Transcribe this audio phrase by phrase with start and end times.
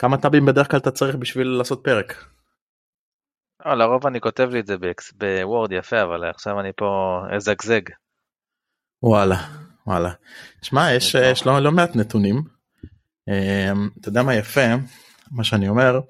[0.00, 2.24] כמה טאבים בדרך כלל אתה צריך בשביל לעשות פרק?
[3.66, 4.76] לא, לרוב אני כותב לי את זה
[5.14, 7.80] בוורד יפה, אבל עכשיו אני פה אזגזג.
[9.02, 9.36] וואלה,
[9.86, 10.12] וואלה.
[10.62, 12.42] שמע, יש, יש לא, לא מעט נתונים.
[13.28, 14.60] אמ, אתה יודע מה יפה?
[15.30, 16.00] מה שאני אומר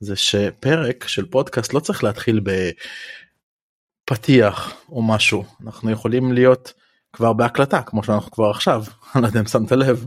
[0.00, 2.40] זה שפרק של פודקאסט לא צריך להתחיל
[4.10, 6.72] בפתיח או משהו אנחנו יכולים להיות
[7.12, 8.84] כבר בהקלטה כמו שאנחנו כבר עכשיו
[9.14, 10.06] אני לא יודע אם שמת לב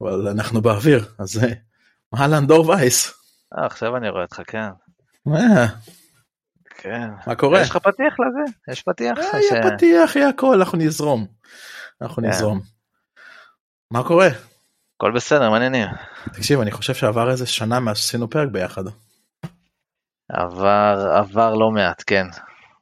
[0.00, 1.40] אבל אנחנו באוויר אז
[2.18, 3.12] אהלן דור וייס.
[3.58, 4.68] אה, עכשיו אני רואה אותך כן.
[5.28, 5.66] אה.
[6.78, 7.08] כן.
[7.26, 7.60] מה קורה?
[7.60, 8.72] יש לך פתיח לזה?
[8.72, 9.18] יש פתיח?
[9.18, 11.26] אה, יהיה פתיח יהיה הכל אנחנו נזרום.
[12.02, 12.28] אנחנו כן.
[12.28, 12.60] נזרום.
[13.90, 14.28] מה קורה?
[14.96, 15.88] הכל בסדר, מעניינים.
[16.32, 18.82] תקשיב אני חושב שעבר איזה שנה מאז שעשינו פרק ביחד.
[20.28, 22.26] עבר, עבר לא מעט, כן.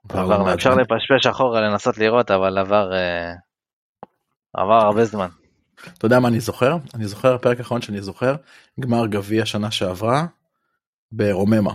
[0.08, 0.74] עבר לא אפשר.
[0.74, 3.32] לפשפש אחורה לנסות לראות, אבל עבר, אה,
[4.54, 5.28] עבר הרבה זמן.
[5.98, 6.76] אתה יודע מה אני זוכר?
[6.94, 8.34] אני זוכר הפרק האחרון שאני זוכר
[8.80, 10.26] גמר גביע שנה שעברה
[11.12, 11.72] ברוממה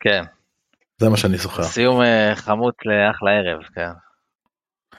[0.00, 0.22] כן,
[1.00, 1.62] זה מה שאני זוכר.
[1.62, 3.90] סיום אה, חמוץ לאחלה ערב, כן.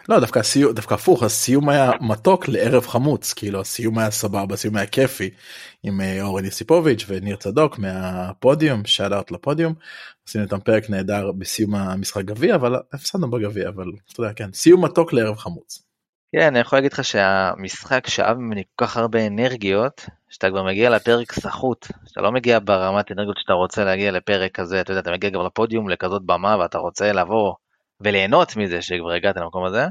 [0.10, 4.76] לא דווקא הסיום דווקא הפוך הסיום היה מתוק לערב חמוץ כאילו הסיום היה סבבה הסיום
[4.78, 5.30] היה כיפי
[5.84, 9.74] עם אה, אורן יסיפוביץ' וניר צדוק מהפודיום שאט אאוט לפודיום
[10.28, 14.86] עשינו איתם פרק נהדר בסיום המשחק גביע אבל הפסדנו בגביע אבל אתה יודע כן סיום
[14.86, 15.89] מתוק לערב חמוץ.
[16.32, 20.90] כן, אני יכול להגיד לך שהמשחק שאב ממני כל כך הרבה אנרגיות, שאתה כבר מגיע
[20.90, 25.12] לפרק סחוט, שאתה לא מגיע ברמת אנרגיות שאתה רוצה להגיע לפרק כזה, אתה יודע, אתה
[25.12, 27.54] מגיע כבר לפודיום לכזאת במה ואתה רוצה לבוא
[28.02, 29.86] וליהנות מזה שכבר הגעת למקום הזה,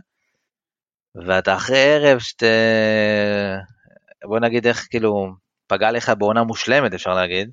[1.14, 2.47] ואתה אחרי ערב שאתה,
[4.25, 5.34] בוא נגיד איך כאילו,
[5.66, 7.50] פגע לך בעונה מושלמת אפשר להגיד,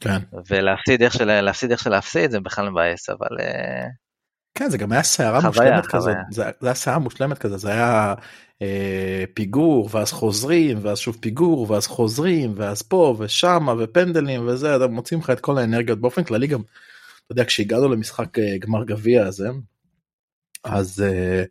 [0.00, 0.18] כן.
[0.48, 3.86] ולהפסיד איך של להפסיד איך של להפסיד זה בכלל מבאס, אבל אה,
[4.58, 6.00] כן זה גם היה סערה מושלמת חוויה.
[6.00, 8.14] כזאת זה, זה היה סערה מושלמת כזה זה היה
[8.62, 14.86] אה, פיגור ואז חוזרים ואז שוב פיגור ואז חוזרים ואז פה ושמה ופנדלים וזה אתה
[14.86, 16.60] מוצאים לך את כל האנרגיות באופן כללי גם.
[16.60, 19.48] אתה יודע כשהגענו למשחק אה, גמר גביע הזה
[20.64, 21.42] אז אה,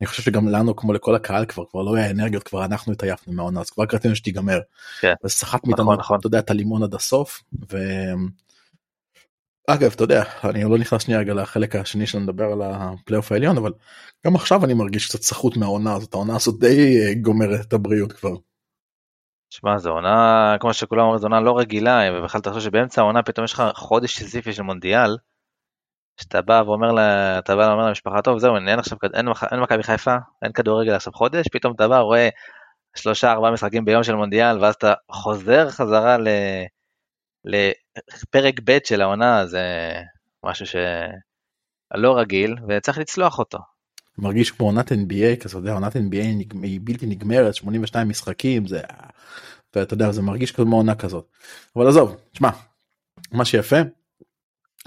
[0.00, 3.32] אני חושב שגם לנו כמו לכל הקהל כבר כבר לא היה אנרגיות כבר אנחנו התעייפנו
[3.32, 4.60] מהעונה אז כבר רצינו שתיגמר.
[5.00, 5.14] כן.
[5.24, 6.18] אז סחט נכון, מאיתנו נכון.
[6.18, 7.42] אתה יודע את הלימון עד הסוף.
[7.72, 7.78] ו...
[9.70, 13.58] אגב אתה יודע אני לא נכנס שנייה רגע לחלק השני שלנו לדבר על הפלייאוף העליון
[13.58, 13.72] אבל
[14.26, 18.12] גם עכשיו אני מרגיש קצת סחוט מהעונה הזאת העונה הזאת די אה, גומרת את הבריאות
[18.12, 18.34] כבר.
[19.50, 23.44] שמע, זו עונה, כמו שכולם אומרים, זו עונה לא רגילה, ובכלל תחשוב שבאמצע העונה פתאום
[23.44, 25.16] יש לך חודש סיזיפי של מונדיאל,
[26.20, 29.82] שאתה בא ואומר לה, אתה בא ואומר למשפחה, טוב, זהו, אין עכשיו, אין, אין מכבי
[29.82, 32.28] חיפה, אין כדורגל עכשיו חודש, פתאום אתה בא, רואה
[32.96, 36.28] שלושה, ארבעה משחקים ביום של מונדיאל, ואז אתה חוזר חזרה ל,
[37.46, 39.92] לפרק ב' של העונה, זה
[40.44, 43.58] משהו שלא רגיל, וצריך לצלוח אותו.
[44.18, 48.80] מרגיש כמו עונת NBA כזה, אתה יודע, עונת NBA היא בלתי נגמרת 82 משחקים זה
[49.76, 51.26] ואתה יודע זה מרגיש כמו עונה כזאת.
[51.76, 52.50] אבל עזוב שמע
[53.32, 53.76] מה שיפה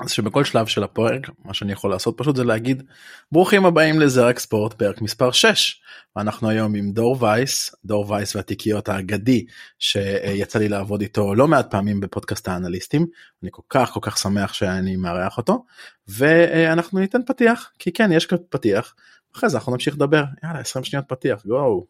[0.01, 2.83] אז שבכל שלב של הפרק מה שאני יכול לעשות פשוט זה להגיד
[3.31, 5.81] ברוכים הבאים לזרק ספורט פרק מספר 6
[6.15, 9.45] ואנחנו היום עם דור וייס דור וייס והתיקיות האגדי
[9.79, 13.05] שיצא לי לעבוד איתו לא מעט פעמים בפודקאסט האנליסטים.
[13.43, 15.65] אני כל כך כל כך שמח שאני מארח אותו.
[16.07, 18.95] ואנחנו ניתן פתיח כי כן יש כאן פתיח.
[19.35, 20.23] אחרי זה אנחנו נמשיך לדבר.
[20.43, 21.85] יאללה 20 שניות פתיח גו.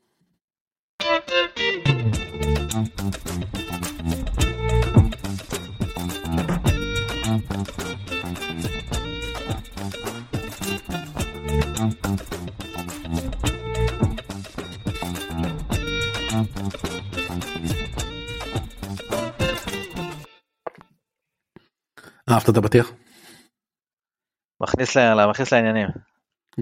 [22.29, 22.91] אהבת את הפתיח?
[24.61, 25.87] מכניס, לה, מכניס לעניינים.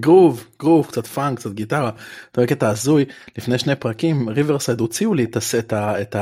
[0.00, 1.88] groove groove קצת פאנק קצת גיטרה
[2.30, 3.04] אתה רואה קטע הזוי
[3.38, 6.16] לפני שני פרקים Riverside הוציאו לי את, את,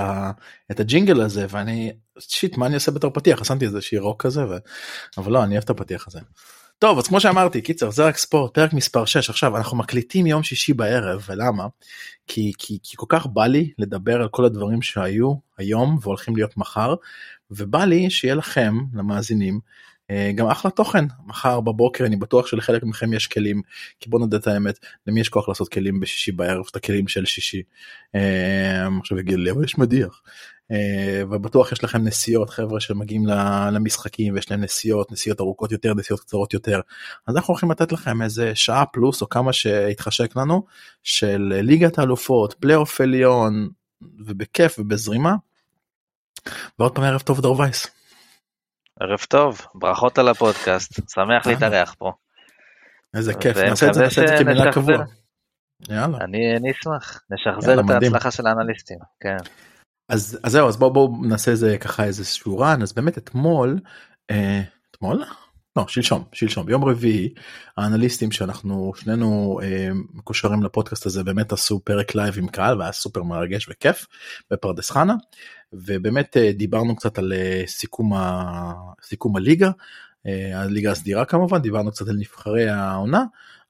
[0.71, 4.45] את, הג'ינגל הזה ואני shit מה אני עושה בתור פתיח שמתי איזה שיר רוק כזה
[4.45, 4.57] ו...
[5.19, 6.21] אבל לא אני אוהב את הפתיח הזה.
[6.79, 10.43] טוב אז כמו שאמרתי קיצר זה רק ספורט פרק מספר 6 עכשיו אנחנו מקליטים יום
[10.43, 11.67] שישי בערב ולמה
[12.27, 16.57] כי, כי, כי כל כך בא לי לדבר על כל הדברים שהיו היום והולכים להיות
[16.57, 16.95] מחר
[17.51, 19.61] ובא לי שיהיה לכם למאזינים
[20.11, 23.63] אה, גם אחלה תוכן מחר בבוקר אני בטוח שלחלק מכם יש כלים
[24.01, 27.25] כי בוא נדע את האמת למי יש כוח לעשות כלים בשישי בערב את הכלים של
[27.25, 27.63] שישי.
[28.15, 30.23] אה, עכשיו יגיד לי אבל יש מדיח.
[30.71, 33.27] אה, ובטוח יש לכם נסיעות חבר'ה שמגיעים
[33.73, 36.81] למשחקים ויש להם נסיעות נסיעות ארוכות יותר נסיעות קצרות יותר
[37.27, 40.65] אז אנחנו הולכים לתת לכם איזה שעה פלוס או כמה שהתחשק לנו
[41.03, 43.69] של ליגת האלופות פלייאוף עליון
[44.27, 45.35] ובכיף ובזרימה.
[46.79, 47.87] ועוד פעם ערב טוב דור וייס.
[49.01, 51.53] ערב טוב, ברכות על הפודקאסט, שמח אה.
[51.53, 52.13] להתארח פה.
[53.15, 54.81] איזה כיף נעשה את זה נעשה את זה כמילה שנשחזר.
[54.81, 55.05] קבוע.
[55.89, 56.19] יאללה.
[56.19, 57.91] אני, אשמח, נשחזר את.
[57.91, 59.37] ההצלחה של האנליסטים, כן.
[60.09, 63.79] אז אז זהו אז בואו בואו נעשה איזה ככה איזה שהוא אז באמת אתמול
[64.31, 65.25] אה, אתמול?
[65.77, 67.35] לא שלשום שלשום ביום רביעי
[67.77, 73.23] האנליסטים שאנחנו שנינו אה, מקושרים לפודקאסט הזה באמת עשו פרק לייב עם קהל והיה סופר
[73.23, 74.07] מרגש וכיף
[74.51, 75.15] בפרדס חנה.
[75.73, 78.73] ובאמת אה, דיברנו קצת על אה, סיכום ה...
[79.03, 79.71] סיכום הליגה
[80.27, 83.25] אה, הליגה הסדירה כמובן דיברנו קצת על נבחרי העונה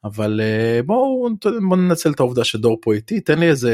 [0.04, 1.28] אבל אה, בואו
[1.68, 3.72] בוא ננצל את העובדה שדור פה איתי תן לי איזה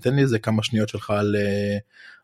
[0.00, 1.78] תן לי איזה כמה שניות שלך על, אה,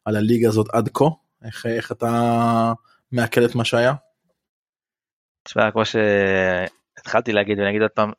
[0.05, 1.05] על הליגה הזאת עד כה
[1.45, 2.73] איך, איך אתה
[3.13, 3.95] מעכל את מה שהיה.
[5.43, 8.13] תשמע כמו שהתחלתי להגיד ואני אגיד עוד פעם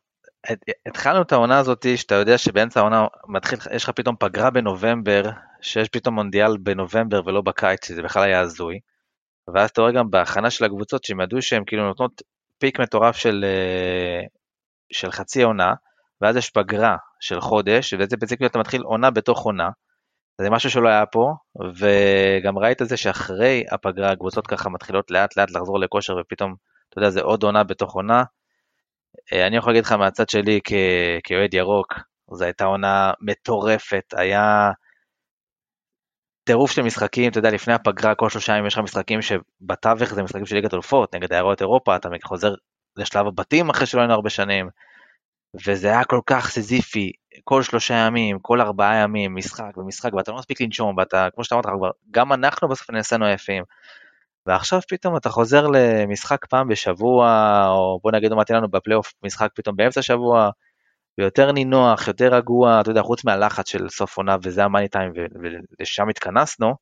[0.86, 5.22] התחלנו את העונה הזאת שאתה יודע שבאמצע העונה מתחיל יש לך פתאום פגרה בנובמבר
[5.60, 8.80] שיש פתאום מונדיאל בנובמבר ולא בקיץ שזה בכלל היה הזוי.
[9.54, 12.22] ואז אתה רואה גם בהכנה של הקבוצות שהם ידעו שהם כאילו נותנות
[12.58, 14.26] פיק מטורף של, אה,
[14.92, 15.74] של חצי עונה,
[16.20, 19.68] ואז יש פגרה של חודש, וזה בעצם אתה מתחיל עונה בתוך עונה.
[20.40, 21.34] זה משהו שלא היה פה,
[21.76, 26.54] וגם ראית את זה שאחרי הפגרה הקבוצות ככה מתחילות לאט לאט לחזור לכושר, ופתאום,
[26.88, 28.24] אתה יודע, זה עוד עונה בתוך עונה.
[29.32, 30.60] אה, אני יכול להגיד לך מהצד שלי
[31.24, 31.94] כאוהד ירוק,
[32.32, 34.70] זו הייתה עונה מטורפת, היה
[36.44, 40.22] טירוף של משחקים, אתה יודע, לפני הפגרה, כל שלושה ימים יש לך משחקים שבתווך זה
[40.22, 42.54] משחקים של ליגת אלופות, נגד עיירות אירופה, אתה חוזר
[42.96, 44.68] לשלב הבתים אחרי שלא היינו הרבה שנים,
[45.66, 47.12] וזה היה כל כך סזיפי,
[47.44, 51.54] כל שלושה ימים, כל ארבעה ימים, משחק ומשחק, ואתה לא מספיק לנשום, ואתה, כמו שאתה
[51.54, 53.64] אמרת, גם אנחנו בסוף נעשינו יפים.
[54.46, 57.26] ועכשיו פתאום אתה חוזר למשחק פעם בשבוע,
[57.68, 60.50] או בוא נגיד, אמרתי לנו בפלייאוף משחק פתאום באמצע שבוע,
[61.18, 65.12] ויותר נינוח, יותר רגוע, אתה יודע, חוץ מהלחץ של סוף עונה וזה המאני טיים
[65.78, 66.74] ולשם התכנסנו,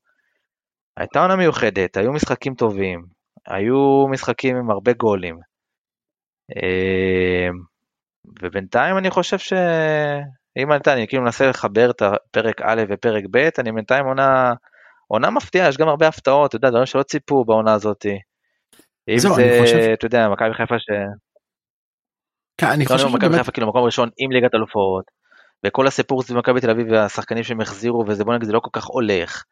[0.97, 3.05] הייתה עונה מיוחדת, היו משחקים טובים,
[3.47, 5.48] היו משחקים עם הרבה גולים.
[6.55, 7.53] אמ,
[8.41, 13.71] ובינתיים אני חושב שאם אני, אני כאילו מנסה לחבר את הפרק א' ופרק ב', אני
[13.71, 14.53] בינתיים עונה,
[15.07, 18.05] עונה מפתיעה, יש גם הרבה הפתעות, אתה יודע, דברים שלא ציפו בעונה הזאת.
[19.09, 19.29] אם זה,
[19.61, 19.77] חושב...
[19.93, 20.85] אתה יודע, מכבי חיפה ש...
[22.57, 25.05] כן, אני חושב שמכבי חיפה כאילו מקום ראשון עם ליגת אלופות,
[25.65, 28.69] וכל הסיפור סביב מכבי תל אביב והשחקנים שהם החזירו, וזה בוא נגיד זה לא כל
[28.73, 29.43] כך הולך.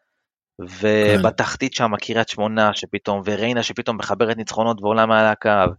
[0.60, 5.74] ובתחתית שם קריית שמונה שפתאום, וריינה שפתאום מחברת ניצחונות ועולה מעל הקו,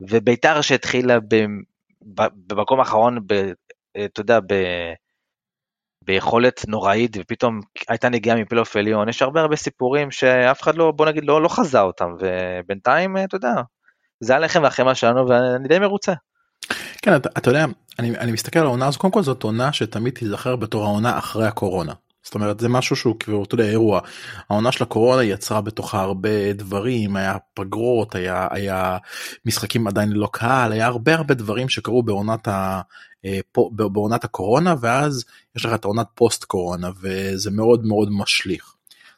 [0.00, 1.18] וביתר שהתחילה
[2.46, 3.18] במקום האחרון,
[4.04, 4.38] אתה יודע.
[6.04, 11.06] ביכולת נוראית ופתאום הייתה נגיעה מפלייאוף עליון, יש הרבה הרבה סיפורים שאף אחד לא, בוא
[11.06, 13.52] נגיד, לא, לא חזה אותם, ובינתיים, אתה יודע,
[14.20, 16.12] זה הלחם והחמאה שלנו ואני די מרוצה.
[17.02, 17.64] כן אתה, אתה יודע
[17.98, 21.46] אני, אני מסתכל על העונה הזו קודם כל זאת עונה שתמיד תיזכר בתור העונה אחרי
[21.46, 21.92] הקורונה.
[22.22, 24.00] זאת אומרת זה משהו שהוא כאילו אתה יודע אירוע.
[24.50, 28.98] העונה של הקורונה יצרה בתוכה הרבה דברים היה פגרות היה היה
[29.44, 32.80] משחקים עדיין ללא קהל היה הרבה הרבה דברים שקרו בעונת ה...
[33.24, 33.40] אה,
[33.70, 35.24] בעונת הקורונה ואז
[35.56, 38.74] יש לך את העונת פוסט קורונה וזה מאוד מאוד משליך.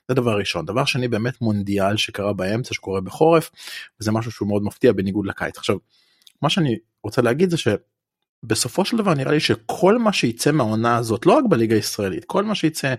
[0.09, 0.67] זה דבר ראשון.
[0.67, 3.51] דבר שני באמת מונדיאל שקרה באמצע שקורה בחורף
[4.01, 5.59] וזה משהו שהוא מאוד מפתיע בניגוד לקיץ.
[5.59, 5.77] עכשיו
[6.43, 7.57] מה שאני רוצה להגיד זה
[8.45, 12.45] שבסופו של דבר נראה לי שכל מה שייצא מהעונה הזאת לא רק בליגה הישראלית כל
[12.45, 12.95] מה שייצא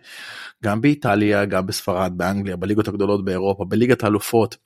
[0.63, 4.57] גם באיטליה גם בספרד באנגליה בליגות הגדולות באירופה בליגת האלופות.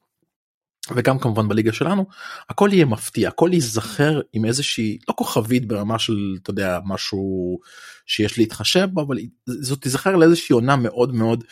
[0.96, 2.06] וגם כמובן בליגה שלנו
[2.50, 7.58] הכל יהיה מפתיע הכל ייזכר עם איזושהי לא כוכבית ברמה של אתה יודע משהו
[8.06, 11.44] שיש להתחשב בו אבל זאת תיזכר לאיזושהי עונה מאוד מאוד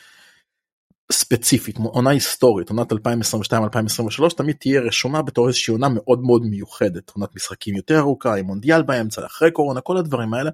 [1.11, 2.95] ספציפית עונה היסטורית עונת 2022-2023
[4.37, 7.11] תמיד תהיה רשומה בתור איזושהי עונה מאוד מאוד מיוחדת.
[7.15, 10.51] עונת משחקים יותר ארוכה עם מונדיאל באמצע אחרי קורונה כל הדברים האלה.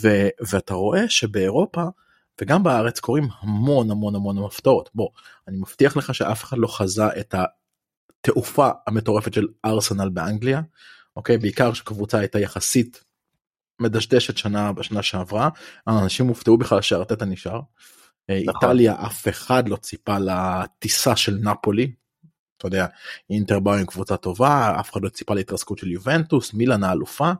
[0.00, 1.82] ו, ואתה רואה שבאירופה
[2.40, 5.08] וגם בארץ קורים המון המון המון הפתעות בוא
[5.48, 7.34] אני מבטיח לך שאף אחד לא חזה את
[8.20, 10.60] התעופה המטורפת של ארסנל באנגליה
[11.16, 11.38] אוקיי?
[11.38, 13.04] בעיקר שקבוצה הייתה יחסית
[13.80, 15.48] מדשדשת שנה בשנה שעברה.
[15.88, 17.60] אנשים הופתעו בכלל שארטטה נשאר.
[18.30, 18.70] אה, נכון.
[18.70, 21.92] איטליה אף אחד לא ציפה לטיסה של נפולי.
[22.58, 22.86] אתה יודע
[23.30, 27.32] אינטר באו עם קבוצה טובה אף אחד לא ציפה להתרסקות של יובנטוס מילאן האלופה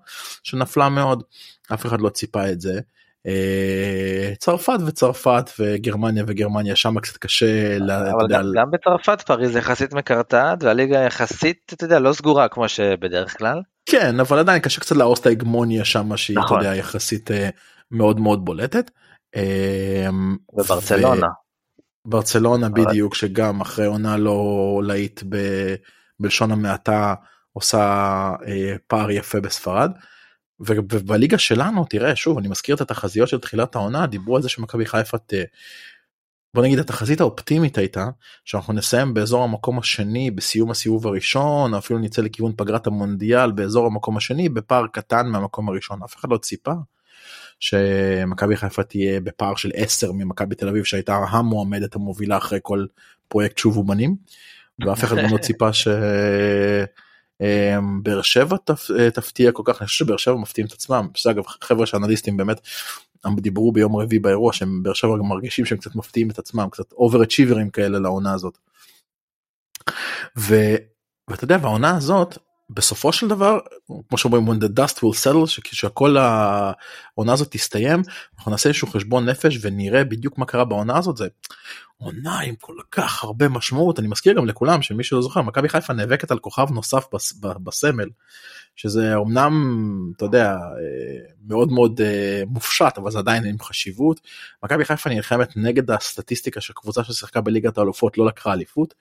[0.42, 1.22] שנפלה מאוד
[1.74, 2.80] אף אחד לא ציפה את זה.
[3.26, 7.76] אה, צרפת וצרפת וגרמניה וגרמניה שם קצת קשה.
[7.76, 13.38] אבל גם, גם בצרפת פריז יחסית מקרטעת והליגה יחסית אתה יודע לא סגורה כמו שבדרך
[13.38, 13.60] כלל.
[13.86, 16.58] כן אבל עדיין קשה קצת להרוס את ההגמוניה שם שהיא נכון.
[16.58, 17.48] אתה יודע, יחסית אה,
[17.90, 18.90] מאוד מאוד בולטת.
[19.36, 21.26] אמ, וברצלונה.
[22.04, 25.22] ברצלונה בדיוק שגם אחרי עונה לא להיט
[26.20, 27.14] בלשון המעטה
[27.52, 27.80] עושה
[28.46, 29.90] אה, פער יפה בספרד.
[30.60, 34.86] ובליגה שלנו תראה שוב אני מזכיר את התחזיות של תחילת העונה דיברו על זה שמכבי
[34.86, 35.34] חיפה ת...
[36.54, 38.08] בוא נגיד התחזית האופטימית הייתה
[38.44, 44.16] שאנחנו נסיים באזור המקום השני בסיום הסיבוב הראשון אפילו נצא לכיוון פגרת המונדיאל באזור המקום
[44.16, 46.72] השני בפער קטן מהמקום הראשון אף אחד לא ציפה
[47.60, 52.86] שמכבי חיפה תהיה בפער של 10 ממכבי תל אביב שהייתה המועמדת המובילה אחרי כל
[53.28, 54.16] פרויקט שוב אומנים.
[54.86, 56.86] ואף אחד לא ציפה שבאר
[58.22, 58.56] שבע
[59.14, 62.60] תפתיע כל כך אני חושב שבאר שבע מפתיעים את עצמם שאגב חבר'ה שאנליסטים באמת
[63.36, 66.92] דיברו ביום רביעי באירוע שהם באר שבע גם מרגישים שהם קצת מפתיעים את עצמם קצת
[66.92, 68.58] אובר אצ'יברים כאלה לעונה הזאת.
[70.38, 70.54] ו...
[71.28, 72.38] ואתה יודע בעונה הזאת
[72.70, 73.58] בסופו של דבר
[74.08, 78.02] כמו שאומרים when the dust will settle שכל העונה הזאת תסתיים
[78.38, 81.26] אנחנו נעשה איזשהו חשבון נפש ונראה בדיוק מה קרה בעונה הזאת זה
[81.98, 85.92] עונה עם כל כך הרבה משמעות אני מזכיר גם לכולם שמי שלא זוכר מכבי חיפה
[85.92, 88.08] נאבקת על כוכב נוסף בס, בסמל
[88.76, 89.52] שזה אמנם
[90.16, 90.56] אתה יודע אה,
[91.46, 94.20] מאוד מאוד אה, מופשט אבל זה עדיין עם חשיבות
[94.64, 98.94] מכבי חיפה נלחמת נגד הסטטיסטיקה של קבוצה ששיחקה בליגת האלופות לא לקחה אליפות.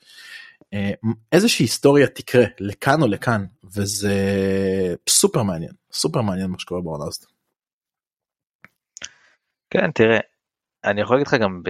[0.74, 0.92] אה,
[1.32, 3.46] איזושהי היסטוריה תקרה לכאן או לכאן
[3.76, 4.16] וזה
[5.10, 7.26] סופר מעניין סופר מעניין מה שקורה בעונה הזאת.
[9.70, 10.20] כן תראה
[10.86, 11.70] אני יכול להגיד לך גם ב...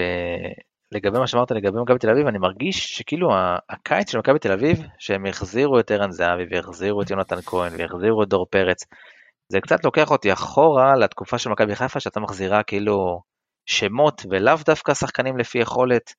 [0.92, 3.30] לגבי מה שאמרת לגבי מכבי תל אביב אני מרגיש שכאילו
[3.70, 8.24] הקיץ של מכבי תל אביב שהם החזירו את ערן זהבי והחזירו את יונתן כהן והחזירו
[8.24, 8.84] את דור פרץ.
[9.50, 13.22] זה קצת לוקח אותי אחורה לתקופה של מכבי חיפה שאתה מחזירה כאילו
[13.66, 16.14] שמות ולאו דווקא שחקנים לפי יכולת.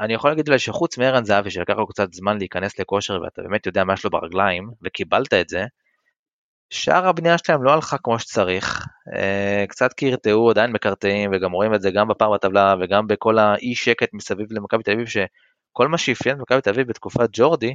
[0.00, 3.66] אני יכול להגיד אולי שחוץ מערן זהבי שלקח לו קצת זמן להיכנס לכושר ואתה באמת
[3.66, 5.64] יודע מה יש לו ברגליים וקיבלת את זה,
[6.70, 11.82] שאר הבנייה שלהם לא הלכה כמו שצריך, אה, קצת קרטעו, עדיין מקרטעים וגם רואים את
[11.82, 16.38] זה גם בפער בטבלה וגם בכל האי שקט מסביב למכבי תל אביב שכל מה שאפיין
[16.38, 17.74] מכבי תל אביב בתקופת ג'ורדי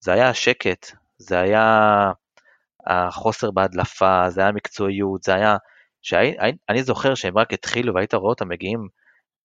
[0.00, 2.10] זה היה השקט, זה היה
[2.86, 5.56] החוסר בהדלפה, זה היה מקצועיות, זה היה,
[6.02, 8.88] שאני זוכר שהם רק התחילו והיית רואה אותם מגיעים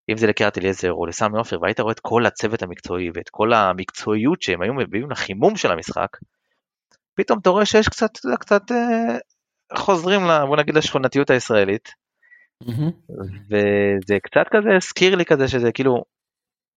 [0.09, 3.53] אם זה לקריית אליעזר או לסמי עופר, והיית רואה את כל הצוות המקצועי ואת כל
[3.53, 6.17] המקצועיות שהם היו מביאים לחימום של המשחק,
[7.15, 9.17] פתאום אתה רואה שיש קצת, קצת אה,
[9.77, 11.89] חוזרים, לה, בוא נגיד, לשכונתיות הישראלית.
[12.63, 13.13] Mm-hmm.
[13.49, 16.03] וזה קצת כזה הזכיר לי כזה שזה כאילו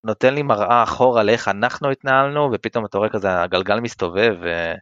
[0.03, 4.73] נותן לי מראה אחורה לאיך אנחנו התנהלנו, ופתאום אתה רואה כזה הגלגל מסתובב, ו...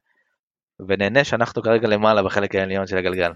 [0.88, 3.32] ונהנה שאנחנו כרגע למעלה בחלק העליון של הגלגל.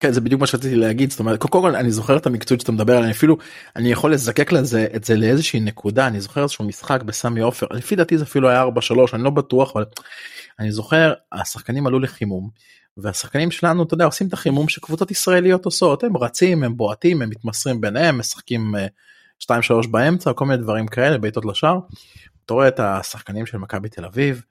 [0.00, 2.72] כן זה בדיוק מה שרציתי להגיד זאת אומרת קודם כל אני זוכר את המקצועית שאתה
[2.72, 3.36] מדבר עליה אפילו
[3.76, 7.96] אני יכול לזקק לזה את זה לאיזושהי נקודה אני זוכר איזשהו משחק בסמי עופר לפי
[7.96, 8.68] דעתי זה אפילו היה 4-3
[9.14, 9.84] אני לא בטוח אבל
[10.58, 12.50] אני זוכר השחקנים עלו לחימום
[12.96, 17.30] והשחקנים שלנו אתה יודע עושים את החימום שקבוצות ישראליות עושות הם רצים הם בועטים הם
[17.30, 18.74] מתמסרים ביניהם משחקים
[19.42, 19.58] 2-3 אה,
[19.90, 21.78] באמצע כל מיני דברים כאלה בעיטות לשער.
[22.44, 24.42] אתה רואה את השחקנים של מכבי תל אביב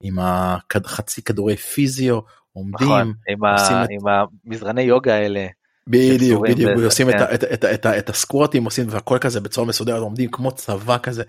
[0.00, 2.20] עם החצי כדורי פיזיו
[2.54, 3.88] עומדים, נכון, עם, ה, את...
[3.90, 4.00] עם
[4.46, 5.46] המזרני יוגה האלה.
[5.86, 7.18] בדיוק בדיוק עושים כן.
[7.18, 11.22] את, את, את, את, את הסקורטים עושים והכל כזה בצורה מסודרת עומדים כמו צבא כזה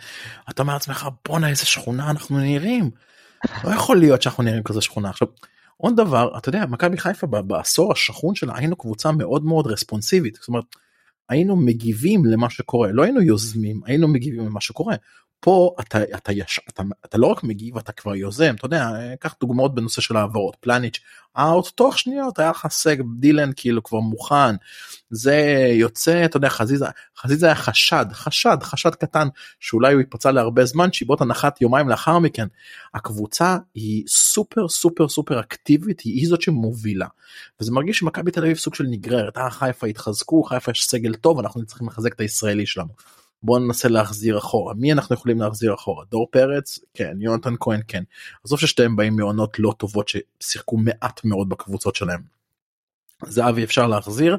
[0.49, 2.89] אתה אומר לעצמך בואנה איזה שכונה אנחנו נראים.
[3.63, 5.27] לא יכול להיות שאנחנו נראים כזה שכונה עכשיו
[5.77, 10.47] עוד דבר אתה יודע מכבי חיפה בעשור השכון שלה היינו קבוצה מאוד מאוד רספונסיבית זאת
[10.47, 10.65] אומרת
[11.29, 14.95] היינו מגיבים למה שקורה לא היינו יוזמים היינו מגיבים למה שקורה
[15.45, 18.55] פה אתה אתה יש אתה, אתה לא רק מגיב אתה כבר יוזם.
[18.55, 20.55] אתה יודע קח דוגמאות בנושא של העברות.
[20.59, 20.99] פלניץ'
[21.37, 24.55] אאוט תוך שניות היה לך סג דילן כאילו כבר מוכן.
[25.09, 25.35] זה
[25.73, 26.85] יוצא אתה יודע חזיזה
[27.17, 29.27] חזיזה היה חשד חשד חשד קטן
[29.59, 32.47] שאולי הוא יפצע להרבה זמן שיבוט הנחת יומיים לאחר מכן.
[32.93, 37.07] הקבוצה היא סופר סופר סופר אקטיבית היא זאת שמובילה.
[37.61, 39.37] וזה מרגיש שמכבי תל אביב סוג של נגררת.
[39.37, 42.89] אה חיפה התחזקו חיפה יש סגל טוב אנחנו צריכים לחזק את הישראלי שלנו.
[43.45, 44.73] בוא ננסה להחזיר אחורה.
[44.73, 46.05] מי אנחנו יכולים להחזיר אחורה?
[46.11, 46.79] דור פרץ?
[46.93, 47.17] כן.
[47.19, 47.79] יונתן כהן?
[47.87, 48.03] כן.
[48.43, 52.21] עזוב ששתיהם באים מעונות לא טובות ששיחקו מעט מאוד בקבוצות שלהם.
[53.25, 54.37] זהבי אפשר להחזיר?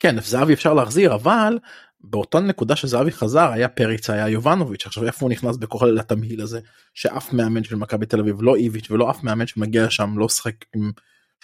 [0.00, 1.58] כן זהבי אפשר להחזיר אבל
[2.00, 6.60] באותה נקודה שזהבי חזר היה פריץ היה יובנוביץ' עכשיו איפה הוא נכנס בכל לתמהיל הזה?
[6.94, 10.54] שאף מאמן של מכבי תל אביב לא איביץ' ולא אף מאמן שמגיע לשם לא שחק
[10.74, 10.90] עם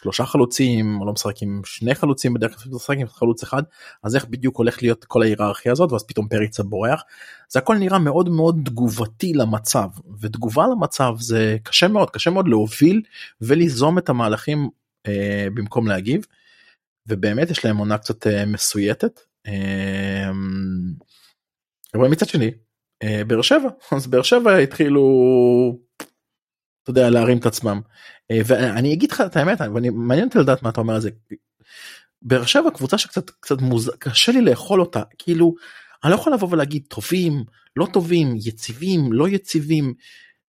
[0.02, 3.62] שלושה חלוצים או לא משחק עם שני חלוצים בדרך כלל משחק עם חלוץ אחד
[4.02, 7.02] אז איך בדיוק הולך להיות כל ההיררכיה הזאת ואז פתאום פריצה בורח.
[7.48, 9.88] זה הכל נראה מאוד מאוד תגובתי למצב
[10.20, 13.02] ותגובה למצב זה קשה מאוד קשה מאוד להוביל
[13.40, 14.68] וליזום את המהלכים
[15.06, 16.26] אה, במקום להגיב.
[17.08, 19.20] ובאמת יש להם עונה קצת אה, מסויטת.
[19.46, 20.30] אה,
[21.94, 22.50] אבל מצד שני
[23.02, 23.68] אה, באר שבע.
[23.92, 25.02] אז באר שבע התחילו
[26.82, 27.80] אתה יודע להרים את עצמם.
[28.30, 31.10] אה, ואני אגיד לך את האמת ואני מעניין אותי לדעת מה אתה אומר על זה.
[32.22, 33.90] באר שבע קבוצה שקצת קצת מוז...
[33.98, 35.02] קשה לי לאכול אותה.
[35.18, 35.54] כאילו
[36.04, 37.44] אני לא יכול לבוא ולהגיד טובים
[37.76, 39.94] לא טובים יציבים לא יציבים.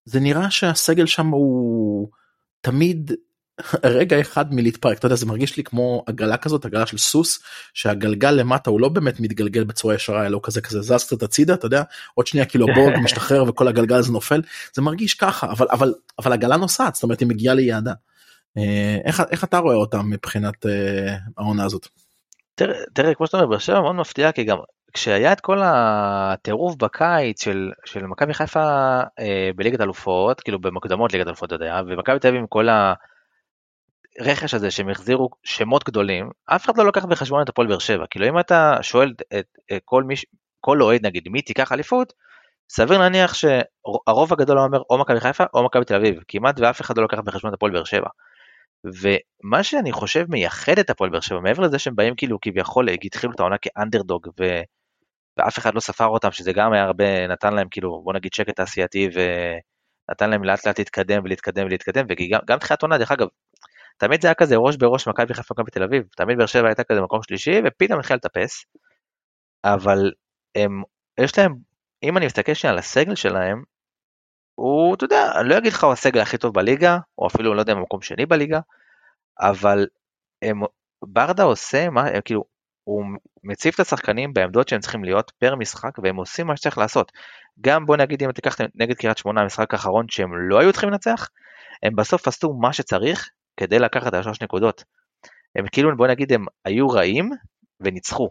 [0.06, 2.10] זה נראה שהסגל שם הוא
[2.62, 3.12] תמיד
[3.84, 7.40] רגע אחד מלהתפרק אתה יודע זה מרגיש לי כמו עגלה כזאת עגלה של סוס
[7.74, 11.54] שהגלגל למטה הוא לא באמת מתגלגל בצורה ישרה אלא הוא כזה כזה זז קצת הצידה
[11.54, 11.84] אתה יודע
[12.14, 14.42] עוד שנייה כאילו בורג משתחרר וכל הגלגל הזה נופל
[14.74, 17.94] זה מרגיש ככה אבל אבל אבל הגלה נוסעת זאת אומרת היא מגיעה ליעדה.
[18.58, 21.88] אה, איך איך אתה רואה אותה מבחינת אה, העונה הזאת.
[22.56, 24.58] תראה, תראה, כמו שאתה אומר, באר מאוד מפתיעה, כי גם
[24.94, 31.28] כשהיה את כל הטירוף בקיץ של, של מכבי חיפה אה, בליגת אלופות, כאילו במוקדמות ליגת
[31.28, 32.68] אלופות, אתה יודע, ומכבי תל אביב עם כל
[34.20, 38.06] הרכש הזה שהם החזירו שמות גדולים, אף אחד לא לקח בחשבון את הפועל באר שבע.
[38.10, 40.16] כאילו אם אתה שואל את, את, את כל מי,
[40.60, 42.14] כל אוהד נגיד, מי תיקח אליפות,
[42.70, 46.98] סביר להניח שהרוב הגדול אומר או מכבי חיפה או מכבי תל אביב, כמעט ואף אחד
[46.98, 48.10] לא לקח בחשבון את הפועל באר שבע.
[48.84, 53.34] ומה שאני חושב מייחד את הפועל באר שבע, מעבר לזה שהם באים כאילו כביכול התחילו
[53.34, 54.62] את העונה כאנדרדוג ו...
[55.38, 58.56] ואף אחד לא ספר אותם, שזה גם היה הרבה, נתן להם כאילו, בוא נגיד שקט
[58.56, 63.28] תעשייתי ונתן להם לאט לאט להתקדם ולהתקדם ולהתקדם, וגם תחילת עונה, דרך אגב,
[63.98, 66.84] תמיד זה היה כזה ראש בראש מכבי חיפה מכבי תל אביב, תמיד באר שבע הייתה
[66.84, 68.66] כזה מקום שלישי, ופתאום התחיל לטפס,
[69.64, 70.12] אבל
[70.56, 70.84] הם,
[71.20, 71.56] יש להם,
[72.04, 73.64] אם אני מסתכל שנייה על הסגל שלהם,
[74.56, 77.60] הוא, אתה יודע, אני לא אגיד לך הוא הסגל הכי טוב בליגה, או אפילו, לא
[77.60, 78.60] יודע, מקום שני בליגה,
[79.40, 79.88] אבל
[80.42, 80.62] הם,
[81.06, 82.44] ברדה עושה, מה, הם, כאילו,
[82.84, 83.06] הוא
[83.44, 87.12] מציב את השחקנים בעמדות שהם צריכים להיות פר משחק, והם עושים מה שצריך לעשות.
[87.62, 91.30] גם בוא נגיד אם תיקח נגד קריית שמונה המשחק האחרון שהם לא היו צריכים לנצח,
[91.84, 94.84] הם בסוף עשו מה שצריך כדי לקחת את השלוש נקודות.
[95.56, 97.30] הם כאילו בוא נגיד הם היו רעים
[97.80, 98.30] וניצחו.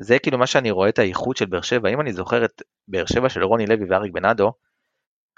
[0.00, 3.06] זה כאילו מה שאני רואה את האיכות של באר שבע, אם אני זוכר את באר
[3.06, 4.52] שבע של רוני לוי ואריק בנאדו,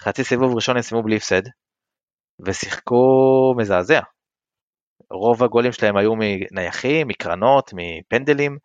[0.02, 1.42] חצי סיבוב ראשון הם סיימו בלי הפסד,
[2.47, 3.04] ושיחקו
[3.59, 4.00] מזעזע.
[5.11, 8.59] רוב הגולים שלהם היו מנייחים, מקרנות, מפנדלים.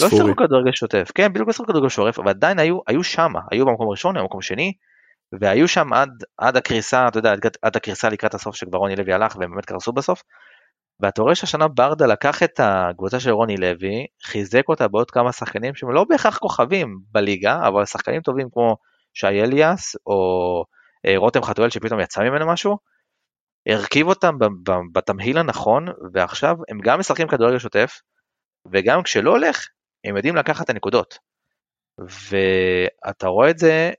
[0.00, 3.32] לא שיחקו כדורגל שוטף, כן, בדיוק לא שיחקו כדורגל שורף, אבל עדיין היו, היו שם,
[3.50, 4.72] היו במקום הראשון, במקום שני,
[5.40, 9.12] והיו שם עד, עד הקריסה, אתה יודע, עד, עד הקריסה לקראת הסוף שכבר רוני לוי
[9.12, 10.22] הלך והם באמת קרסו בסוף.
[11.00, 15.74] ואתה רואה שהשנה ברדה לקח את הקבוצה של רוני לוי, חיזק אותה בעוד כמה שחקנים
[15.74, 18.76] שהם לא בהכרח כוכבים בליגה, אבל שחקנים טובים כמו
[19.14, 20.64] שי אליאס, או
[21.06, 22.78] אה, רותם חתואל שפתאום יצא ממנו משהו,
[23.68, 24.34] הרכיב אותם
[24.92, 28.00] בתמהיל הנכון, ועכשיו הם גם משחקים כדורגל שוטף,
[28.72, 29.66] וגם כשלא הולך,
[30.04, 31.18] הם יודעים לקחת את הנקודות.
[31.98, 33.92] ואתה רואה את זה,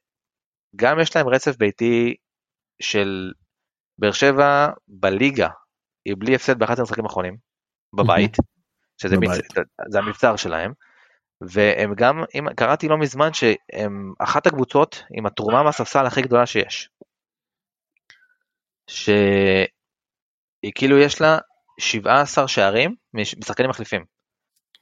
[0.75, 2.15] גם יש להם רצף ביתי
[2.81, 3.31] של
[3.97, 5.49] באר שבע בליגה,
[6.05, 7.37] היא בלי הפסד באחת המשחקים האחרונים,
[7.93, 8.37] בבית,
[9.01, 9.29] שזה בבית.
[9.29, 9.65] מצ...
[9.89, 10.73] זה המבצר שלהם,
[11.41, 16.89] והם גם, אם, קראתי לא מזמן שהם אחת הקבוצות עם התרומה מהספסל הכי גדולה שיש.
[18.87, 19.67] שהיא
[20.75, 21.37] כאילו יש לה
[21.79, 24.05] 17 שערים משחקנים מחליפים.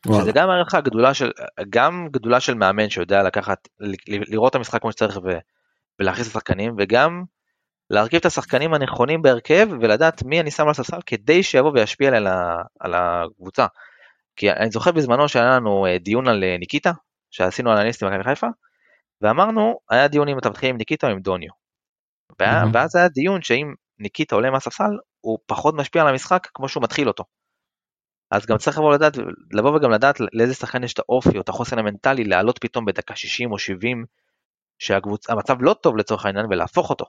[0.06, 0.24] וואלה.
[0.24, 1.32] שזה גם הערכה גדולה של,
[1.70, 3.68] גם גדולה של מאמן שיודע לקחת,
[4.08, 5.30] לראות את המשחק כמו שצריך ו,
[6.00, 7.24] ולהכניס את השחקנים, וגם
[7.90, 12.28] להרכיב את השחקנים הנכונים בהרכב ולדעת מי אני שם על הספסל כדי שיבוא וישפיע על,
[12.80, 13.66] על הקבוצה.
[14.36, 16.92] כי אני זוכר בזמנו שהיה לנו אה, דיון על אה, ניקיטה,
[17.32, 18.48] שעשינו על אנליסטים במכבי חיפה,
[19.22, 21.50] ואמרנו, היה דיון אם אתה מתחיל עם ניקיטה או עם דוניו.
[22.74, 27.08] ואז היה דיון שאם ניקיטה עולה מהספסל, הוא פחות משפיע על המשחק כמו שהוא מתחיל
[27.08, 27.24] אותו.
[28.32, 29.14] אז גם צריך לבוא לדעת,
[29.52, 33.16] לבוא וגם לדעת לאיזה שחקן יש את האופי או את החוסן המנטלי לעלות פתאום בדקה
[33.16, 34.06] 60 או 70
[34.80, 37.06] שהמצב לא טוב לצורך העניין ולהפוך אותו.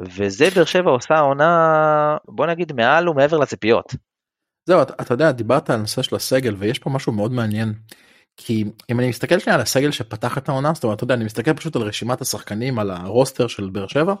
[0.00, 3.94] וזה באר שבע עושה עונה בוא נגיד מעל ומעבר לציפיות.
[4.66, 7.74] זהו אתה, אתה יודע דיברת על הנושא של הסגל ויש פה משהו מאוד מעניין.
[8.36, 11.24] כי אם אני מסתכל שנייה על הסגל שפתח את העונה זאת אומרת אתה יודע אני
[11.24, 14.14] מסתכל פשוט על רשימת השחקנים על הרוסטר של באר שבע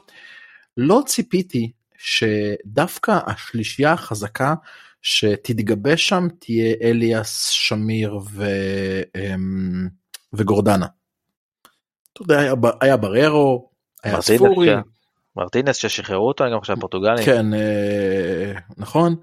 [0.76, 4.54] לא ציפיתי שדווקא השלישייה החזקה
[5.02, 8.44] שתתגבש שם תהיה אליאס שמיר ו...
[9.16, 9.88] אמ,
[10.32, 10.86] וגורדנה.
[12.14, 13.70] אתה יודע היה, היה בררו
[14.04, 14.66] היה ספורי.
[14.66, 14.80] כן.
[15.36, 17.24] מרטינס ששחררו אותו גם עכשיו פורטוגלים.
[17.24, 19.16] כן אה, נכון.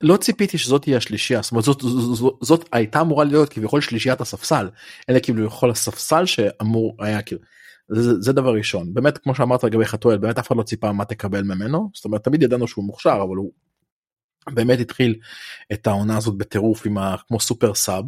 [0.00, 3.80] לא ציפיתי שזאת תהיה השלישייה זאת אומרת זאת, זאת, זאת, זאת הייתה אמורה להיות כביכול
[3.80, 4.68] שלישיית הספסל
[5.08, 7.40] אלא כאילו יכול הספסל שאמור היה כאילו
[7.88, 11.04] זה, זה דבר ראשון באמת כמו שאמרת לגבי חתואל באמת אף אחד לא ציפה מה
[11.04, 13.52] תקבל ממנו זאת אומרת תמיד ידענו שהוא מוכשר אבל הוא
[14.50, 15.14] באמת התחיל
[15.72, 18.04] את העונה הזאת בטירוף עם ה, כמו סופר סאב.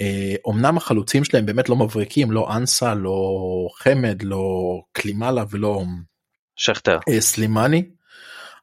[0.00, 3.38] אה, אמנם החלוצים שלהם באמת לא מבריקים לא אנסה לא
[3.76, 5.82] חמד לא קלימלה ולא
[6.56, 7.84] שכטר אה, סלימני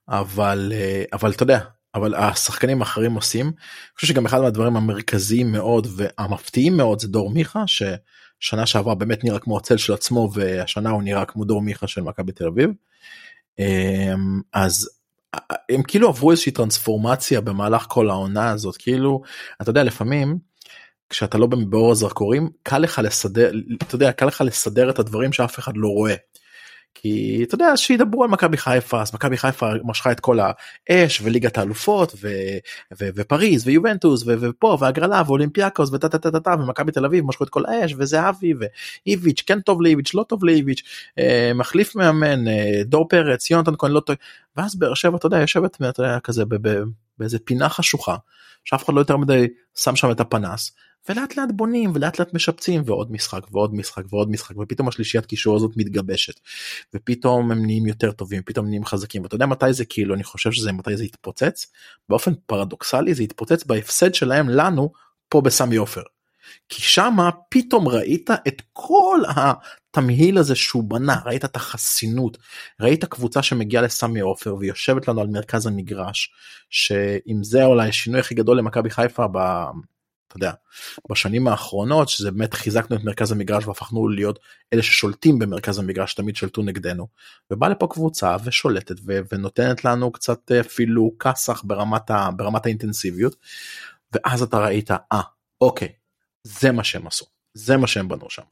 [0.10, 1.60] אבל אה, אבל אתה יודע
[1.96, 3.46] אבל השחקנים האחרים עושים.
[3.46, 9.24] אני חושב שגם אחד מהדברים המרכזיים מאוד והמפתיעים מאוד זה דור מיכה ששנה שעברה באמת
[9.24, 12.70] נראה כמו הצל של עצמו והשנה הוא נראה כמו דור מיכה של מכבי תל אביב.
[14.54, 14.90] אז
[15.70, 19.22] הם כאילו עברו איזושהי טרנספורמציה במהלך כל העונה הזאת כאילו
[19.62, 20.38] אתה יודע לפעמים
[21.12, 23.52] כשאתה לא באור הזרקורים קל לך לסדר
[23.84, 26.16] אתה יודע קל לך לסדר את הדברים שאף אחד לא רואה.
[26.94, 30.40] כי אתה יודע שידברו על מכבי חיפה אז מכבי חיפה משכה את כל
[30.90, 32.28] האש וליגת האלופות ו,
[33.00, 37.44] ו, ופריז ויובנטוס ו, ופה והגרלה ואולימפיאקוס וטה טה טה טה ומכבי תל אביב משכו
[37.44, 40.82] את כל האש וזהבי ואיביץ' כן טוב לאיביץ' לא טוב לאיביץ'
[41.20, 44.16] אה, מחליף מאמן אה, דור פרץ יונתן כהן לא טוב
[44.58, 46.44] ואז באר שבע אתה יודע יושבת אתה יודע, כזה
[47.18, 48.16] באיזה פינה חשוכה
[48.66, 50.72] שאף אחד לא יותר מדי שם שם את הפנס
[51.10, 55.56] ולאט לאט בונים ולאט לאט משפצים ועוד משחק ועוד משחק ועוד משחק ופתאום השלישיית קישור
[55.56, 56.40] הזאת מתגבשת.
[56.94, 59.24] ופתאום הם נהיים יותר טובים פתאום נהיים חזקים.
[59.24, 61.68] ואתה יודע מתי זה כאילו אני חושב שזה מתי זה יתפוצץ?
[62.10, 64.92] באופן פרדוקסלי זה יתפוצץ בהפסד שלהם לנו
[65.30, 66.02] פה בסמי עופר.
[66.70, 72.38] כי שמה פתאום ראית את כל התמהיל הזה שהוא בנה ראית את החסינות
[72.80, 76.34] ראית קבוצה שמגיעה לסמי עופר ויושבת לנו על מרכז המגרש
[76.70, 79.38] שאם זה אולי השינוי הכי גדול למכבי חיפה ב...
[80.32, 80.52] אתה יודע,
[81.10, 84.40] בשנים האחרונות שזה באמת חיזקנו את מרכז המגרש והפכנו להיות
[84.74, 87.08] אלה ששולטים במרכז המגרש תמיד שלטו נגדנו
[87.52, 93.36] ובא לפה קבוצה ושולטת ו- ונותנת לנו קצת אפילו כסח ברמת, ה- ברמת האינטנסיביות
[94.12, 95.22] ואז אתה ראית אה
[95.62, 95.94] אוקיי
[96.44, 98.44] זה מה שהם עשו זה מה שהם בנו שם.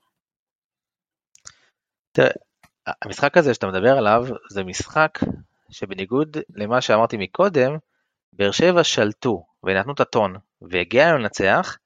[2.87, 5.19] המשחק הזה שאתה מדבר עליו זה משחק
[5.71, 7.77] שבניגוד למה שאמרתי מקודם
[8.33, 11.77] באר שבע שלטו ונתנו את הטון והגיע לנצח,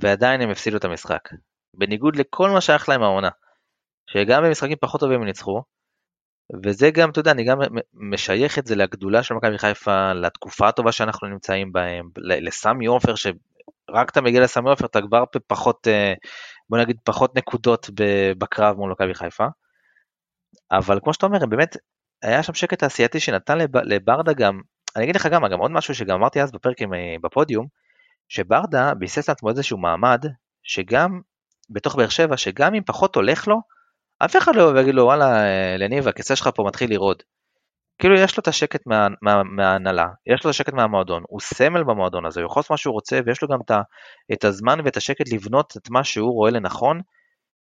[0.00, 1.28] ועדיין הם הפסידו את המשחק.
[1.74, 3.28] בניגוד לכל מה שייך להם העונה.
[4.10, 5.62] שגם במשחקים פחות טובים הם ניצחו,
[6.64, 7.58] וזה גם, אתה יודע, אני גם
[7.94, 14.10] משייך את זה לגדולה של מכבי חיפה, לתקופה הטובה שאנחנו נמצאים בהם, לסמי עופר, שרק
[14.10, 16.14] אתה מגיע לסמי עופר, אתה כבר פחות, אה,
[16.70, 17.90] בוא נגיד, פחות נקודות
[18.38, 19.46] בקרב מול מכבי חיפה.
[20.72, 21.76] אבל כמו שאתה אומר, באמת,
[22.22, 24.60] היה שם שקט תעשייתי שנתן לברדה גם
[24.96, 27.66] אני אגיד לך גם, גם עוד משהו שגם אמרתי אז בפרק עם, אה, בפודיום,
[28.28, 30.24] שברדה ביסס לעצמו איזשהו מעמד,
[30.62, 31.20] שגם
[31.70, 33.60] בתוך באר שבע, שגם אם פחות הולך לו,
[34.18, 37.22] אף אחד לא יגיד לו וואלה אה, לניב הכיסא שלך פה מתחיל לרעוד.
[37.98, 41.84] כאילו יש לו את השקט מה, מה, מההנהלה, יש לו את השקט מהמועדון, הוא סמל
[41.84, 43.70] במועדון הזה, הוא יכול לעשות מה שהוא רוצה ויש לו גם את,
[44.32, 47.00] את הזמן ואת השקט לבנות את מה שהוא רואה לנכון,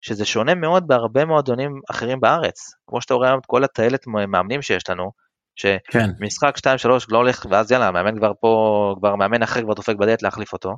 [0.02, 2.58] שזה שונה מאוד בהרבה מועדונים אחרים בארץ.
[2.88, 5.12] כמו שאתה רואה היום את כל הטיילת מאמנים שיש לנו,
[5.58, 10.24] שמשחק 2-3 לא הולך ואז יאללה המאמן כבר פה כבר מאמן אחר כבר דופק בדלת
[10.24, 10.78] להחליף אותו.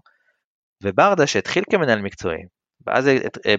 [0.84, 2.44] וברדה שהתחיל כמנהל מקצועי
[2.88, 3.56] ואז אה,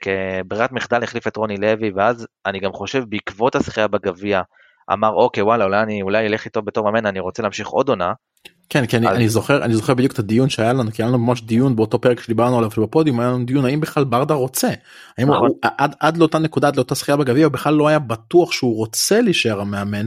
[0.00, 4.42] כברירת מחדל החליף את רוני לוי ואז אני גם חושב בעקבות הזכייה בגביע
[4.92, 8.12] אמר אוקיי וואלה אולי אני אולי אלך איתו בתור מאמן אני רוצה להמשיך עוד עונה
[8.68, 9.16] כן כי אני, אז...
[9.16, 12.00] אני זוכר אני זוכר בדיוק את הדיון שהיה לנו כי היה לנו ממש דיון באותו
[12.00, 14.68] פרק שדיברנו עליו בפודיום היה לנו דיון האם בכלל ברדה רוצה
[15.18, 15.48] האם נכון.
[15.48, 19.20] הוא, עד, עד לאותה נקודה עד לאותה זכייה בגביע בכלל לא היה בטוח שהוא רוצה
[19.20, 20.06] להישאר המאמן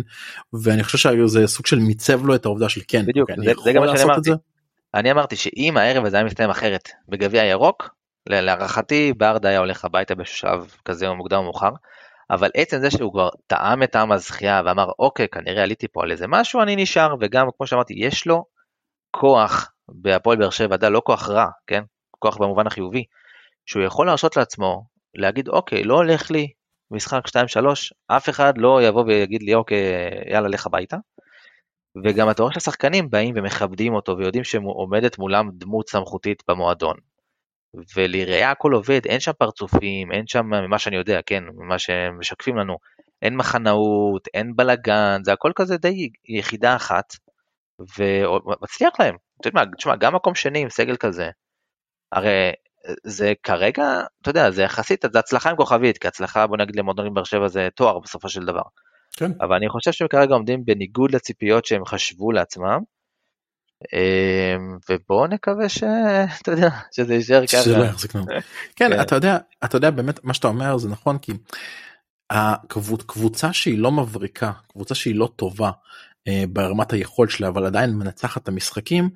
[0.63, 3.82] ואני חושב שזה סוג של מיצב לו את העובדה של כן בדיוק זה, זה גם
[3.82, 4.32] מה שאני אמרתי
[4.93, 7.89] אני אמרתי שאם הערב הזה היה מסתיים אחרת בגביע ירוק
[8.30, 11.69] להערכתי ברדה היה הולך הביתה בשלב כזה או מוקדם או מאוחר.
[12.32, 16.12] אבל עצם זה שהוא כבר טעם את טעם הזכייה ואמר אוקיי כנראה עליתי פה על
[16.12, 18.46] איזה משהו אני נשאר וגם כמו שאמרתי יש לו
[19.12, 21.84] כוח בהפועל באר שבע, אתה לא כוח רע, כן?
[22.20, 23.04] כוח במובן החיובי,
[23.65, 24.84] שהוא יכול להרשות לעצמו
[25.15, 26.48] להגיד אוקיי לא הולך לי
[26.92, 27.32] משחק 2-3
[28.08, 29.84] אף אחד לא יבוא ויגיד לי אוקיי
[30.32, 30.98] יאללה לך הביתה.
[32.04, 36.96] וגם אתה רואה שהשחקנים באים ומכבדים אותו ויודעים שעומדת מולם דמות סמכותית במועדון.
[37.96, 42.78] ולראיה הכל עובד, אין שם פרצופים, אין שם, ממה שאני יודע, כן, ממה שמשקפים לנו,
[43.22, 47.14] אין מחנאות, אין בלאגן, זה הכל כזה די יחידה אחת,
[47.80, 49.16] ומצליח להם.
[49.78, 51.30] תשמע, גם מקום שני עם סגל כזה,
[52.12, 52.52] הרי
[53.04, 57.14] זה כרגע, אתה יודע, זה יחסית, זה הצלחה עם כוכבית, כי הצלחה, בוא נגיד למועדונים
[57.14, 58.62] באר שבע זה תואר בסופו של דבר.
[59.18, 59.32] כן.
[59.42, 62.80] אבל אני חושב שהם כרגע עומדים בניגוד לציפיות שהם חשבו לעצמם,
[64.89, 67.70] ובואו נקווה שאתה יודע שזה יישאר ככה.
[67.70, 67.86] לא.
[68.13, 68.39] כן,
[68.76, 71.32] כן אתה יודע אתה יודע באמת מה שאתה אומר זה נכון כי
[72.30, 75.72] הקבוצה שהיא לא מבריקה קבוצה שהיא לא טובה
[76.28, 79.10] אה, ברמת היכולת שלה אבל עדיין מנצחת את המשחקים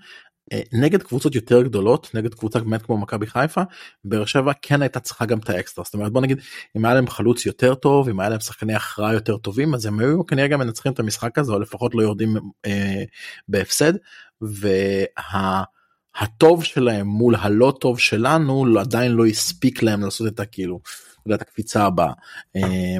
[0.73, 3.61] נגד קבוצות יותר גדולות נגד קבוצה באמת כמו מכבי חיפה
[4.03, 6.39] באר שבע כן הייתה צריכה גם את האקסטרה זאת אומרת בוא נגיד
[6.77, 9.99] אם היה להם חלוץ יותר טוב אם היה להם שחקני הכרעה יותר טובים אז הם
[9.99, 13.03] היו כנראה גם מנצחים את המשחק הזה או לפחות לא יורדים אה,
[13.47, 13.93] בהפסד
[14.41, 20.79] והטוב וה, שלהם מול הלא טוב שלנו עדיין לא הספיק להם לעשות את הכאילו
[21.35, 22.13] את הקפיצה הבאה.
[22.55, 22.97] אה,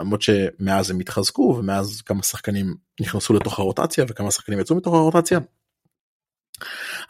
[0.00, 5.38] למרות שמאז הם התחזקו ומאז כמה שחקנים נכנסו לתוך הרוטציה וכמה שחקנים יצאו מתוך הרוטציה.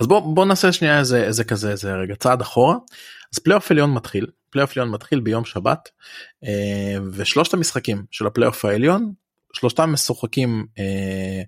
[0.01, 2.77] אז בוא בוא נעשה שנייה איזה איזה כזה איזה רגע צעד אחורה.
[3.35, 4.27] אז פלייאוף עליון מתחיל.
[4.51, 5.89] פלייאוף עליון מתחיל ביום שבת
[6.45, 9.13] אה, ושלושת המשחקים של הפלייאוף העליון
[9.53, 11.43] שלושתם משוחקים אה,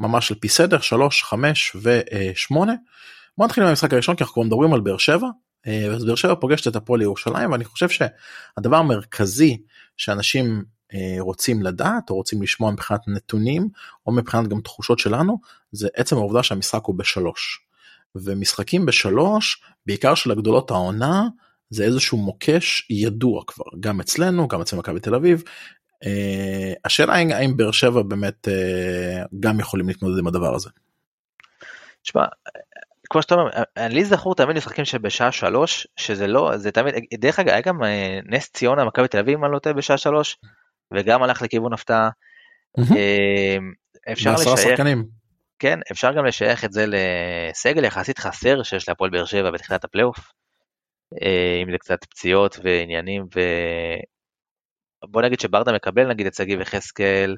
[0.00, 2.54] ממש על פי סדר 3 5 ו8
[3.38, 5.28] בוא נתחיל עם המשחק הראשון כי אנחנו מדברים על באר שבע
[5.66, 9.62] אה, אז באר שבע פוגשת את הפועל ירושלים ואני חושב שהדבר המרכזי
[9.96, 10.62] שאנשים אה,
[11.18, 13.68] רוצים לדעת או רוצים לשמוע מבחינת נתונים
[14.06, 15.38] או מבחינת גם תחושות שלנו
[15.72, 17.66] זה עצם העובדה שהמשחק הוא בשלוש.
[18.14, 21.28] ומשחקים בשלוש בעיקר של הגדולות העונה
[21.70, 25.42] זה איזשהו מוקש ידוע כבר גם אצלנו גם אצל מכבי תל אביב.
[26.04, 26.06] Uh,
[26.84, 30.70] השאלה האם באר שבע באמת uh, גם יכולים להתמודד עם הדבר הזה.
[32.02, 32.24] תשמע,
[33.12, 37.48] כמו שאתה אומר, לי זכור תמיד משחקים שבשעה שלוש, שזה לא, זה תמיד, דרך אגב,
[37.48, 40.38] היה גם אה, נס ציונה, מכבי תל אביב, אם אני לא טועה, בשעה שלוש,
[40.94, 42.10] וגם הלך לכיוון הפתעה.
[42.78, 43.56] אה,
[44.12, 44.80] אפשר לשייך,
[45.58, 50.32] כן, אפשר גם לשייך את זה לסגל יחסית חסר שיש להפועל באר שבע בתחילת הפלייאוף.
[51.22, 53.40] אה, אם זה קצת פציעות ועניינים, ו...
[55.04, 57.36] בוא נגיד שברדה מקבל נגיד את שגיב יחזקאל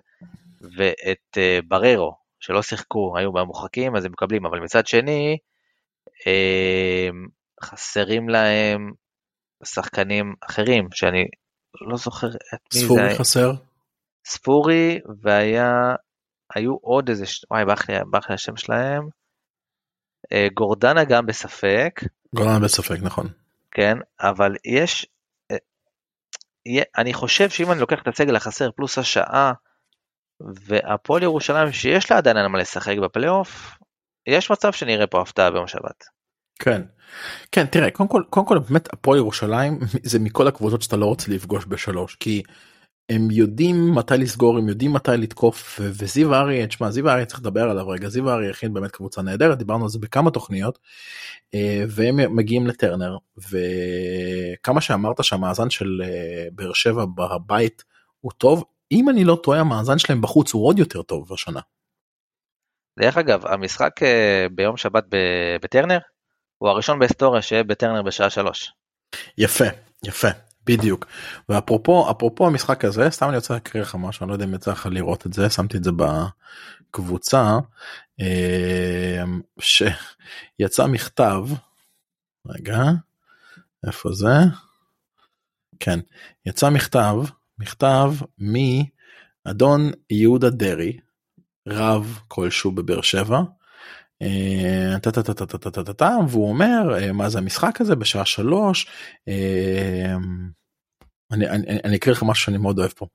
[0.76, 1.38] ואת
[1.68, 5.38] בררו, שלא שיחקו, היו מורחקים, אז הם מקבלים, אבל מצד שני,
[6.26, 7.26] אמ,
[7.62, 8.92] חסרים להם
[9.64, 11.24] שחקנים אחרים, שאני
[11.80, 12.86] לא זוכר את מי זה היה.
[12.86, 13.52] ספורי חסר?
[14.26, 15.94] ספורי, והיה,
[16.54, 17.90] היו עוד איזה, וואי, ברח
[18.30, 19.08] לי השם שלהם.
[20.32, 22.00] אה, גורדנה גם בספק.
[22.34, 23.28] גורדנה בספק, נכון.
[23.70, 25.06] כן, אבל יש,
[25.50, 25.56] אה,
[26.98, 29.52] אני חושב שאם אני לוקח את הסגל החסר פלוס השעה,
[30.40, 33.78] והפועל ירושלים שיש לה עדיין על מה לשחק בפלייאוף,
[34.26, 36.04] יש מצב שנראה פה הפתעה ביום שבת.
[36.58, 36.82] כן.
[37.52, 39.78] כן תראה קודם כל קודם כל באמת הפועל ירושלים
[40.10, 42.42] זה מכל הקבוצות שאתה לא רוצה לפגוש בשלוש כי
[43.08, 47.70] הם יודעים מתי לסגור הם יודעים מתי לתקוף וזיו אריה תשמע זיו אריה צריך לדבר
[47.70, 50.78] עליו רגע זיו אריה הכין באמת קבוצה נהדרת דיברנו על זה בכמה תוכניות
[51.54, 57.84] אה, והם מגיעים לטרנר וכמה שאמרת שהמאזן של אה, באר שבע בבית
[58.20, 61.60] הוא טוב אם אני לא טועה המאזן שלהם בחוץ הוא עוד יותר טוב השנה.
[62.98, 65.04] דרך אגב, המשחק אה, ביום שבת
[65.62, 65.98] בטרנר
[66.58, 68.72] הוא הראשון בהיסטוריה שיהיה בטרנר בשעה שלוש.
[69.38, 69.64] יפה,
[70.04, 70.28] יפה,
[70.66, 71.06] בדיוק.
[71.48, 74.70] ואפרופו אפרופו המשחק הזה, סתם אני רוצה להקריא לך משהו, אני לא יודע אם יצא
[74.70, 75.90] לך לראות את זה, שמתי את זה
[76.90, 77.58] בקבוצה,
[78.20, 79.24] אה,
[79.60, 81.44] שיצא מכתב,
[82.46, 82.82] רגע,
[83.86, 84.34] איפה זה?
[85.80, 86.00] כן,
[86.46, 87.14] יצא מכתב,
[87.58, 90.98] מכתב מאדון יהודה דרעי,
[91.68, 93.40] רב כלשהו בבאר שבע.
[94.24, 94.96] אה,
[96.28, 98.86] והוא אומר אה, מה זה המשחק הזה בשעה שלוש
[99.28, 100.14] אה,
[101.32, 103.06] אני, אני, אני אקריא לך משהו שאני מאוד אוהב פה.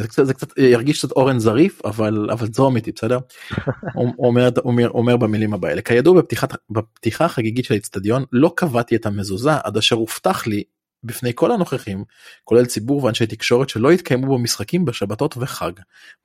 [0.00, 3.18] זה קצת, זה קצת ירגיש קצת אורן זריף אבל אבל זרום איתי בסדר?
[3.94, 9.06] הוא אומר, אומר, אומר במילים הבאלה כידוע בפתיחת, בפתיחה החגיגית של האצטדיון לא קבעתי את
[9.06, 10.62] המזוזה עד אשר הובטח לי
[11.04, 12.04] בפני כל הנוכחים,
[12.44, 15.72] כולל ציבור ואנשי תקשורת שלא התקיימו בו משחקים בשבתות וחג.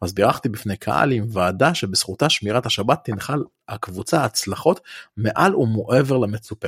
[0.01, 4.79] אז בירכתי בפני קהל עם ועדה שבזכותה שמירת השבת תנחל הקבוצה הצלחות
[5.17, 6.67] מעל ומעבר למצופה.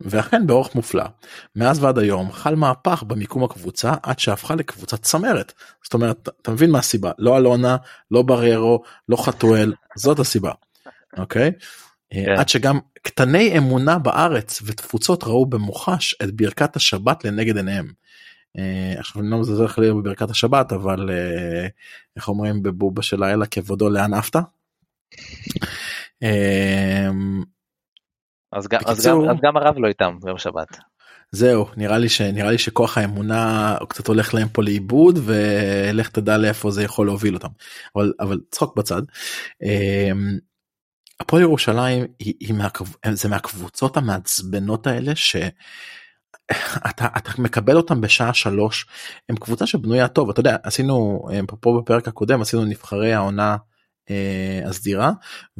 [0.00, 1.04] ואכן באורך מופלא.
[1.56, 5.52] מאז ועד היום חל מהפך במיקום הקבוצה עד שהפכה לקבוצת צמרת.
[5.84, 7.12] זאת אומרת, אתה מבין מה הסיבה?
[7.18, 7.76] לא אלונה,
[8.10, 10.52] לא בררו, לא חתואל, זאת הסיבה.
[11.18, 11.52] אוקיי?
[11.52, 11.58] כן.
[12.14, 17.92] עד שגם קטני אמונה בארץ ותפוצות ראו במוחש את ברכת השבת לנגד עיניהם.
[18.58, 21.66] אה, עכשיו אני לא מזלזל חלילה בברכת השבת אבל אה,
[22.16, 24.36] איך אומרים בבובה של האלה כבודו לאן עפת.
[26.22, 27.08] אה,
[28.52, 30.78] אז גם, אז, גם, אז גם הרב לא איתם ביום שבת.
[31.32, 36.70] זהו נראה לי שנראה לי שכוח האמונה קצת הולך להם פה לאיבוד ולך תדע לאיפה
[36.70, 37.48] זה יכול להוביל אותם
[37.96, 39.02] אבל אבל צחוק בצד
[41.20, 42.84] הפועל ירושלים היא, היא מהקב...
[43.12, 48.86] זה מהקבוצות המעצבנות האלה שאתה אתה מקבל אותם בשעה שלוש
[49.28, 51.26] הם קבוצה שבנויה טוב אתה יודע עשינו
[51.60, 53.56] פה בפרק הקודם עשינו נבחרי העונה
[54.10, 55.12] אה, הסדירה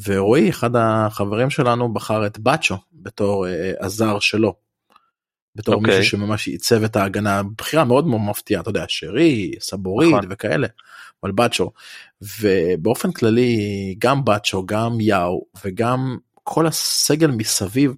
[0.07, 4.55] ורועי אחד החברים שלנו בחר את באצ'ו בתור אה, הזר שלו.
[5.55, 5.79] בתור okay.
[5.79, 6.05] מישהו אוקיי.
[6.05, 10.27] שממש עיצב את ההגנה בחירה מאוד מאוד מפתיעה אתה יודע שרי סבורית נכון.
[10.31, 10.67] וכאלה
[11.23, 11.71] אבל באצ'ו
[12.41, 17.95] ובאופן כללי גם באצ'ו גם יאו וגם כל הסגל מסביב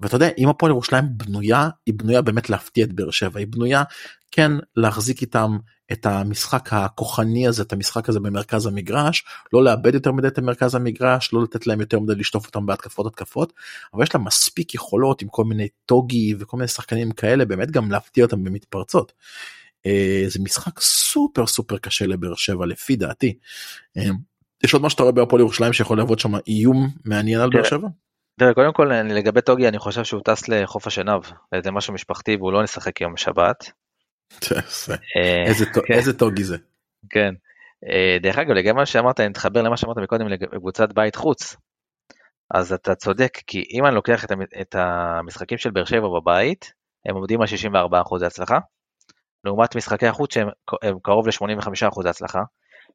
[0.00, 3.82] ואתה יודע אם הפועל ירושלים בנויה היא בנויה באמת להפתיע את באר שבע היא בנויה
[4.30, 5.56] כן להחזיק איתם
[5.92, 10.74] את המשחק הכוחני הזה את המשחק הזה במרכז המגרש לא לאבד יותר מדי את המרכז
[10.74, 13.52] המגרש לא לתת להם יותר מדי לשטוף אותם בהתקפות התקפות
[13.94, 17.90] אבל יש לה מספיק יכולות עם כל מיני טוגי וכל מיני שחקנים כאלה באמת גם
[17.90, 19.12] להפתיע אותם במתפרצות.
[19.86, 23.38] אה, זה משחק סופר סופר קשה לבאר שבע לפי דעתי.
[23.96, 24.02] אה,
[24.64, 27.88] יש עוד מה שאתה רואה בהפועל ירושלים שיכול להוות שם איום מעניין על באר שבע?
[28.38, 31.22] תראה, קודם כל לגבי טוגי אני חושב שהוא טס לחוף השנהב,
[31.64, 33.70] זה משהו משפחתי והוא לא נשחק יום שבת.
[35.16, 35.54] אה,
[35.86, 35.94] כן.
[35.94, 36.56] איזה טוגי זה.
[37.10, 37.34] כן.
[38.22, 41.56] דרך אגב לגבי מה שאמרת אני מתחבר למה שאמרת מקודם לקבוצת בית חוץ.
[42.54, 44.24] אז אתה צודק כי אם אני לוקח
[44.60, 46.72] את המשחקים של באר שבע בבית
[47.08, 48.58] הם עומדים על 64% הצלחה.
[49.46, 50.48] לעומת משחקי החוץ שהם
[51.02, 52.42] קרוב ל-85% הצלחה.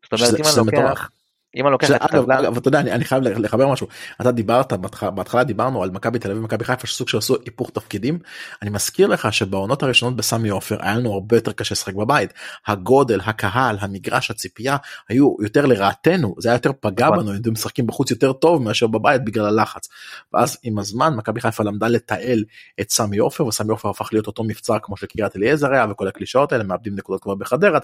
[0.03, 1.09] זאת אומרת אם אני לוקח,
[1.55, 3.87] אם אני לוקח את הטבלה, אגב, אתה יודע, אני, אני חייב לחבר משהו,
[4.21, 4.73] אתה דיברת,
[5.15, 8.19] בהתחלה דיברנו על מכבי תל אביב ומכבי חיפה שסוג של עשו היפוך תפקידים,
[8.61, 12.33] אני מזכיר לך שבעונות הראשונות בסמי עופר היה לנו הרבה יותר קשה לשחק בבית,
[12.67, 14.77] הגודל, הקהל, המגרש, הציפייה,
[15.09, 17.19] היו יותר לרעתנו, זה היה יותר פגע נכון.
[17.19, 19.89] בנו, היינו משחקים בחוץ יותר טוב מאשר בבית בגלל הלחץ,
[20.33, 22.43] ואז עם הזמן מכבי חיפה למדה לתעל
[22.81, 26.51] את סמי עופר, וסמי עופר הפך להיות אותו מבצר כמו שקריית אליעזר היה וכל הקלישאות
[26.51, 27.79] האלה, מאבדים נקודות כבר בחדרה,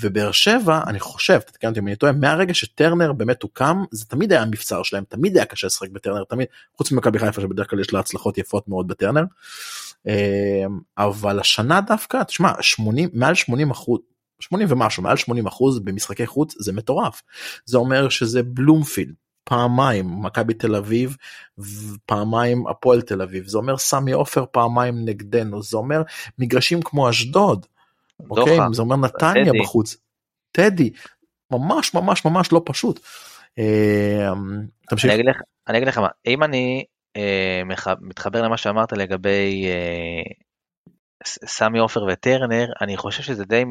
[0.00, 4.32] ובאר שבע אני חושב תתקן אותי אם אני טועה מהרגע שטרנר באמת הוקם זה תמיד
[4.32, 7.92] היה מבצר שלהם תמיד היה קשה לשחק בטרנר תמיד חוץ ממכבי חיפה שבדרך כלל יש
[7.92, 9.24] לה הצלחות יפות מאוד בטרנר.
[10.06, 14.00] אמ, אבל השנה דווקא תשמע 80 מעל 80 אחוז
[14.40, 17.22] 80 ומשהו מעל 80 אחוז במשחקי חוץ זה מטורף
[17.64, 21.16] זה אומר שזה בלומפילד פעמיים מכבי תל אביב
[22.06, 26.02] פעמיים הפועל תל אביב זה אומר סמי עופר פעמיים נגדנו זה אומר
[26.38, 27.66] מגרשים כמו אשדוד.
[28.30, 29.58] אוקיי זה אומר נתניה טדי.
[29.60, 29.96] בחוץ.
[30.52, 30.90] טדי
[31.52, 33.00] ממש ממש ממש לא פשוט.
[33.58, 34.32] אה,
[34.88, 35.10] תמשיך.
[35.10, 35.36] אני אגיד לך,
[35.68, 36.84] אני אגיד לך מה אם אני
[37.16, 37.62] אה,
[38.00, 40.22] מתחבר למה שאמרת לגבי אה,
[41.26, 43.64] סמי עופר וטרנר אני חושב שזה די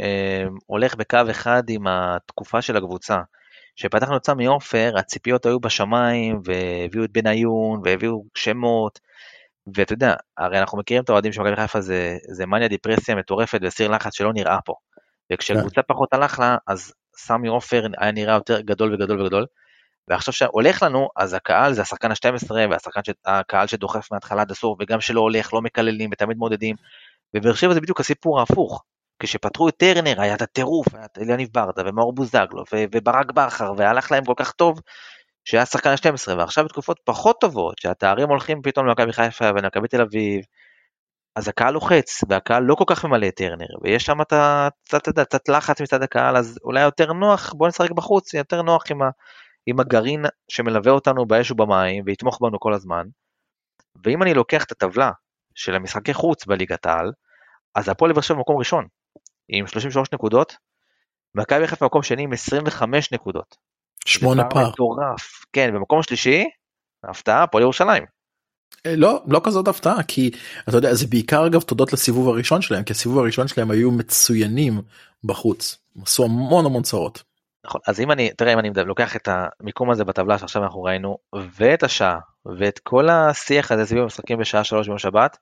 [0.00, 3.18] אה, הולך בקו אחד עם התקופה של הקבוצה.
[3.76, 9.00] כשפתחנו את סמי עופר הציפיות היו בשמיים והביאו את בניון והביאו שמות
[9.74, 13.58] ואתה יודע, הרי אנחנו מכירים את האוהדים של מכבי חיפה זה, זה מניה דיפרסיה מטורפת
[13.62, 14.74] וסיר לחץ שלא נראה פה.
[15.32, 19.46] וכשקבוצה פחות הלך לה, אז סמי עופר היה נראה יותר גדול וגדול וגדול.
[20.08, 22.52] ועכשיו שהולך לנו, אז הקהל זה השחקן ה-12
[23.26, 26.76] והקהל שדוחף מההתחלה עד הסוף, וגם שלא הולך, לא מקללים ותמיד מעודדים.
[27.36, 28.84] ובאר שבע זה בדיוק הסיפור ההפוך.
[29.22, 34.12] כשפתחו את טרנר היה את הטירוף, היה את אליניב ברדה ומאור בוזגלו וברק בכר, והלך
[34.12, 34.80] להם כל כך טוב,
[35.44, 40.40] שהיה שחקן ה-12 ועכשיו בתקופות פחות טובות שהתארים הולכים פתאום למכבי חיפה ולמכבי תל אביב
[41.36, 44.32] אז הקהל לוחץ והקהל לא כל כך ממלא את טרנר ויש שם את
[44.84, 49.10] קצת, לחץ מצד הקהל אז אולי יותר נוח בוא נשחק בחוץ יותר נוח עם, ה,
[49.66, 53.04] עם הגרעין שמלווה אותנו באש ובמים ויתמוך בנו כל הזמן.
[54.04, 55.10] ואם אני לוקח את הטבלה
[55.54, 57.12] של המשחקי חוץ בליגת העל
[57.74, 58.86] אז הפועל לבאר שבע במקום ראשון
[59.48, 60.56] עם 33 נקודות
[61.34, 63.56] מכבי חיפה במקום שני עם 25 נקודות
[64.10, 64.68] שמונה פער.
[64.68, 65.44] מטורף.
[65.52, 66.44] כן, במקום השלישי,
[67.04, 68.04] הפתעה, הפועל ירושלים.
[68.86, 70.30] אה, לא לא כזאת הפתעה כי
[70.68, 74.80] אתה יודע זה בעיקר אגב תודות לסיבוב הראשון שלהם כי הסיבוב הראשון שלהם היו מצוינים
[75.24, 77.22] בחוץ עשו המון המון צרות.
[77.66, 81.18] נכון אז אם אני תראה אם אני לוקח את המיקום הזה בטבלה שעכשיו אנחנו ראינו
[81.58, 82.18] ואת השעה
[82.58, 85.36] ואת כל השיח הזה סביב המשחקים בשעה שלוש ביום שבת.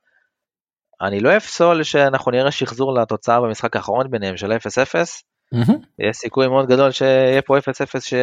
[1.00, 4.56] אני לא אפסול שאנחנו נראה שחזור לתוצאה במשחק האחרון ביניהם של 0-0
[5.54, 5.72] Mm-hmm.
[5.98, 7.60] יש סיכוי מאוד גדול שיהיה פה 0-0
[8.00, 8.14] ש...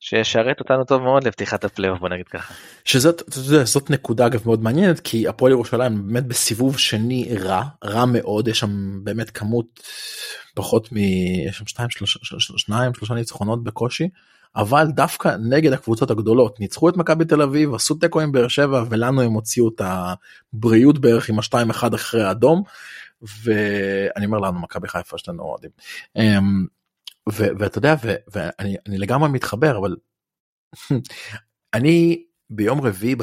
[0.00, 2.54] שישרת אותנו טוב מאוד לפתיחת הפלייאוף בוא נגיד ככה.
[2.84, 3.22] שזאת
[3.64, 8.58] זאת נקודה אגב מאוד מעניינת כי הפועל ירושלים באמת בסיבוב שני רע רע מאוד יש
[8.58, 9.80] שם באמת כמות
[10.54, 10.96] פחות מ...
[11.48, 12.18] יש שם שניים שלושה,
[12.56, 14.08] שניים שלושה ניצחונות בקושי
[14.56, 18.84] אבל דווקא נגד הקבוצות הגדולות ניצחו את מכבי תל אביב עשו תיקו עם באר שבע
[18.90, 22.62] ולנו הם הוציאו את הבריאות בערך עם השתיים אחד אחרי האדום
[23.42, 25.70] ואני אומר לנו מכבי חיפה יש לנו אוהדים.
[26.16, 26.66] אמ,
[27.26, 27.94] ואתה יודע
[28.32, 29.96] ואני לגמרי מתחבר אבל
[31.74, 33.16] אני ביום רביעי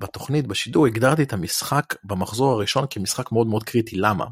[0.00, 4.24] בתוכנית בשידור הגדרתי את המשחק במחזור הראשון כמשחק מאוד מאוד קריטי למה.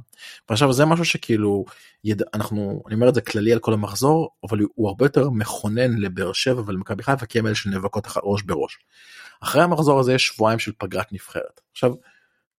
[0.49, 1.65] ועכשיו זה משהו שכאילו
[2.05, 2.23] יד...
[2.35, 6.33] אנחנו אני אומר את זה כללי על כל המחזור אבל הוא הרבה יותר מכונן לבאר
[6.33, 8.79] שבע ולמכבי חיפה כי הם אלה שנאבקות ראש בראש.
[9.41, 11.61] אחרי המחזור הזה יש שבועיים של פגרת נבחרת.
[11.73, 11.93] עכשיו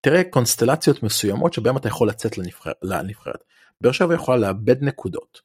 [0.01, 3.43] תראה קונסטלציות מסוימות שבהם אתה יכול לצאת לנבחר, לנבחרת.
[3.81, 5.41] באר שבע יכולה לאבד נקודות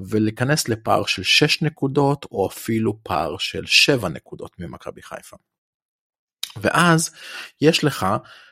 [0.00, 5.36] ולהיכנס לפער של 6 נקודות או אפילו פער של 7 נקודות ממכבי חיפה.
[6.56, 7.10] ואז
[7.60, 8.06] יש לך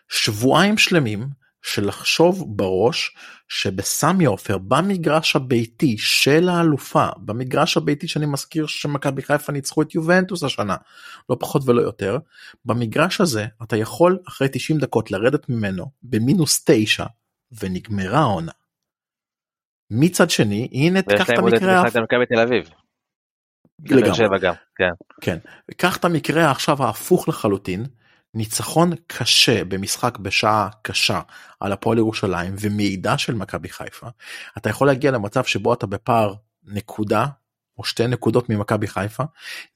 [0.09, 1.29] שבועיים שלמים
[1.67, 3.17] של לחשוב בראש
[3.49, 10.45] שבסמי עופר במגרש הביתי של האלופה במגרש הביתי שאני מזכיר שמכבי חיפה ניצחו את יובנטוס
[10.45, 10.77] השנה
[11.31, 12.19] לא פחות ולא יותר
[12.65, 17.05] במגרש הזה אתה יכול אחרי 90 דקות לרדת ממנו במינוס 9
[17.61, 18.53] ונגמרה העונה.
[19.91, 21.83] מצד שני הנה קח את המקרה
[23.91, 24.39] לגמרי.
[24.77, 24.91] כן.
[25.21, 25.39] כן.
[25.77, 27.87] קח את המקרה עכשיו ההפוך לחלוטין
[28.37, 31.21] ניצחון קשה במשחק בשעה קשה
[31.61, 34.07] על הפועל ירושלים ומעידה של מכבי חיפה
[34.59, 37.27] אתה יכול להגיע למצב שבו אתה בפער נקודה
[37.79, 39.25] או שתי נקודות ממכבי חיפה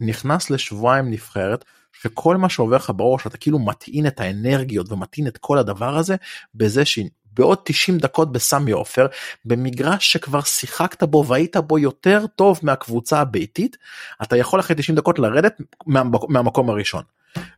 [0.00, 5.38] נכנס לשבועיים נבחרת שכל מה שעובר לך בראש אתה כאילו מטעין את האנרגיות ומטעין את
[5.38, 6.16] כל הדבר הזה
[6.54, 6.84] בזה
[7.32, 9.06] שבעוד 90 דקות בסמי עופר
[9.44, 13.76] במגרש שכבר שיחקת בו והיית בו יותר טוב מהקבוצה הביתית
[14.22, 15.60] אתה יכול אחרי 90 דקות לרדת
[16.28, 17.02] מהמקום הראשון.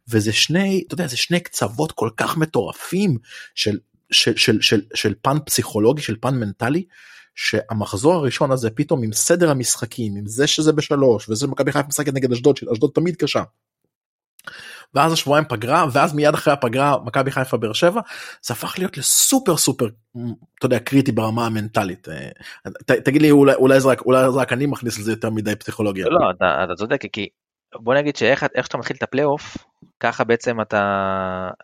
[0.09, 3.19] וזה שני אתה יודע זה שני קצוות כל כך מטורפים
[3.55, 3.79] של
[4.11, 6.85] של של של של פן פסיכולוגי של פן מנטלי
[7.35, 12.15] שהמחזור הראשון הזה פתאום עם סדר המשחקים עם זה שזה בשלוש וזה מכבי חיפה משחקת
[12.15, 13.43] נגד אשדוד שאשדוד תמיד קשה.
[14.95, 18.01] ואז השבועיים פגרה ואז מיד אחרי הפגרה מכבי חיפה באר שבע
[18.43, 19.87] זה הפך להיות לסופר סופר
[20.59, 22.09] אתה יודע קריטי ברמה המנטלית.
[22.09, 22.29] אה,
[22.87, 25.57] ת, תגיד לי אולי אולי זה רק אולי זה רק אני מכניס לזה יותר מדי
[25.57, 26.07] פסיכולוגיה.
[26.09, 27.29] לא אתה, אתה צודק כי
[27.81, 29.57] בוא נגיד שאיך שאתה מתחיל את הפלייאוף
[30.01, 30.81] ככה בעצם אתה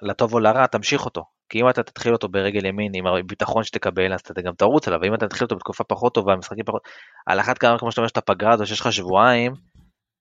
[0.02, 1.22] לטוב או לרע תמשיך אותו.
[1.48, 5.00] כי אם אתה תתחיל אותו ברגל ימין עם הביטחון שתקבל אז אתה גם תרוץ עליו.
[5.02, 6.82] ואם אתה תתחיל אותו בתקופה פחות טובה משחקים פחות
[7.26, 9.52] על אחת כמה כמו שאתה אומר שאתה פגרה הזו שיש לך שבועיים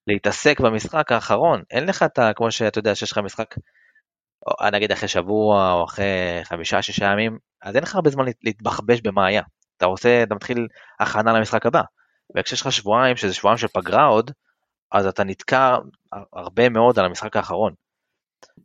[0.07, 2.33] להתעסק במשחק האחרון אין לך את ה...
[2.35, 3.55] כמו שאתה יודע שיש לך משחק
[4.47, 9.01] או, נגיד אחרי שבוע או אחרי חמישה שישה ימים אז אין לך הרבה זמן להתבחבש
[9.01, 9.41] במה היה
[9.77, 10.67] אתה עושה אתה מתחיל
[10.99, 11.81] הכנה למשחק הבא
[12.37, 14.31] וכשיש לך שבועיים שזה שבועיים של פגרה עוד
[14.91, 15.75] אז אתה נתקע
[16.33, 17.73] הרבה מאוד על המשחק האחרון.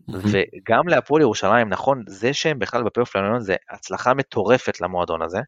[0.08, 5.40] וגם להפועל ירושלים נכון זה שהם בכלל בפלייאוף העליון זה הצלחה מטורפת למועדון הזה.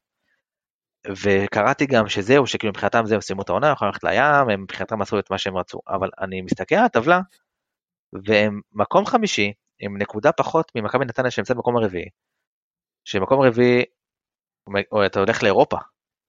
[1.10, 5.18] וקראתי גם שזהו שכאילו מבחינתם זהו סיימו את העונה יכולים ללכת לים הם מבחינתם עשו
[5.18, 5.80] את מה שהם רצו.
[5.88, 7.20] אבל אני מסתכל על הטבלה
[8.24, 12.08] והם מקום חמישי עם נקודה פחות ממכבי נתניה שנמצאת במקום הרביעי.
[13.04, 13.84] שמקום רביעי
[15.06, 15.76] אתה הולך לאירופה.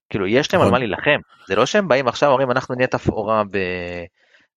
[0.08, 0.72] כאילו יש להם על נכון.
[0.72, 1.20] מה להילחם.
[1.48, 3.42] זה לא שהם באים עכשיו אומרים אנחנו נהיה תפאורה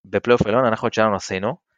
[0.06, 1.70] בפלייאוף עליון אנחנו את שלנו עשינו.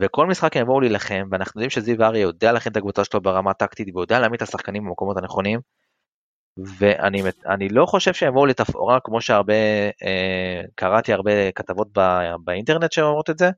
[0.00, 3.50] וכל משחק הם יבואו להילחם, ואנחנו יודעים שזיו אריה יודע להכין את הקבוצה שלו ברמה
[3.50, 5.60] הטקטית, ויודע להעמיד את השחקנים במקומות הנכונים,
[6.78, 9.54] ואני לא חושב שהם יבואו לתפאורה כמו שהרבה,
[10.02, 13.50] אה, קראתי הרבה כתבות בא, באינטרנט שאומרות את זה,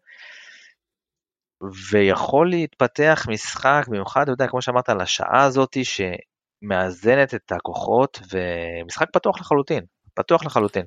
[1.90, 9.10] ויכול להתפתח משחק, במיוחד, אתה יודע, כמו שאמרת, על השעה הזאת, שמאזנת את הכוחות, ומשחק
[9.12, 9.84] פתוח לחלוטין,
[10.14, 10.86] פתוח לחלוטין.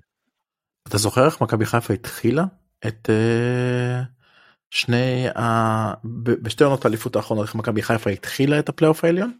[0.88, 2.43] אתה זוכר איך מכבי חיפה התחילה
[2.88, 3.09] את...
[3.09, 4.24] Uh...
[4.74, 5.93] שני ה...
[6.43, 9.38] בשתי עונות האליפות האחרונות איך מכבי חיפה התחילה את הפלייאוף העליון?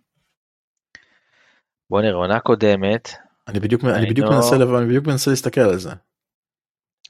[1.90, 3.10] בוא נראה עונה קודמת.
[3.48, 4.36] אני בדיוק אני בדיוק לא...
[4.36, 5.92] מנסה אני בדיוק מנסה להסתכל על זה.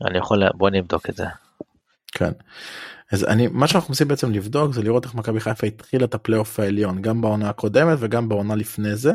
[0.07, 1.25] אני יכול בוא נבדוק את זה.
[2.11, 2.31] כן.
[3.11, 6.59] אז אני מה שאנחנו עושים בעצם לבדוק זה לראות איך מכבי חיפה התחילה את הפלייאוף
[6.59, 9.11] העליון גם בעונה הקודמת וגם בעונה לפני זה.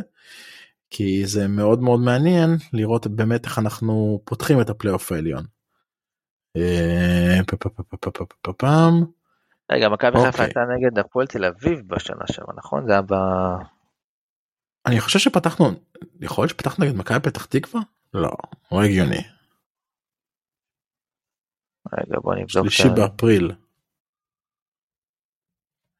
[0.90, 5.44] כי זה מאוד מאוד מעניין לראות באמת איך אנחנו פותחים את הפלייאוף העליון.
[9.72, 13.14] רגע מכבי חיפה הייתה נגד הפועל תל אביב בשנה שעברה נכון זה היה ב...
[14.88, 15.70] אני חושב שפתחנו
[16.20, 17.80] יכול להיות שפתחנו נגד מכבי פתח תקווה?
[18.14, 18.30] לא
[18.72, 19.22] לא הגיוני.
[21.92, 22.48] רגע בוא נבדוק.
[22.48, 23.52] שלישי באפריל.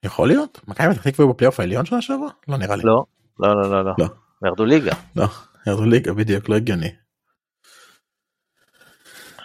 [0.03, 0.61] יכול להיות?
[0.69, 2.29] מכבי פתח תקווה בפלייאוף העליון שנה שעברה?
[2.49, 2.83] לא נראה לי.
[2.85, 3.05] לא
[3.39, 4.07] לא לא לא לא.
[4.47, 4.93] ירדו ליגה.
[5.17, 5.25] לא
[5.67, 6.91] ירדו ליגה בדיוק לא הגיוני.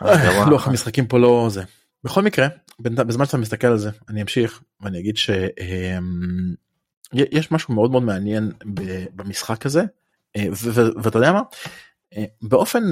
[0.05, 1.63] אה, לוח המשחקים פה לא זה.
[2.03, 2.47] בכל מקרה
[2.79, 5.41] בזמן שאתה מסתכל על זה אני אמשיך ואני אגיד שיש
[7.13, 7.19] אמ,
[7.51, 8.51] משהו מאוד מאוד מעניין
[9.15, 9.83] במשחק הזה
[10.35, 10.45] אה,
[11.03, 11.41] ואתה יודע מה?
[12.17, 12.83] אה, באופן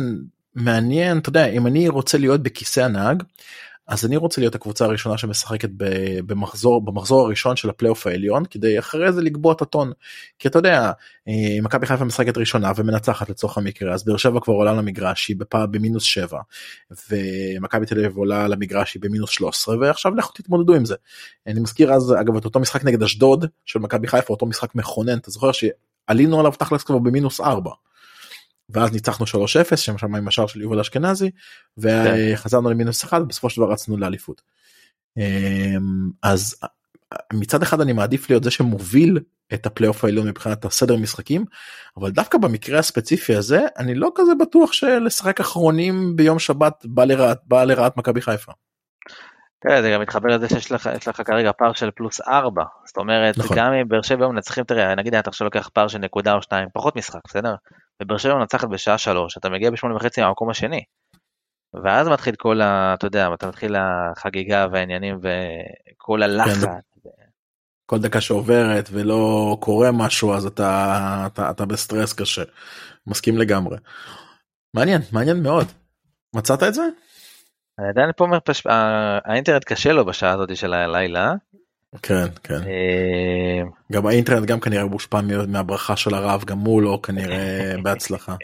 [0.55, 3.24] מעניין אתה יודע אם אני רוצה להיות בכיסא הנהג
[3.88, 5.70] אז אני רוצה להיות הקבוצה הראשונה שמשחקת
[6.26, 9.92] במחזור במחזור הראשון של הפלייאוף העליון כדי אחרי זה לקבוע את הטון.
[10.40, 10.92] כי אתה יודע
[11.28, 15.38] אה, מכבי חיפה משחקת ראשונה ומנצחת לצורך המקרה אז באר שבע כבר עולה למגרש היא
[15.38, 16.40] בפעם במינוס 7
[17.10, 20.96] ומכבי תל אביב עולה למגרש היא במינוס 13 ועכשיו לכו תתמודדו עם זה.
[21.48, 25.18] אני מזכיר אז אגב את אותו משחק נגד אשדוד של מכבי חיפה אותו משחק מכונן
[25.18, 27.72] אתה זוכר שעלינו עליו תכלס כבר במינוס 4.
[28.74, 31.32] ואז ניצחנו 3-0 שם שם עם השער של יובל אשכנזי
[31.78, 34.42] וחזרנו למינוס אחד בסופו של דבר רצנו לאליפות.
[35.18, 36.56] אמ, אז
[37.34, 39.20] מצד אחד אני מעדיף להיות זה שמוביל
[39.54, 41.46] את הפלייאוף העליון מבחינת הסדר משחקים
[41.98, 47.40] אבל דווקא במקרה הספציפי הזה אני לא כזה בטוח שלשחק אחרונים ביום שבת בא לרעת
[47.48, 48.52] בא לרעת מכבי חיפה.
[49.82, 53.58] זה גם מתחבר לזה שיש לך, לך כרגע פער של פלוס 4 זאת אומרת נכון.
[53.58, 56.68] גם אם באר שבע מנצחים תראה נגיד אתה עכשיו לוקח פער של נקודה או שתיים
[56.74, 57.56] פחות משחק בסדר
[58.02, 60.84] ובאר שבע מנצחת בשעה שלוש, אתה מגיע בשמונה וחצי מהמקום השני.
[61.84, 62.93] ואז מתחיל כל ה...
[62.93, 66.64] אתה יודע, אתה מתחיל החגיגה והעניינים וכל הלחץ.
[66.64, 66.70] כן,
[67.86, 72.43] כל דקה שעוברת ולא קורה משהו אז אתה, אתה, אתה בסטרס קשה.
[73.08, 73.78] מסכים לגמרי.
[74.74, 75.68] מעניין, מעניין מאוד.
[76.36, 76.84] מצאת את זה?
[77.80, 78.64] אני עדיין פה אומר, פש...
[79.26, 81.34] האינטרנט קשה לו בשעה הזאת של הלילה.
[82.02, 83.62] כן כן אה,
[83.92, 88.36] גם האינטרנט גם כנראה מושפע מהברכה של הרב גם הוא לא כנראה בהצלחה.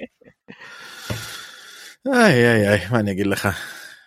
[2.07, 3.49] איי איי איי מה אני אגיד לך.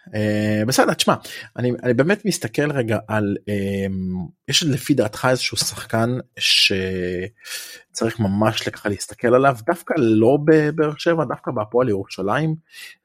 [0.06, 1.14] Uh, בסדר תשמע
[1.56, 8.88] אני, אני באמת מסתכל רגע על um, יש לפי דעתך איזשהו שחקן שצריך ממש ככה
[8.88, 12.54] להסתכל עליו דווקא לא בבאר שבע דווקא בהפועל ירושלים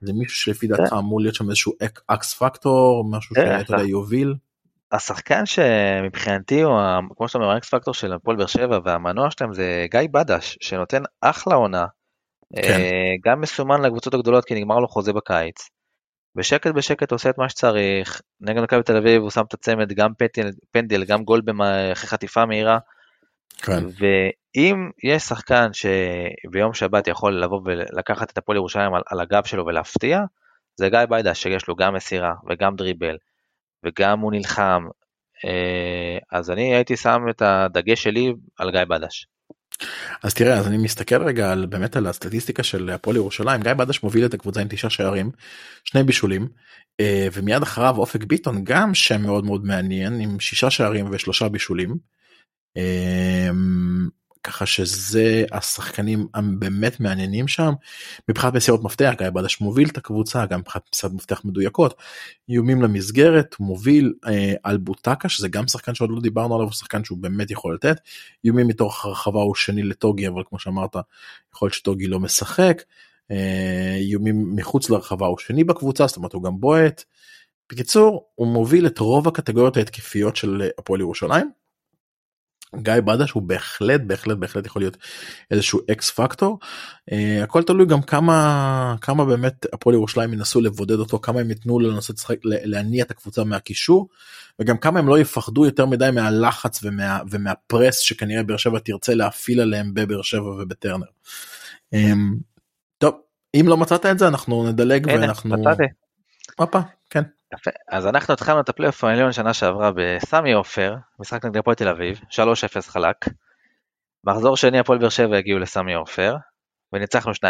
[0.01, 0.95] זה מישהו שלפי דעתך כן.
[0.95, 1.73] אמור להיות שם איזשהו
[2.07, 4.33] X factor משהו כן, שאתה יודע יוביל.
[4.91, 6.79] השחקן שמבחינתי הוא
[7.17, 10.57] כמו שאתה אומר ה X factor של הפועל באר שבע והמנוע שלהם זה גיא בדאש
[10.61, 11.86] שנותן אחלה עונה.
[12.55, 12.79] כן.
[13.25, 15.69] גם מסומן לקבוצות הגדולות כי נגמר לו חוזה בקיץ.
[16.36, 20.11] בשקט בשקט עושה את מה שצריך, נגד מכבי תל אביב הוא שם את הצמד גם
[20.17, 21.41] פנדל, פנדל גם גול
[21.91, 22.77] אחרי חטיפה מהירה.
[23.57, 23.83] כן.
[23.86, 29.65] ואם יש שחקן שביום שבת יכול לבוא ולקחת את הפועל ירושלים על, על הגב שלו
[29.65, 30.19] ולהפתיע,
[30.75, 33.17] זה גיא ביידה שיש לו גם מסירה וגם דריבל
[33.86, 34.83] וגם הוא נלחם,
[35.45, 39.27] אה, אז אני הייתי שם את הדגש שלי על גיא בדש.
[40.23, 44.03] אז תראה אז אני מסתכל רגע על באמת על הסטטיסטיקה של הפועל ירושלים גיא בדש
[44.03, 45.31] מוביל את הקבוצה עם תשעה שערים
[45.83, 46.47] שני בישולים
[46.99, 51.97] אה, ומיד אחריו אופק ביטון גם שם מאוד מאוד מעניין עם שישה שערים ושלושה בישולים.
[54.45, 57.73] ככה שזה השחקנים הבאמת מעניינים שם
[58.29, 61.93] מבחינת מסירות מפתח גיא בדש מוביל את הקבוצה גם מבחינת מסירות מפתח מדויקות
[62.49, 67.03] איומים למסגרת מוביל אה, על בוטקה שזה גם שחקן שעוד לא דיברנו עליו הוא שחקן
[67.03, 67.97] שהוא באמת יכול לתת
[68.45, 70.95] איומים מתוך הרחבה הוא שני לטוגי אבל כמו שאמרת
[71.53, 72.81] יכול להיות שטוגי לא משחק
[73.31, 77.03] אה, איומים מחוץ לרחבה הוא שני בקבוצה זאת אומרת הוא גם בועט.
[77.71, 81.64] בקיצור הוא מוביל את רוב הקטגוריות ההתקפיות של הפועל ירושלים.
[82.82, 84.97] גיא בדש הוא בהחלט בהחלט בהחלט יכול להיות
[85.51, 86.59] איזשהו X factor
[87.11, 87.13] uh,
[87.43, 91.91] הכל תלוי גם כמה כמה באמת הפועל ירושלים ינסו לבודד אותו כמה הם ייתנו לו
[91.91, 94.07] לנסות לשחק להניע את הקבוצה מהקישור
[94.59, 99.61] וגם כמה הם לא יפחדו יותר מדי מהלחץ ומה, ומהפרס שכנראה באר שבע תרצה להפעיל
[99.61, 101.05] עליהם בבאר שבע ובטרנר.
[101.95, 101.97] Um,
[102.97, 103.15] טוב
[103.55, 105.57] אם לא מצאת את זה אנחנו נדלג הנה, ואנחנו.
[105.57, 105.84] מצאתי.
[107.09, 107.23] כן.
[107.55, 107.71] יפה.
[107.91, 112.19] אז אנחנו התחלנו את הפלייאוף העליון שנה שעברה בסמי עופר, משחק נגד הפועל תל אביב,
[112.31, 113.15] 3-0 חלק.
[114.23, 116.35] מחזור שני הפועל באר שבע הגיעו לסמי עופר,
[116.93, 117.43] וניצחנו 2-0.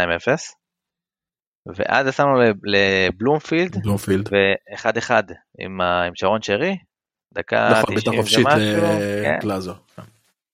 [1.76, 2.30] ואז יצאנו
[2.64, 5.12] לבלומפילד, בלומפילד, ו-1-1
[5.60, 6.78] עם, עם שרון שרי,
[7.34, 8.44] דקה נכון, 90 ומשהו.
[9.38, 9.74] לקלאזו.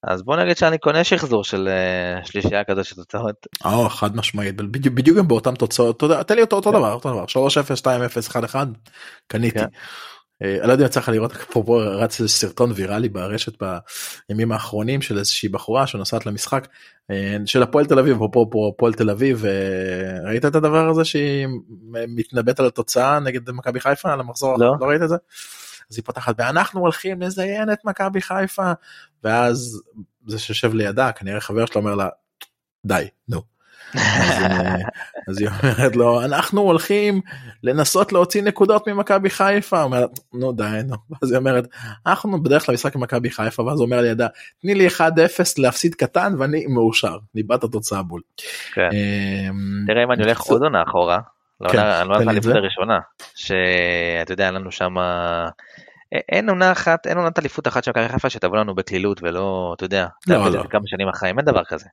[0.04, 1.70] אז בוא נגיד שאני קונה שחזור של
[2.22, 3.48] uh, שלישייה כזאת של תוצאות.
[3.66, 6.78] או חד משמעית בדיוק, בדיוק גם באותם תוצאות תודה תן לי אותו אותו כן.
[6.78, 7.82] דבר אותו דבר 3-0
[8.48, 8.56] 2-0 1-1
[9.28, 9.60] קניתי.
[9.60, 9.66] כן.
[10.44, 13.64] אה, אני לא יודע אם יצא לך לראות פה רץ איזה סרטון ויראלי ברשת
[14.30, 16.68] בימים האחרונים של איזושהי בחורה שנוסעת למשחק
[17.12, 19.46] אה, של הפועל תל אביב אפרופו הפועל תל אביב
[20.26, 21.48] ראית את הדבר הזה שהיא
[22.08, 24.76] מתנבאת על התוצאה נגד מכבי חיפה על המחזור לא.
[24.80, 25.16] לא ראית את זה.
[25.92, 28.72] אז היא פותחת ואנחנו הולכים לזיין את מכבי חיפה
[29.24, 29.82] ואז
[30.28, 32.10] זה שיושב לידה כנראה חבר שלו אומר לה
[32.86, 33.42] די נו.
[35.30, 37.22] אז, היא אומרת לו אנחנו הולכים
[37.64, 41.68] לנסות להוציא נקודות ממכבי חיפה אומרת נו די נו אז היא אומרת
[42.06, 44.28] אנחנו בדרך כלל משחק עם מכבי חיפה ואז אומר לידה
[44.62, 45.02] תני לי 1-0
[45.58, 48.22] להפסיד קטן ואני מאושר ניבאת התוצאה בול.
[48.74, 48.90] כן.
[48.92, 51.20] אמ, תראה אם אני הולך עוד עונה אחורה
[51.62, 51.80] לא, כן,
[52.30, 53.00] אליפות הראשונה,
[53.36, 54.96] שאתה יודע, לנו שם...
[56.12, 59.86] אין עונה אחת, אין עונת אליפות אחת של מכבי חיפה שתבוא לנו בקלילות ולא, אתה
[59.86, 60.64] יודע, לא, לא.
[60.70, 61.86] כמה שנים אחרי, אין דבר כזה.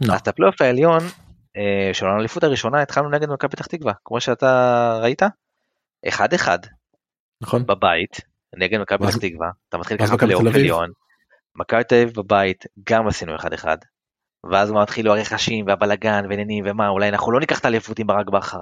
[0.00, 0.14] לא.
[0.14, 1.00] אז את הפלייאוף העליון
[1.56, 5.22] אה, של האליפות הראשונה התחלנו נגד מכבי פתח תקווה, כמו שאתה ראית,
[6.08, 6.58] אחד אחד,
[7.42, 8.20] נכון, בבית,
[8.56, 10.90] נגד מכבי פתח תקווה, אתה מתחיל ככה פלייאוף עליון,
[11.56, 13.76] מכבי תל אביב בבית, גם עשינו אחד אחד,
[14.50, 18.28] ואז מה התחילו הרכשים והבלגן ועניינים ומה אולי אנחנו לא ניקח את האליפות עם ברק
[18.28, 18.58] בכר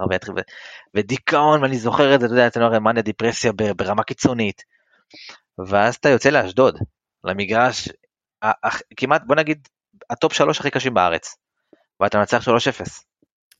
[0.94, 4.62] ודיכאון ואני זוכר את זה אתה יודע אצלנו הרי מאניה דיפרסיה ברמה קיצונית.
[5.68, 6.78] ואז אתה יוצא לאשדוד
[7.24, 7.88] למגרש
[8.96, 9.68] כמעט בוא נגיד
[10.10, 11.36] הטופ שלוש הכי קשים בארץ.
[12.00, 12.50] ואתה מנצח 3-0.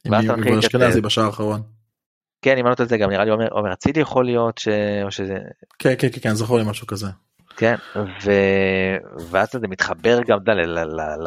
[0.05, 0.15] עם
[0.59, 1.63] אשכנזי בשער האחרון.
[2.43, 4.69] כן אם אני לא את זה גם נראה לי עומר אצילי יכול להיות ש...
[5.11, 5.39] שזה
[5.79, 7.07] כן כן כן זכור לי משהו כזה.
[7.57, 8.31] כן, ו...
[9.31, 10.49] ואז זה מתחבר גם ד...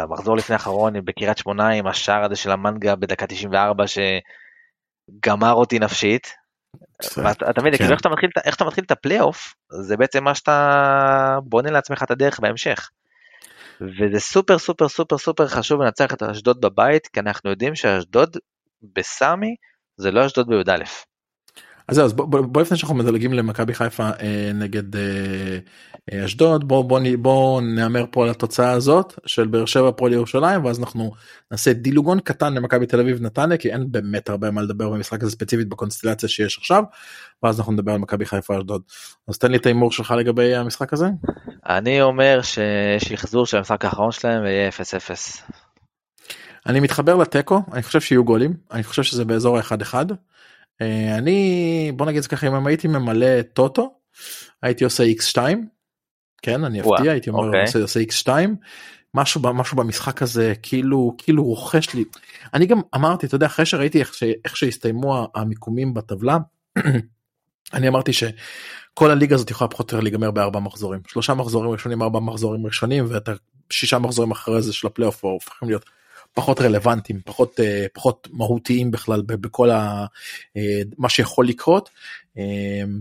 [0.02, 6.34] למחזור לפני האחרון בקריית שמונה עם השער הזה של המנגה בדקה 94 שגמר אותי נפשית.
[7.50, 7.92] אתה מבין, כאילו כן.
[7.92, 12.12] איך אתה מתחיל, איך אתה מתחיל את הפלייאוף זה בעצם מה שאתה בונה לעצמך את
[12.12, 12.90] הדרך בהמשך.
[13.82, 18.38] וזה סופר סופר סופר סופר חשוב לנצח את אשדוד בבית כי אנחנו יודעים שאשדוד
[18.96, 19.56] בסמי
[19.98, 20.84] זה לא אשדוד בי"א.
[21.90, 25.02] אז זהו, אז בוא, לפני שאנחנו מדלגים למכבי חיפה אה, נגד אה,
[26.14, 30.66] אה, אשדוד, בוא, בוא, בוא נאמר פה על התוצאה הזאת של באר שבע פועל ירושלים,
[30.66, 31.12] ואז אנחנו
[31.52, 35.32] נעשה דילוגון קטן למכבי תל אביב נתניה, כי אין באמת הרבה מה לדבר במשחק הזה
[35.32, 36.84] ספציפית בקונסטלציה שיש עכשיו,
[37.44, 38.82] ואז אנחנו נדבר על מכבי חיפה אשדוד.
[39.28, 41.08] אז תן לי את ההימור שלך לגבי המשחק הזה.
[41.70, 44.72] אני אומר ששחזור של המשחק האחרון שלהם ויהיה 0-0.
[46.68, 49.94] אני מתחבר לתיקו, אני חושב שיהיו גולים, אני חושב שזה באזור ה-1-1.
[50.82, 53.94] אה, אני בוא נגיד ככה אם הייתי ממלא טוטו
[54.62, 55.38] הייתי עושה x2
[56.42, 57.62] כן אני אפתיע הייתי אומר אוקיי.
[57.62, 58.30] עושה, עושה x2
[59.14, 62.04] משהו משהו במשחק הזה כאילו כאילו רוכש לי
[62.54, 66.38] אני גם אמרתי אתה יודע אחרי שראיתי איך, ש, איך שהסתיימו המיקומים בטבלה
[67.74, 72.02] אני אמרתי שכל הליגה הזאת יכולה פחות או יותר להיגמר בארבע מחזורים שלושה מחזורים ראשונים
[72.02, 73.30] ארבע מחזורים ראשונים ואת
[73.70, 75.86] השישה מחזורים אחרי זה של הפלייאוף הופכים להיות
[76.34, 77.60] פחות רלוונטיים פחות
[77.94, 80.06] פחות מהותיים בכלל בכל ה,
[80.98, 81.90] מה שיכול לקרות.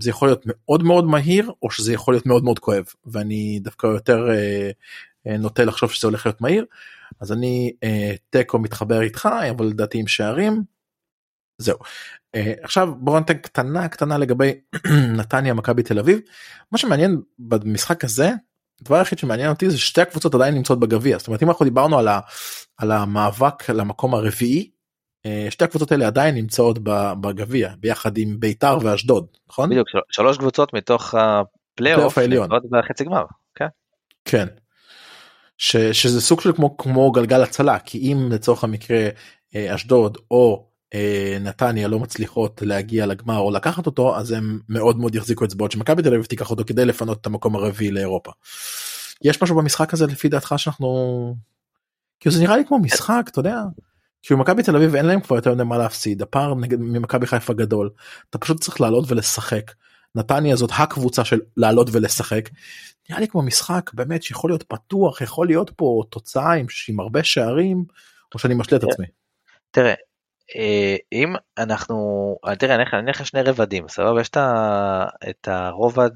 [0.00, 3.86] זה יכול להיות מאוד מאוד מהיר או שזה יכול להיות מאוד מאוד כואב ואני דווקא
[3.86, 4.28] יותר
[5.26, 6.64] נוטה לחשוב שזה הולך להיות מהיר.
[7.20, 7.72] אז אני
[8.30, 10.62] תיקו מתחבר איתך אבל לדעתי עם שערים.
[11.58, 11.78] זהו.
[12.62, 14.52] עכשיו בואו ניתן קטנה קטנה לגבי
[15.18, 16.20] נתניה מכבי תל אביב.
[16.72, 18.30] מה שמעניין במשחק הזה
[18.82, 21.98] הדבר היחיד שמעניין אותי זה שתי הקבוצות עדיין נמצאות בגביע זאת אומרת אם אנחנו דיברנו
[21.98, 22.20] על, ה,
[22.76, 24.70] על המאבק למקום הרביעי
[25.50, 26.78] שתי הקבוצות האלה עדיין נמצאות
[27.20, 29.70] בגביע ביחד עם ביתר ואשדוד נכון?
[29.70, 33.24] בדיוק שלוש קבוצות מתוך הפלייאוף העליון בחצי גמר
[33.54, 33.66] כן.
[34.24, 34.46] כן.
[35.58, 39.08] ש, שזה סוג של כמו כמו גלגל הצלה כי אם לצורך המקרה
[39.56, 40.67] אשדוד או אה,
[41.40, 46.02] נתניה לא מצליחות להגיע לגמר או לקחת אותו אז הם מאוד מאוד יחזיקו אצבעות שמכבי
[46.02, 48.32] תל אביב תיקח אותו כדי לפנות את המקום הרביעי לאירופה.
[49.22, 51.34] יש משהו במשחק הזה לפי דעתך שאנחנו
[52.20, 53.62] כאילו זה נראה לי כמו משחק אתה יודע.
[54.22, 57.90] כאילו מכבי תל אביב אין להם כבר יותר מה להפסיד הפער נגד ממכבי חיפה גדול
[58.30, 59.72] אתה פשוט צריך לעלות ולשחק.
[60.14, 62.48] נתניה זאת הקבוצה של לעלות ולשחק.
[63.10, 67.22] נראה לי כמו משחק באמת שיכול להיות פתוח יכול להיות פה תוצאה עם, עם הרבה
[67.22, 67.84] שערים
[68.34, 69.06] או שאני משלה את עצמי.
[69.70, 69.94] תראה אה,
[71.12, 71.96] אם אנחנו,
[72.46, 74.20] אה, תראה, אני אלך לשני רבדים, סבבה?
[74.20, 74.30] יש
[75.30, 76.10] את הרובד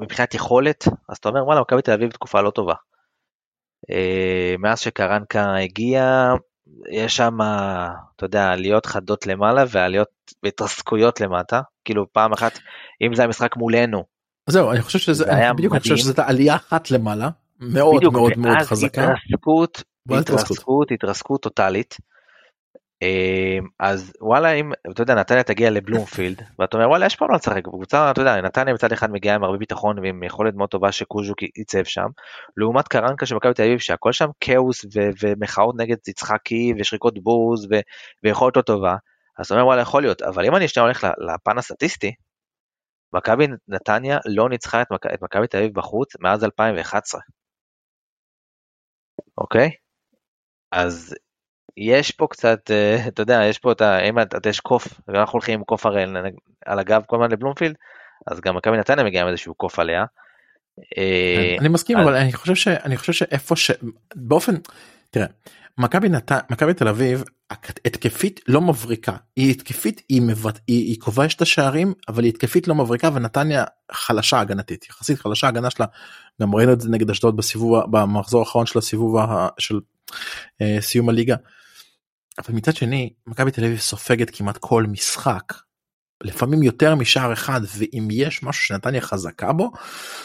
[0.00, 2.74] מבחינת יכולת, אז אתה אומר, וואלה, מכבי תל אביב תקופה לא טובה.
[3.90, 6.32] אה, מאז שקרנקה הגיע,
[6.90, 7.38] יש שם,
[8.16, 10.08] אתה יודע, עליות חדות למעלה ועליות
[10.42, 11.60] והתרסקויות למטה.
[11.84, 12.58] כאילו פעם אחת,
[13.02, 14.04] אם זה המשחק מולנו.
[14.46, 15.24] זהו, אני חושב שזה,
[15.56, 17.28] בדיוק, אני חושב שזאת עלייה אחת למעלה,
[17.60, 19.02] מאוד מאוד מאוד חזקה.
[19.02, 19.82] התרסקות
[20.18, 21.96] התרסקות, התרסקות טוטאלית.
[23.02, 27.34] אמ, אז וואלה אם אתה יודע נתניה תגיע לבלומפילד ואתה אומר וואלה יש פה לא
[27.34, 30.92] לשחק בקבוצה אתה יודע נתניה מצד אחד מגיעה עם הרבה ביטחון ועם יכולת מאוד טובה
[30.92, 32.06] שקוז'וק ייצב שם
[32.56, 37.66] לעומת קרנקה של מכבי תל אביב שהכל שם כאוס ו- ומחאות נגד יצחקי ושריקות בוז
[37.70, 37.80] ו-
[38.24, 38.96] ויכולת לא טובה
[39.38, 42.12] אז אתה אומר וואלה יכול להיות אבל אם אני שנייה הולך לפן הסטטיסטי
[43.12, 47.20] מכבי נתניה לא ניצחה את מכבי תל אביב בחוץ מאז 2011
[49.38, 49.70] אוקיי?
[50.72, 51.14] אז
[51.76, 53.98] יש פה קצת, אה, אתה יודע, יש פה את ה...
[53.98, 56.16] אם אתה יש קוף, ואנחנו הולכים עם קוף הראל
[56.66, 57.74] על הגב כל הזמן לבלומפילד,
[58.26, 60.04] אז גם מכבי נתניה מגיעה עם איזשהו קוף עליה.
[60.98, 63.70] אה, אני מסכים אבל אני חושב שאני חושב שאיפה ש...
[64.14, 64.54] באופן,
[65.10, 65.26] תראה,
[65.78, 66.32] מכבי נת...
[66.50, 67.24] מכבי תל אביב
[67.84, 70.58] התקפית לא מבריקה היא התקפית היא מבט...
[70.66, 75.48] היא, היא כובשת את השערים אבל היא התקפית לא מבריקה ונתניה חלשה הגנתית יחסית חלשה
[75.48, 75.86] הגנה שלה
[76.42, 79.48] גם ראינו את זה נגד אשדוד בסיבוב במחזור האחרון של הסיבוב ה...
[79.58, 79.80] של
[80.80, 81.36] סיום הליגה.
[82.38, 85.52] אבל מצד שני מכבי תל אביב סופגת כמעט כל משחק
[86.24, 89.72] לפעמים יותר משער אחד ואם יש משהו שנתניה חזקה בו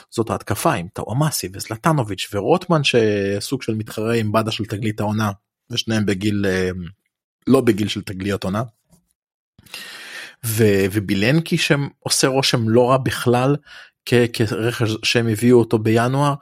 [0.09, 5.31] זאת ההתקפה עם טאומאסי וזלטנוביץ' ורוטמן שסוג של מתחרה עם בדה של תגלית העונה
[5.69, 6.69] ושניהם בגיל אה,
[7.47, 8.63] לא בגיל של תגליות עונה.
[10.45, 13.55] ו- ובילנקי שעושה רושם לא רע בכלל
[14.05, 16.33] כרכש שהם הביאו אותו בינואר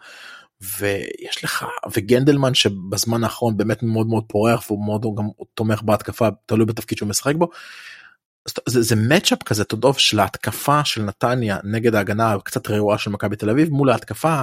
[0.79, 6.65] ויש לך וגנדלמן שבזמן האחרון באמת מאוד מאוד פורח והוא מאוד גם תומך בהתקפה תלוי
[6.65, 7.49] בתפקיד שהוא משחק בו.
[8.69, 13.35] זה, זה מצ'אפ כזה תודוב של ההתקפה של נתניה נגד ההגנה קצת רעועה של מכבי
[13.35, 14.41] תל אביב מול ההתקפה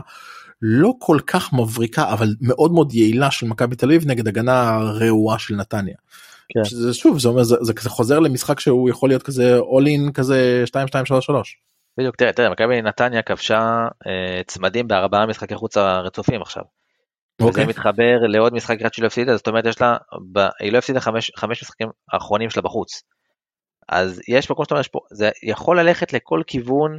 [0.62, 5.39] לא כל כך מבריקה אבל מאוד מאוד יעילה של מכבי תל אביב נגד הגנה רעועה
[5.39, 5.97] של נתניה.
[6.49, 6.64] כן.
[6.64, 10.12] שזה שוב זה אומר זה, זה כזה חוזר למשחק שהוא יכול להיות כזה all in
[10.12, 11.59] כזה 2 2 3 3.
[12.01, 16.62] בדיוק תראה תראה מכבי נתניה כבשה אה, צמדים בארבעה משחקי חוץ הרצופים עכשיו.
[17.40, 17.62] אוקיי.
[17.62, 19.96] וזה מתחבר לעוד משחק אחד שהיא לא הפסידה זאת אומרת יש לה
[20.32, 20.38] ב...
[20.61, 23.03] היא לא הפסידה חמש, חמש משחקים האחרונים שלה בחוץ.
[23.88, 24.82] אז יש כמו שאתה אומר
[25.12, 26.98] זה יכול ללכת לכל כיוון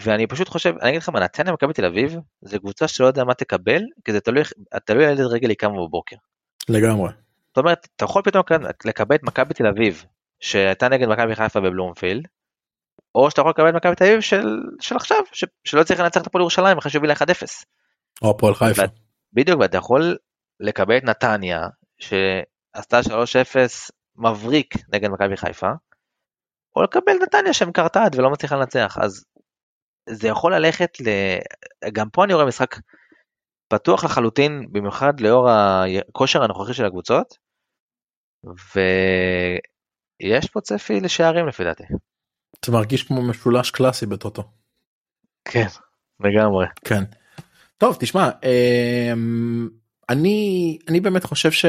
[0.00, 3.24] ואני פשוט חושב אני אגיד לך מה נתניה מכבי תל אביב זה קבוצה שלא יודע
[3.24, 4.42] מה תקבל כי זה תלוי
[4.86, 6.16] תלוי על איזה רגל היא קמה בבוקר.
[6.68, 7.10] לגמרי.
[7.46, 8.42] זאת אומרת אתה יכול פתאום
[8.84, 10.04] לקבל את מכבי תל אביב
[10.40, 12.26] שהייתה נגד מכבי חיפה בבלומפילד
[13.14, 16.22] או שאתה יכול לקבל את מכבי תל אביב של, של עכשיו, ש, שלא צריך לנצח
[16.22, 17.18] את הפועל ירושלים אחרי שהביא לה 1-0.
[18.22, 18.82] או הפועל חיפה.
[19.32, 20.16] בדיוק, ואתה יכול
[20.60, 21.68] לקבל את נתניה,
[21.98, 23.10] שעשתה 3-0
[24.16, 25.70] מבריק נגד מכבי חיפה,
[26.76, 29.24] או לקבל נתניה שהם קרטעת ולא מצליחה לנצח, אז
[30.08, 31.08] זה יכול ללכת ל...
[31.92, 32.76] גם פה אני רואה משחק
[33.68, 37.34] פתוח לחלוטין, במיוחד לאור הכושר הנוכחי של הקבוצות,
[38.74, 41.84] ויש פה צפי לשערים לפי דעתי.
[42.64, 44.50] זה מרגיש כמו משולש קלאסי בטוטו.
[45.44, 45.66] כן,
[46.20, 46.66] לגמרי.
[46.84, 47.04] כן.
[47.78, 49.68] טוב תשמע אמ,
[50.08, 51.64] אני אני באמת חושב ש...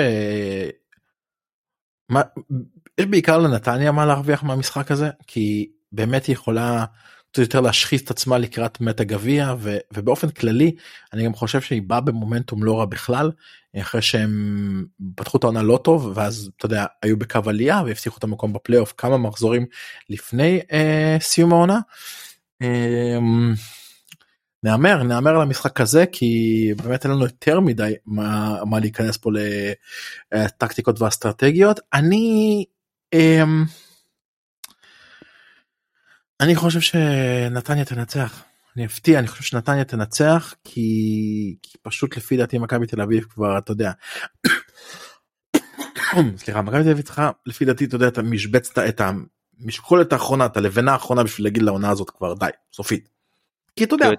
[2.10, 2.22] מה,
[2.98, 6.86] יש בעיקר לנתניה מה להרוויח מהמשחק הזה כי באמת היא יכולה
[7.36, 9.56] קצת יותר להשחיז את עצמה לקראת מת הגביע
[9.94, 10.76] ובאופן כללי
[11.14, 13.32] אני גם חושב שהיא באה במומנטום לא רע בכלל
[13.82, 18.24] אחרי שהם פתחו את העונה לא טוב ואז אתה יודע היו בקו עלייה והבטיחו את
[18.24, 19.66] המקום בפלייאוף כמה מחזורים
[20.10, 21.80] לפני אה, סיום העונה.
[22.62, 23.20] אה,
[24.64, 29.30] נאמר נאמר למשחק הזה כי באמת אין לנו יותר מדי מה, מה להיכנס פה
[30.34, 32.66] לטקטיקות ואסטרטגיות אני.
[33.14, 33.44] אה,
[36.40, 38.44] אני חושב שנתניה תנצח.
[38.78, 43.58] אני אפתיע אני חושב שנתניה תנצח כי, כי פשוט לפי דעתי מכבי תל אביב כבר
[43.58, 43.92] אתה יודע.
[46.38, 49.02] סליחה מכבי תל אביב צריכה לפי דעתי אתה יודע את המשבצת את
[49.62, 53.10] המשקולת האחרונה את הלבנה האחרונה בשביל להגיד לעונה הזאת כבר די סופית.
[53.76, 54.10] כי אתה יודע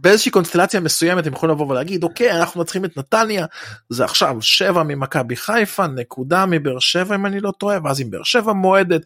[0.00, 3.46] באיזושהי קונסטלציה מסוימת הם יכולים לבוא ולהגיד אוקיי אנחנו מנצחים את נתניה
[3.88, 8.22] זה עכשיו שבע ממכבי חיפה נקודה מבאר שבע אם אני לא טועה ואז אם באר
[8.22, 9.02] שבע מועדת.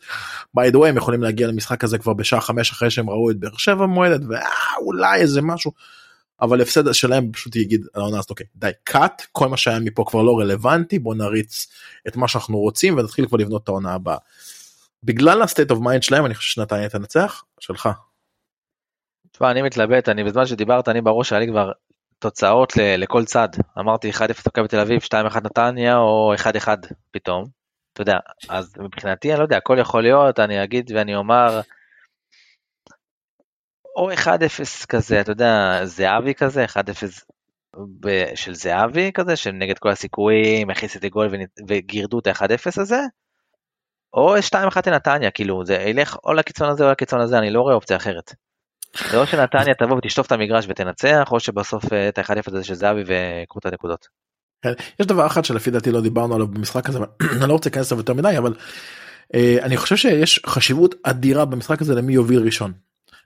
[0.58, 3.36] by the way הם יכולים להגיע למשחק הזה כבר בשעה חמש אחרי שהם ראו את
[3.36, 5.72] באר שבע מועדת ואולי איזה משהו.
[6.40, 10.04] אבל הפסד שלהם פשוט יגיד על העונה הזאת אוקיי the cut כל מה שהיה מפה
[10.06, 11.66] כבר לא רלוונטי בוא נריץ
[12.08, 14.16] את מה שאנחנו רוצים ונתחיל כבר לבנות את העונה הבאה.
[15.04, 17.42] בגלל ה state of mind שלהם אני חושב שנתניה תנצח.
[17.60, 17.88] שלך.
[19.34, 21.72] תשמע, אני מתלבט, אני בזמן שדיברת, אני בראש היה לי כבר
[22.18, 23.48] תוצאות ל, לכל צד.
[23.78, 26.68] אמרתי 1-0 מכבי תל אביב, 2-1 נתניה, או 1-1
[27.10, 27.44] פתאום.
[27.92, 28.16] אתה יודע,
[28.48, 31.60] אז מבחינתי, אני לא יודע, הכל יכול להיות, אני אגיד ואני אומר,
[33.96, 36.76] או 1-0 כזה, אתה יודע, זהבי כזה, 1-0
[38.34, 41.28] של זהבי כזה, שנגד כל הסיכויים, הכניס את הגול
[41.68, 43.00] וגירדו את ה-1-0 הזה,
[44.14, 44.56] או 2-1
[44.86, 48.34] לנתניה, כאילו, זה ילך או לקיצון הזה או לקיצון הזה, אני לא רואה אופציה אחרת.
[49.10, 52.74] זה או שנתניה תבוא ותשטוף את המגרש ותנצח, או שבסוף אה, את ה-1-0 הזה של
[52.74, 54.08] זהבי ויקחו את הנקודות.
[54.62, 56.98] כן, יש דבר אחד שלפי דעתי לא דיברנו עליו במשחק הזה,
[57.40, 58.54] אני לא רוצה להיכנס לזה יותר מדי, אבל
[59.34, 62.72] אה, אני חושב שיש חשיבות אדירה במשחק הזה למי יוביל ראשון.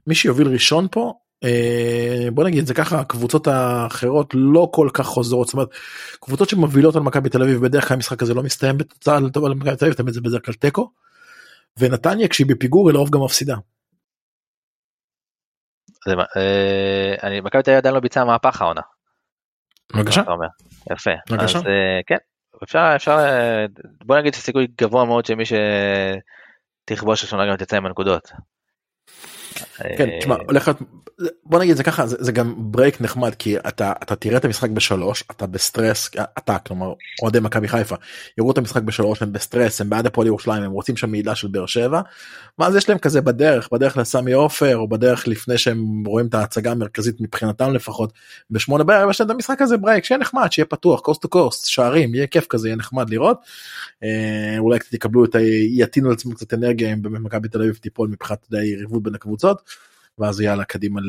[0.07, 1.13] מי שיוביל ראשון פה,
[1.45, 5.69] אה, בוא נגיד זה ככה, הקבוצות האחרות לא כל כך חוזרות, זאת אומרת,
[6.21, 9.77] קבוצות שמובילות על מכבי תל אביב, בדרך כלל המשחק הזה לא מסתיים בתוצאה לטובה למכבי
[9.77, 10.91] תל אביב, תמיד זה בדרך כלל תיקו.
[11.79, 13.57] ונתניה כשהיא בפיגור היא לרוב גם מפסידה.
[17.25, 18.81] אה, מכבי תל אביב עדיין לא ביצעה מהפך העונה.
[19.97, 20.23] בבקשה.
[20.93, 21.11] יפה.
[21.31, 21.59] בבקשה.
[21.59, 22.17] אז אה, כן,
[22.65, 23.67] אפשר, אפשר, אה,
[24.05, 28.33] בוא נגיד שסיכוי גבוה מאוד שמי שתכבוש ראשונה גם תצא עם הנקודות.
[29.99, 30.79] כן, תשמע, הולך להיות,
[31.45, 34.71] בוא נגיד זה ככה, זה, זה גם break נחמד, כי אתה, אתה תראה את המשחק
[34.71, 36.93] בשלוש, אתה בסטרס, אתה, כלומר,
[37.23, 37.97] אוהדי מכבי חיפה,
[38.39, 41.49] יראו את המשחק בשלוש, הם בסטרס, הם בעד הפועל ירושלים, הם רוצים שם מעידה של
[41.49, 42.01] באר שבע,
[42.59, 46.71] ואז יש להם כזה בדרך, בדרך לסמי עופר, או בדרך לפני שהם רואים את ההצגה
[46.71, 48.13] המרכזית מבחינתם לפחות,
[48.51, 51.67] בשמונה בערב, יש להם את המשחק הזה break, שיהיה נחמד, שיהיה פתוח, coast to coast,
[51.67, 53.39] שערים, יהיה כיף כזה, יהיה נחמד לראות.
[54.05, 55.37] אה, אולי קצת יקבלו את,
[55.69, 59.38] יטעינו לעצמם קצת אנרגיה אם באמת מכבי תל אביב תיפול מבחינת יריבות בין הקבוצות.
[60.19, 61.01] ואז יאללה קדימה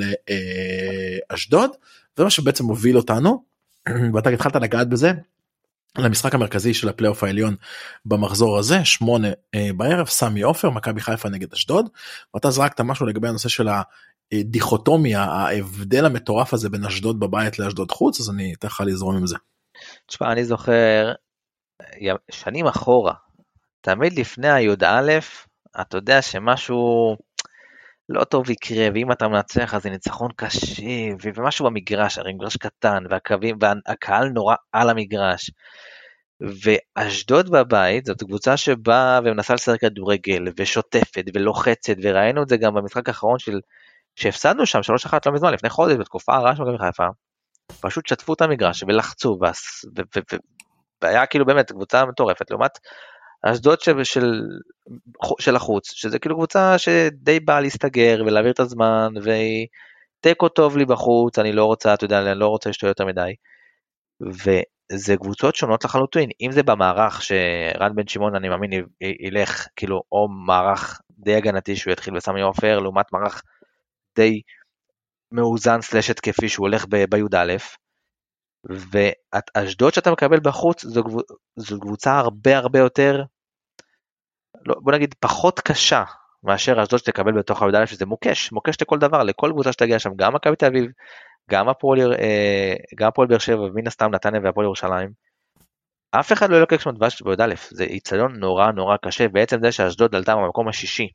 [1.32, 1.72] לאשדוד
[2.18, 3.44] ומה שבעצם מוביל אותנו
[4.14, 5.12] ואתה התחלת לגעת בזה
[5.98, 7.56] למשחק המרכזי של הפלייאוף העליון
[8.06, 11.90] במחזור הזה שמונה אה, בערב סמי עופר מכבי חיפה נגד אשדוד
[12.34, 13.68] ואתה זרקת משהו לגבי הנושא של
[14.34, 19.28] הדיכוטומיה ההבדל המטורף הזה בין אשדוד בבית לאשדוד חוץ אז אני אתן לך לזרום עם
[19.28, 19.36] זה.
[20.08, 21.14] תשמע אני זוכר
[22.32, 23.14] שנים אחורה
[23.82, 25.20] תמיד לפני הי"א
[25.82, 27.18] אתה יודע שמשהו
[28.10, 30.84] לא טוב יקרה, ואם אתה מנצח אז זה ניצחון קשה,
[31.24, 35.52] ומשהו במגרש, הרי מגרש קטן, והקווים, והקהל נורא על המגרש.
[36.42, 43.08] ואשדוד בבית זאת קבוצה שבאה ומנסה לשחק כדורגל, ושוטפת, ולוחצת, וראינו את זה גם במשחק
[43.08, 43.60] האחרון של,
[44.16, 44.80] שהפסדנו שם
[45.10, 47.08] 3-1 לא מזמן, לפני חודש, בתקופה הרעה של מכבי חיפה.
[47.82, 49.40] פשוט שטפו את המגרש ולחצו,
[51.02, 52.80] והיה כאילו באמת קבוצה מטורפת, לעומת
[53.42, 54.04] אשדוד של,
[55.40, 59.68] של, החוץ, שזה כאילו קבוצה שדי באה להסתגר ולהעביר את הזמן, והיא
[60.22, 63.34] תיקו טוב לי בחוץ, אני לא רוצה, אתה יודע, אני לא רוצה לשתות יותר מדי.
[64.22, 68.72] וזה קבוצות שונות לחלוטין, אם זה במערך שרן בן שמעון אני מאמין
[69.02, 73.42] ילך כאילו או מערך די הגנתי שהוא יתחיל בסמי עופר לעומת מערך
[74.16, 74.42] די
[75.32, 77.58] מאוזן סלאש התקפי שהוא הולך בי"א,
[78.70, 81.04] ואשדוד שאתה מקבל בחוץ זו,
[81.56, 83.24] זו קבוצה הרבה הרבה יותר,
[84.66, 86.04] לא, בוא נגיד פחות קשה
[86.44, 90.36] מאשר אשדוד שתקבל בתוך הי"א שזה מוקש, מוקש לכל דבר, לכל קבוצה שתגיע שם, גם
[90.36, 90.92] מכבי תל אביב,
[91.50, 95.10] גם הפועל אה, באר שבע ומן הסתם נתניה והפועל ירושלים.
[96.12, 100.16] אף אחד לא ילקק שם דבש בי"א, זה איצטדיון נורא נורא קשה, בעצם זה שאשדוד
[100.16, 101.08] עלתה במקום השישי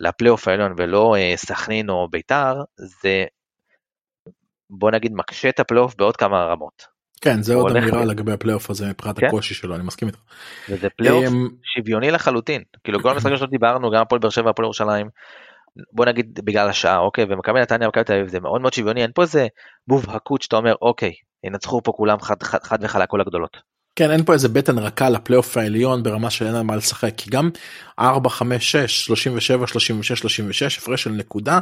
[0.00, 3.24] לפלייאוף העליון ולא אה, סכנין או ביתר, זה
[4.78, 6.82] בוא נגיד מקשה את הפלייאוף בעוד כמה רמות.
[7.20, 9.26] כן זה עוד אמירה לגבי הפלייאוף הזה מבחינת כן?
[9.26, 10.18] הקושי שלו אני מסכים איתך.
[10.68, 11.36] וזה פלייאוף um...
[11.62, 15.08] שוויוני לחלוטין כאילו כל המשחקים שלו דיברנו גם הפועל באר שבע הפועל ירושלים.
[15.92, 19.10] בוא נגיד בגלל השעה, אוקיי, ומכבי נתניה ומכבי תל אביב זה מאוד מאוד שוויוני, אין
[19.14, 19.46] פה איזה
[19.88, 21.12] מובהקות שאתה אומר, אוקיי,
[21.44, 23.56] ינצחו פה כולם חד, חד, חד וחלק כל הגדולות.
[23.96, 27.50] כן אין פה איזה בטן רכה לפלייאוף העליון ברמה שאין על מה לשחק כי גם
[27.98, 31.58] 4 5 6 37 36 36 הפרש של נקודה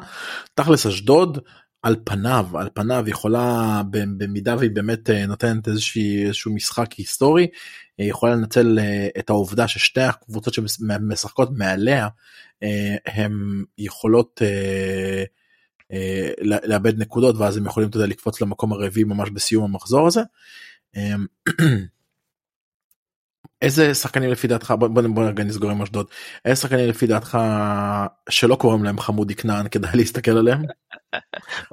[0.54, 1.38] תכלס אשדוד
[1.82, 7.46] על פניו על פניו יכולה במידה והיא באמת אה, נותנת איזשהו משחק היסטורי
[8.00, 12.08] אה, יכולה לנצל אה, את העובדה ששתי הקבוצות שמשחקות מעליה
[13.06, 14.42] הן יכולות
[16.42, 20.20] לאבד נקודות ואז הם יכולים אתה יודע, לקפוץ למקום הרביעי ממש בסיום המחזור הזה.
[23.62, 26.06] איזה שחקנים לפי דעתך בוא בוא בוא רגע נסגור עם אשדוד
[26.44, 27.38] איזה שחקנים לפי דעתך
[28.28, 30.62] שלא קוראים להם חמודי כנען כדאי להסתכל עליהם.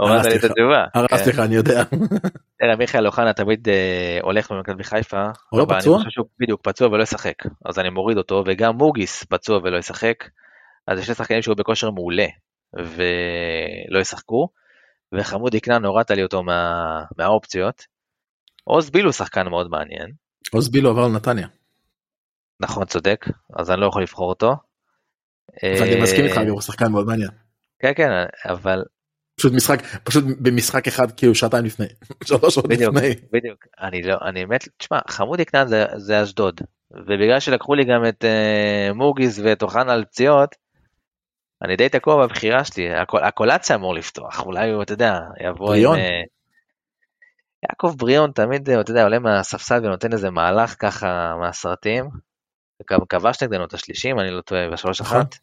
[0.94, 1.84] הרסתי לך אני יודע.
[2.80, 5.24] מיכאל אוחנה תמיד אה, הולך במכבי חיפה.
[5.50, 6.00] הוא לא פצוע?
[6.40, 7.36] בדיוק פצוע ולא ישחק
[7.66, 10.24] אז אני מוריד אותו וגם מוגיס פצוע ולא ישחק.
[10.88, 12.28] אז יש שחקנים שהוא בכושר מעולה
[12.74, 14.50] ולא ישחקו.
[15.14, 16.44] וחמודי כנען הורדת לי אותו
[17.18, 17.86] מהאופציות.
[18.64, 20.12] עוז בילו שחקן מאוד מעניין.
[20.52, 21.48] עוז בילו עבר לנתניה.
[22.60, 23.26] נכון צודק
[23.60, 24.56] אז אני לא יכול לבחור אותו.
[25.64, 27.30] אני מסכים איתך הוא שחקן מאוד מעניין.
[27.80, 28.10] כן כן
[28.46, 28.84] אבל
[29.40, 31.86] פשוט משחק פשוט במשחק אחד כאילו שעתיים לפני
[32.28, 33.16] שלוש שעות לפני.
[33.32, 38.24] בדיוק אני לא אני מת תשמע חמודי קטן זה, אשדוד ובגלל שלקחו לי גם את
[38.24, 40.56] uh, מוגיס ואת אוחנה על פציעות.
[41.64, 45.74] אני די תקוע בבחירה שלי הקול, הקולציה אמור לפתוח אולי הוא אתה יודע יבוא.
[45.74, 45.94] עם.
[45.94, 45.98] Uh,
[47.64, 52.10] יעקב בריאון תמיד אתה יודע עולה מהספסל ונותן איזה מהלך ככה מהסרטים.
[53.10, 55.18] כבש נגדנו את השלישים, אני לא טועה, בשלוש נכון.
[55.18, 55.36] אחת.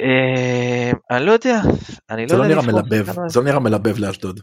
[0.00, 1.60] אה, אני לא יודע,
[2.10, 4.40] אני זה לא לא יודע נראה לבחור מלבב שחקן זה לא נראה מלבב לאשדוד.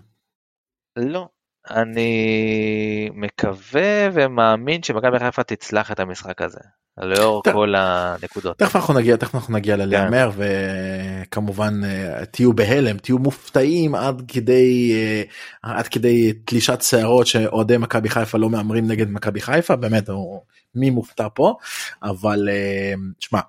[0.96, 1.28] לא,
[1.70, 6.60] אני מקווה ומאמין שמכבי חיפה תצלח את המשחק הזה,
[6.98, 7.54] לאור טוב.
[7.54, 8.58] כל הנקודות.
[8.58, 9.82] תכף אנחנו נגיע תכף אנחנו נגיע כן.
[9.82, 15.24] ללהמר וכמובן אה, תהיו בהלם תהיו מופתעים עד כדי אה,
[15.64, 20.42] עד כדי תלישת שערות שאוהדי מכבי חיפה לא מהמרים נגד מכבי חיפה באמת הוא-
[20.76, 21.56] מי מופתע פה
[22.04, 23.40] אבל אה, שמע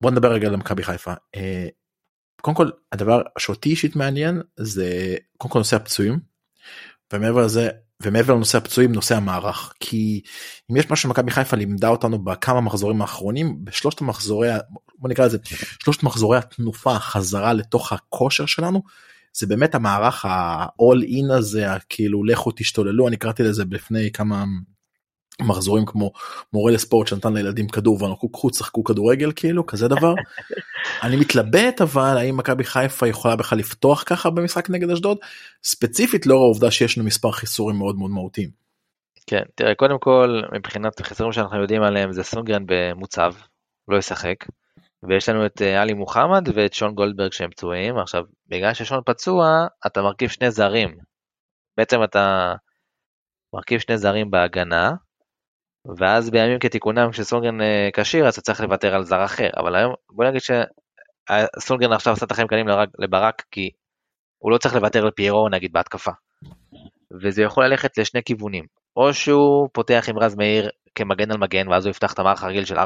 [0.00, 1.12] בוא נדבר רגע על מכבי חיפה.
[2.40, 6.31] קודם כל הדבר שאותי אישית מעניין זה קודם כל נושא הפצועים
[7.12, 7.68] ומעבר לזה
[8.02, 9.72] ומעבר לנושא הפצועים נושא המערך.
[9.80, 10.20] כי
[10.70, 14.48] אם יש משהו שמכבי חיפה לימדה אותנו בכמה מחזורים האחרונים בשלושת המחזורי
[14.98, 15.38] בוא נקרא לזה
[15.84, 18.82] שלושת מחזורי התנופה חזרה לתוך הכושר שלנו
[19.34, 24.44] זה באמת המערך ה-all in הזה כאילו לכו תשתוללו אני קראתי לזה לפני כמה
[25.40, 26.12] מחזורים כמו
[26.52, 30.14] מורה לספורט שנתן לילדים כדור ואנחנו קחו תשחקו כדורגל כאילו כזה דבר.
[31.04, 35.18] אני מתלבט אבל האם מכבי חיפה יכולה בכלל לפתוח ככה במשחק נגד אשדוד
[35.64, 38.62] ספציפית לאור העובדה שיש לנו מספר חיסורים מאוד מאוד מהותיים.
[39.26, 43.32] כן, תראה, קודם כל, מבחינת החיסורים שאנחנו יודעים עליהם, זה סונגרן במוצב,
[43.88, 44.36] לא ישחק.
[45.08, 47.98] ויש לנו את אה, עלי מוחמד ואת שון גולדברג שהם פצועים.
[47.98, 50.96] עכשיו, בגלל ששון פצוע, אתה מרכיב שני זרים.
[51.76, 52.54] בעצם אתה
[53.54, 54.92] מרכיב שני זרים בהגנה,
[55.98, 59.48] ואז בימים כתיקונם כשסונגרן אה, כשיר, אז אתה צריך לוותר על זר אחר.
[59.56, 62.66] אבל היום, בוא נגיד שסונגרן עכשיו עשה את החיים קלים
[62.98, 63.70] לברק, כי
[64.38, 66.10] הוא לא צריך לוותר על פיירו נגיד בהתקפה.
[67.22, 68.64] וזה יכול ללכת לשני כיוונים.
[68.96, 72.64] או שהוא פותח עם רז מאיר כמגן על מגן, ואז הוא יפתח את המערך הרגיל
[72.64, 72.80] של 4-3-3,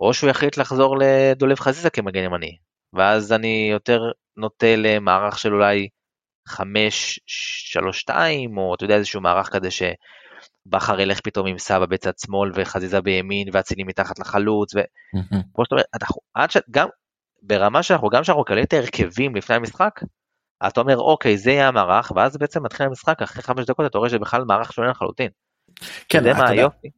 [0.00, 2.56] או שהוא יחליט לחזור לדולב חזיזה כמגן ימני.
[2.92, 4.00] ואז אני יותר
[4.36, 5.88] נוטה למערך של אולי
[6.48, 6.58] 5-3-2,
[8.56, 9.70] או אתה יודע, איזשהו מערך כזה
[10.68, 15.82] שבכר ילך פתאום עם סבא בצד שמאל וחזיזה בימין ואצילי מתחת לחלוץ, וכמו שאתה אומר,
[16.00, 16.56] אנחנו עד ש...
[16.70, 16.88] גם
[17.42, 20.00] ברמה שאנחנו, גם שאנחנו מקבלים את ההרכבים לפני המשחק,
[20.66, 24.10] אתה אומר אוקיי זה יהיה המערך, ואז בעצם מתחיל המשחק אחרי חמש דקות אתה רואה
[24.10, 25.28] שבכלל מערך שונה לחלוטין.
[26.08, 26.88] כן, אתה יודע מה היופי?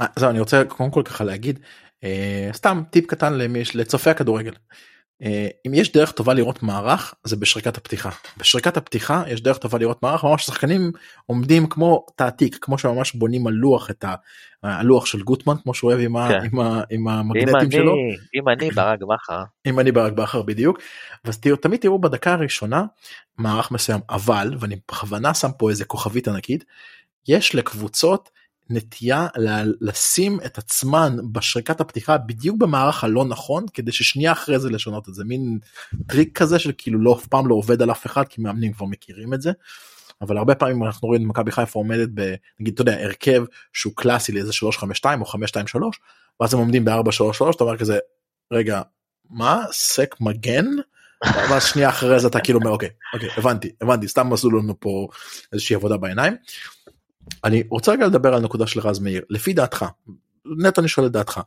[0.00, 1.58] אה, זהו, אני רוצה קודם כל ככה להגיד
[2.04, 4.52] אה, סתם טיפ קטן למי, לצופי הכדורגל.
[5.22, 8.10] אה, אם יש דרך טובה לראות מערך זה בשריקת הפתיחה.
[8.36, 10.92] בשריקת הפתיחה יש דרך טובה לראות מערך ממש שחקנים
[11.26, 14.04] עומדים כמו תעתיק כמו שממש בונים על לוח את
[14.62, 16.38] הלוח של גוטמן כמו שהוא אוהב עם, כן.
[16.52, 17.94] עם, עם אם המגנטים אני, שלו.
[18.34, 20.78] אם אני ברק בכר, אם אני ברק בכר בדיוק.
[21.24, 22.84] אז תראו, תמיד תראו בדקה הראשונה
[23.38, 26.64] מערך מסוים אבל ואני בכוונה שם פה איזה כוכבית ענקית
[27.28, 28.30] יש לקבוצות
[28.70, 29.26] נטייה
[29.80, 35.14] לשים את עצמן בשריקת הפתיחה בדיוק במערך הלא נכון כדי ששנייה אחרי זה לשנות את
[35.14, 35.58] זה מין
[36.06, 38.86] טריק כזה של כאילו לא אף פעם לא עובד על אף אחד כי מאמנים כבר
[38.86, 39.52] מכירים את זה.
[40.20, 44.32] אבל הרבה פעמים אנחנו רואים את מכבי חיפה עומדת בנגיד אתה יודע הרכב שהוא קלאסי
[44.32, 46.00] לאיזה 352 או 523
[46.40, 46.90] ואז הם עומדים ב433
[47.56, 47.98] אתה אומר כזה
[48.52, 48.82] רגע
[49.30, 50.66] מה, 5 מגן
[51.24, 55.08] ואז שנייה אחרי זה אתה כאילו אומר אוקיי אוקיי הבנתי הבנתי סתם עשו לנו פה
[55.52, 56.36] איזושהי עבודה בעיניים.
[57.44, 59.84] אני רוצה רגע לדבר על נקודה של רז מאיר לפי דעתך
[60.58, 61.40] נטו אני שואל את דעתך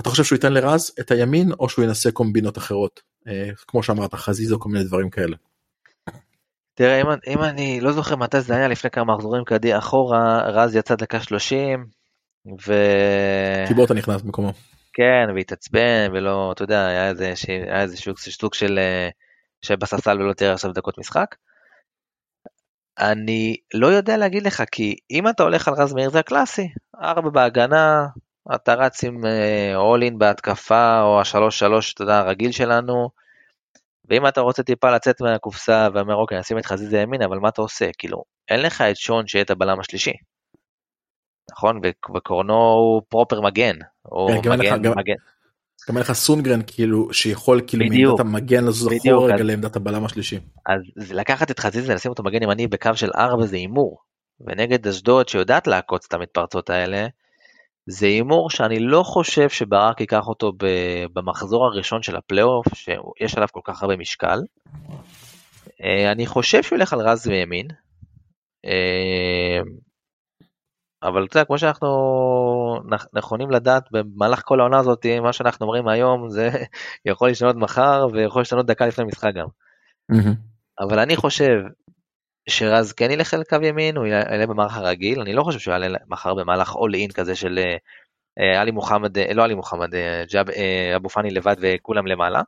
[0.00, 4.14] אתה חושב שהוא ייתן לרז את הימין או שהוא ינסה קומבינות אחרות אה, כמו שאמרת
[4.14, 5.36] חזיז או כל מיני דברים כאלה.
[6.74, 10.76] תראה אם, אם אני לא זוכר מתי זה היה לפני כמה מחזורים קדימה אחורה רז
[10.76, 11.86] יצא דקה 30
[12.66, 12.74] ו...
[13.68, 14.52] קיבוטה נכנס במקומו.
[14.92, 19.08] כן והתעצבן ולא אתה יודע היה איזה היה איזה סוג של אה,
[19.62, 21.34] שבספסל ולא תראה עכשיו דקות משחק.
[22.98, 26.68] אני לא יודע להגיד לך כי אם אתה הולך על רז מאיר זה הקלאסי
[27.02, 28.06] ארבע בהגנה
[28.54, 29.20] אתה רץ עם
[29.74, 33.08] אול אה, בהתקפה או השלוש שלוש אתה יודע הרגיל שלנו.
[34.08, 37.62] ואם אתה רוצה טיפה לצאת מהקופסה ואומר אוקיי נשים את חזיזה ימין אבל מה אתה
[37.62, 40.12] עושה כאילו אין לך את שון שיהיה את הבלם השלישי.
[41.52, 41.80] נכון
[42.16, 43.76] וקורנו הוא פרופר מגן.
[44.02, 45.14] הוא כן, מגן, מגן.
[45.88, 50.38] גם אין לך סונגרן כאילו שיכול כאילו מעמדת המגן לזוז אחורה רגע לעמדת הבלם השלישי.
[50.66, 53.98] אז לקחת את חזיזה לשים אותו מגן ימני בקו של 4 זה הימור.
[54.40, 57.06] ונגד אשדוד שיודעת לעקוץ את המתפרצות האלה.
[57.86, 60.52] זה הימור שאני לא חושב שברק ייקח אותו
[61.12, 64.38] במחזור הראשון של הפלייאוף שיש עליו כל כך הרבה משקל.
[65.84, 67.66] אה, אני חושב שהוא ילך על רז וימין.
[71.02, 71.88] אה, אבל אתה יודע, כמו שאנחנו
[73.12, 76.50] נכונים לדעת במהלך כל העונה הזאת, מה שאנחנו אומרים היום זה
[77.04, 79.46] יכול להשתנות מחר ויכול להשתנות דקה לפני המשחק גם.
[80.80, 81.60] אבל אני חושב
[82.48, 85.98] שרז כן ילך על קו ימין, הוא יעלה במערך הרגיל, אני לא חושב שהוא יעלה
[86.08, 87.58] מחר במהלך אול אין כזה של
[88.40, 90.46] אה, עלי מוחמד, אה, לא עלי מוחמד, אה, ג'אב,
[90.96, 92.42] אבו פאני לבד וכולם למעלה.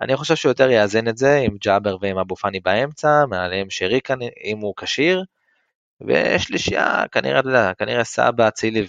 [0.00, 4.00] אני חושב שהוא יותר יאזן את זה עם ג'אבר ועם אבו פאני באמצע, מעליהם שרי
[4.04, 5.24] כאן אם הוא כשיר,
[6.08, 8.86] ושלישייה כנראה, אתה יודע, כנראה סבא, אצילי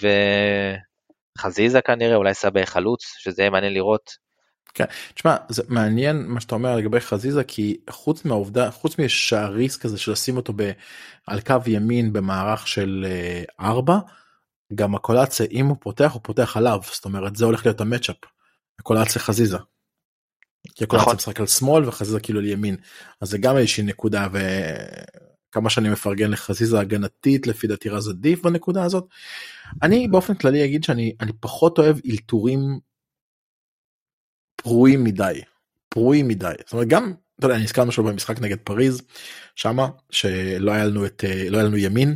[1.37, 4.11] וחזיזה כנראה, אולי סבא חלוץ, שזה יהיה מעניין לראות
[4.73, 9.97] כן, תשמע זה מעניין מה שאתה אומר לגבי חזיזה כי חוץ מהעובדה חוץ מהריסק הזה
[9.97, 10.71] של לשים אותו ב,
[11.27, 13.05] על קו ימין במערך של
[13.59, 13.99] uh, 4
[14.75, 18.15] גם הקולציה אם הוא פותח הוא פותח עליו זאת אומרת זה הולך להיות המצ'אפ.
[18.79, 19.57] הקולציה חזיזה.
[20.75, 21.15] כי הקולציה נכון.
[21.15, 22.75] משחק על שמאל וחזיזה כאילו על ימין
[23.21, 24.27] אז זה גם איזושהי נקודה
[25.51, 29.07] וכמה שאני מפרגן לחזיזה הגנתית לפי דעתי רז עדיף בנקודה הזאת.
[29.83, 32.59] אני באופן כללי אגיד שאני אני פחות אוהב אלתורים
[34.55, 35.41] פרועים מדי
[35.89, 39.01] פרועים מדי זאת אומרת גם אתה יודע נזכרנו שלו במשחק נגד פריז
[39.55, 42.15] שמה שלא היה לנו את לא היה לנו ימין.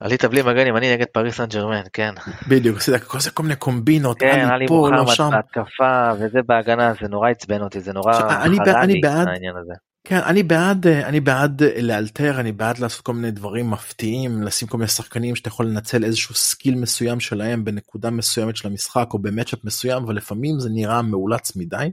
[0.00, 2.14] עלית בלי מגן ימני נגד פריז סן ג'רמן כן
[2.48, 7.80] בדיוק עשית כל מיני קומבינות כן עלי מוחמד בהתקפה וזה בהגנה זה נורא עצבן אותי
[7.80, 9.87] זה נורא חרה לי העניין הזה.
[10.08, 14.78] כן אני בעד אני בעד לאלתר אני בעד לעשות כל מיני דברים מפתיעים לשים כל
[14.78, 19.24] מיני שחקנים שאתה יכול לנצל איזשהו skill מסוים שלהם בנקודה מסוימת של המשחק או ב
[19.24, 21.76] matchup מסוים אבל לפעמים זה נראה מאולץ מדי.
[21.76, 21.90] אני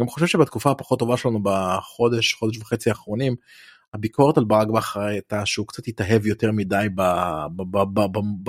[0.00, 3.36] גם חושב שבתקופה הפחות טובה שלנו בחודש חודש וחצי האחרונים
[3.94, 6.86] הביקורת על ברק בכר הייתה שהוא קצת התאהב יותר מדי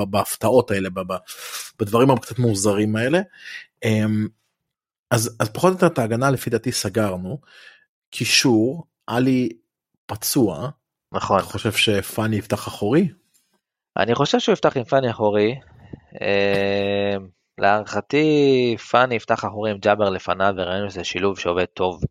[0.10, 0.90] בהפתעות האלה
[1.80, 3.22] בדברים הקצת מוזרים האלה.
[3.84, 4.28] אמ,
[5.12, 7.40] אז אז פחות או יותר את ההגנה לפי דעתי סגרנו.
[8.10, 9.50] קישור עלי
[10.06, 10.70] פצוע.
[11.14, 11.40] נכון.
[11.40, 13.08] אתה חושב שפאני יפתח אחורי?
[13.98, 15.56] אני חושב שהוא יפתח עם פאני אחורי.
[16.22, 17.16] אה,
[17.58, 22.02] להערכתי פאני יפתח אחורי עם ג'אבר לפניו וראינו שזה שילוב שעובד טוב.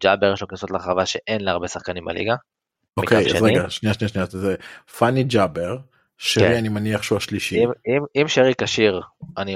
[0.00, 2.34] ג'אבר יש לו כניסות לרחבה שאין להרבה שחקנים בליגה.
[2.96, 4.54] אוקיי אז רגע שנייה שנייה שנייה זה
[4.98, 5.76] פאני ג'אבר
[6.18, 6.56] שרי כן.
[6.56, 7.64] אני מניח שהוא השלישי.
[7.64, 9.00] אם, אם, אם שרי כשיר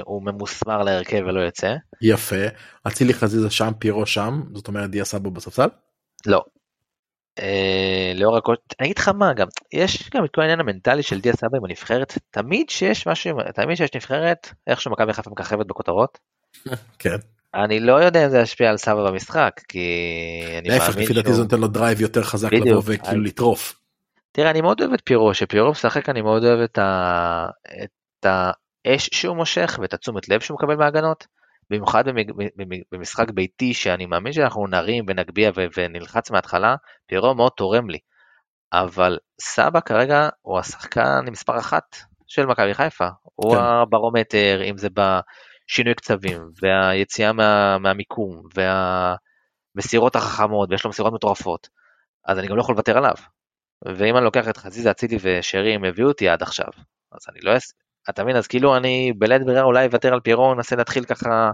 [0.03, 1.75] הוא ממוסמר להרכב ולא יוצא.
[2.01, 2.45] יפה.
[2.87, 5.67] אצילי חזיזה שם פירו שם זאת אומרת דיה סבו בספסל?
[6.25, 6.43] לא.
[7.39, 11.21] אה, לאור הכל אני אגיד לך מה גם יש גם את כל העניין המנטלי של
[11.21, 16.17] דיה סבא עם הנבחרת תמיד שיש משהו תמיד שיש נבחרת איכשהו מכבי חיפה מככבת בכותרות.
[16.99, 17.17] כן.
[17.53, 19.85] אני לא יודע אם זה ישפיע על סבא במשחק כי
[20.59, 21.03] אני מאמין שהוא...
[21.03, 23.79] לפי דעתי זה נותן לו drive יותר חזק לבוא וכאילו לטרוף.
[24.31, 27.47] תראה, אני מאוד אוהב את פירו, שפירו משחק אני מאוד אוהב את, ה...
[27.83, 31.27] את האש שהוא מושך ואת התשומת לב שהוא מקבל מהגנות.
[31.69, 32.03] במיוחד
[32.91, 36.75] במשחק ביתי שאני מאמין שאנחנו נרים ונגביה ונלחץ מההתחלה,
[37.07, 37.99] פירו מאוד תורם לי.
[38.73, 41.97] אבל סבע כרגע הוא השחקן מספר אחת
[42.27, 43.07] של מכבי חיפה.
[43.07, 43.13] כן.
[43.35, 48.41] הוא הברומטר, אם זה בשינוי קצבים, והיציאה מה, מהמיקום,
[49.75, 51.69] והמסירות החכמות, ויש לו מסירות מטורפות.
[52.25, 53.13] אז אני גם לא יכול לוותר עליו.
[53.85, 56.69] ואם אני לוקח את חזיזה, אצילי ושרי, הם הביאו אותי עד עכשיו.
[57.11, 57.51] אז אני לא...
[58.09, 58.35] אתה מבין?
[58.35, 61.51] אז כאילו אני בלית ברירה אולי אוותר על פירו, ננסה להתחיל ככה...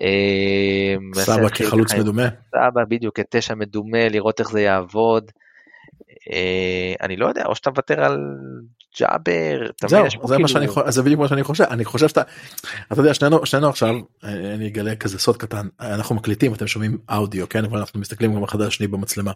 [0.00, 2.28] אה, סבא כחלוץ מדומה.
[2.50, 5.30] סבא בדיוק כתשע מדומה, לראות איך זה יעבוד.
[6.32, 8.18] אה, אני לא יודע, או שאתה מוותר על
[9.00, 9.66] ג'אבר.
[9.86, 12.22] זהו, זה מה שאני חושב, זה בדיוק מה שאני חושב, אני חושב שאתה,
[12.92, 17.48] אתה יודע, שנינו, שנינו עכשיו, אני אגלה כזה סוד קטן, אנחנו מקליטים, אתם שומעים אודיו,
[17.48, 19.32] כן, אבל אנחנו מסתכלים גם אחד על השני במצלמה.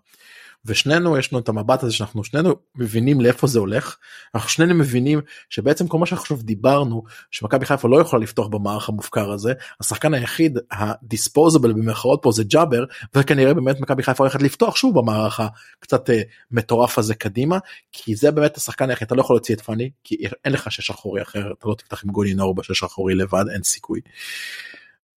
[0.64, 3.96] ושנינו יש לנו את המבט הזה שאנחנו שנינו מבינים לאיפה זה הולך
[4.34, 8.88] אנחנו שנינו מבינים שבעצם כל מה שאנחנו עכשיו דיברנו שמכבי חיפה לא יכולה לפתוח במערך
[8.88, 12.84] המופקר הזה השחקן היחיד הדיספוזבל במרכאות פה זה ג'אבר
[13.14, 15.40] וכנראה באמת מכבי חיפה הולכת לפתוח שוב במערך
[15.80, 17.58] הקצת אה, מטורף הזה קדימה
[17.92, 20.90] כי זה באמת השחקן היחיד אתה לא יכול להוציא את פאני כי אין לך שש
[20.90, 24.00] אחורי אחר אתה לא תפתח עם גולי נאור בשש אחורי לבד אין סיכוי.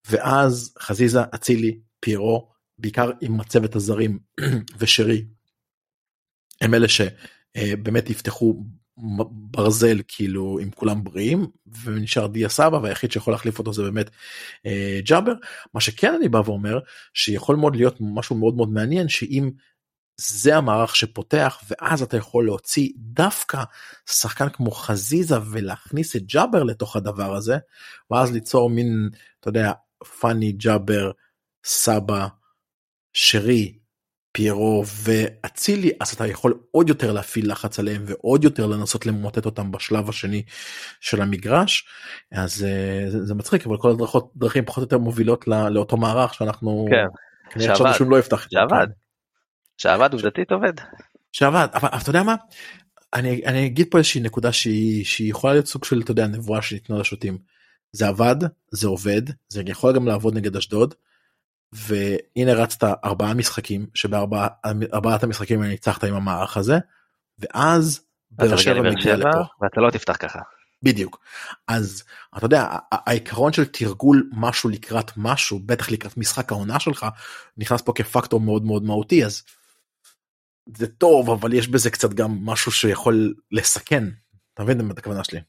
[0.10, 2.51] ואז חזיזה אצילי פיירו
[2.82, 4.20] בעיקר עם מצבת הזרים
[4.80, 5.26] ושרי
[6.62, 8.64] הם אלה שבאמת יפתחו
[9.32, 11.48] ברזל כאילו עם כולם בריאים
[11.84, 14.10] ונשאר דיה סבא והיחיד שיכול להחליף אותו זה באמת
[14.66, 15.34] אה, ג'אבר.
[15.74, 16.80] מה שכן אני בא ואומר
[17.14, 19.52] שיכול מאוד להיות משהו מאוד מאוד מעניין שאם
[20.18, 23.64] זה המערך שפותח ואז אתה יכול להוציא דווקא
[24.10, 27.58] שחקן כמו חזיזה ולהכניס את ג'אבר לתוך הדבר הזה
[28.12, 29.10] ואז ליצור מין
[29.40, 29.72] אתה יודע
[30.20, 31.12] פאני ג'אבר
[31.64, 32.28] סבא
[33.14, 33.74] שרי
[34.32, 39.72] פיירו ואצילי אז אתה יכול עוד יותר להפעיל לחץ עליהם ועוד יותר לנסות למוטט אותם
[39.72, 40.44] בשלב השני
[41.00, 41.88] של המגרש.
[42.32, 45.98] אז אה, זה, זה מצחיק אבל כל הדרכות דרכים פחות או יותר מובילות לא, לאותו
[45.98, 48.88] מערך שאנחנו כן, שעבד, שהוא לא יפתח שעבד,
[49.78, 50.74] שעבד עובדתית עובד.
[51.32, 52.36] שעבד אבל, אבל אתה יודע מה?
[53.14, 56.62] אני, אני אגיד פה איזושהי נקודה שהיא, שהיא יכולה להיות סוג של אתה יודע נבואה
[56.62, 57.38] שניתנה לשוטים
[57.92, 58.36] זה עבד
[58.72, 60.94] זה עובד זה יכול גם לעבוד נגד אשדוד.
[61.74, 66.78] והנה רצת ארבעה משחקים שבארבעת המשחקים ניצחת עם המערך הזה
[67.40, 68.02] ואז
[68.32, 69.42] באר שבע מגיע לפה.
[69.62, 70.40] ואתה לא תפתח ככה.
[70.84, 71.20] בדיוק
[71.68, 72.04] אז
[72.38, 77.06] אתה יודע העיקרון של תרגול משהו לקראת משהו בטח לקראת משחק העונה שלך
[77.58, 79.44] נכנס פה כפקטור מאוד מאוד מהותי אז
[80.78, 84.04] זה טוב אבל יש בזה קצת גם משהו שיכול לסכן
[84.54, 85.40] אתה מבין את הכוונה שלי.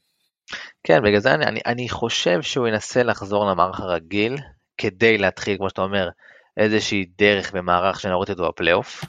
[0.83, 4.37] כן בגלל זה אני, אני, אני חושב שהוא ינסה לחזור למערך הרגיל
[4.77, 6.09] כדי להתחיל, כמו שאתה אומר,
[6.57, 9.05] איזושהי דרך ומערך שנראות אותו בפלייאוף.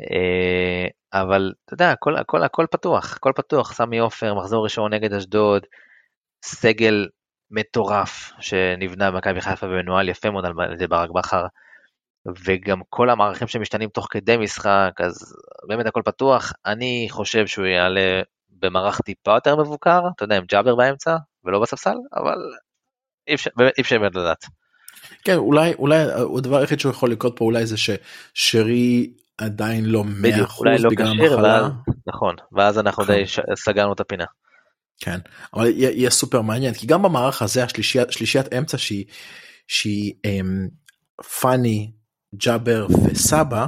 [0.00, 5.12] אה, אבל אתה יודע, הכל, הכל, הכל פתוח, הכל פתוח, סמי עופר, מחזור ראשון נגד
[5.12, 5.66] אשדוד,
[6.44, 7.08] סגל
[7.50, 11.46] מטורף שנבנה במכבי חיפה ומנוהל יפה מאוד על ידי ברק בכר,
[12.44, 15.36] וגם כל המערכים שמשתנים תוך כדי משחק, אז
[15.68, 16.52] באמת הכל פתוח.
[16.66, 21.96] אני חושב שהוא יעלה במערך טיפה יותר מבוקר, אתה יודע, עם ג'אבר באמצע ולא בספסל,
[22.16, 22.38] אבל
[23.26, 23.34] אי
[23.80, 24.44] אפשר באמת לדעת.
[25.24, 25.96] כן אולי אולי
[26.38, 30.04] הדבר היחיד שהוא יכול לקרות פה אולי זה ששרי עדיין לא
[30.46, 31.68] 100% אולי לא בגלל המחלה.
[32.06, 33.14] נכון ואז אנחנו נכון.
[33.14, 33.24] די
[33.56, 34.24] סגרנו את הפינה.
[35.00, 35.18] כן
[35.54, 39.04] אבל יהיה סופר מעניין כי גם במערך הזה השלישיית שלישיית אמצע שהיא
[39.68, 40.68] שהיא אמ,
[41.40, 41.92] פאני
[42.34, 43.66] ג'אבר וסבא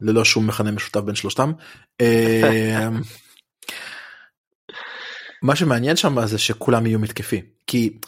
[0.00, 1.52] ללא שום מכנה משותף בין שלושתם.
[2.00, 3.00] אמ,
[5.42, 7.98] מה שמעניין שם זה שכולם יהיו מתקפי כי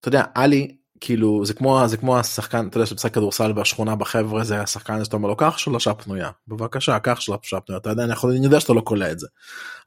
[0.00, 4.44] אתה יודע עלי כאילו זה כמו זה כמו השחקן אתה יודע שמשחק כדורסל בשכונה בחבר'ה
[4.44, 8.12] זה השחקן שאתה אומר לו קח שלושה פנויה בבקשה קח שלושה פנויה אתה יודע אני,
[8.12, 9.26] יכול, אני יודע שאתה לא קולע את זה.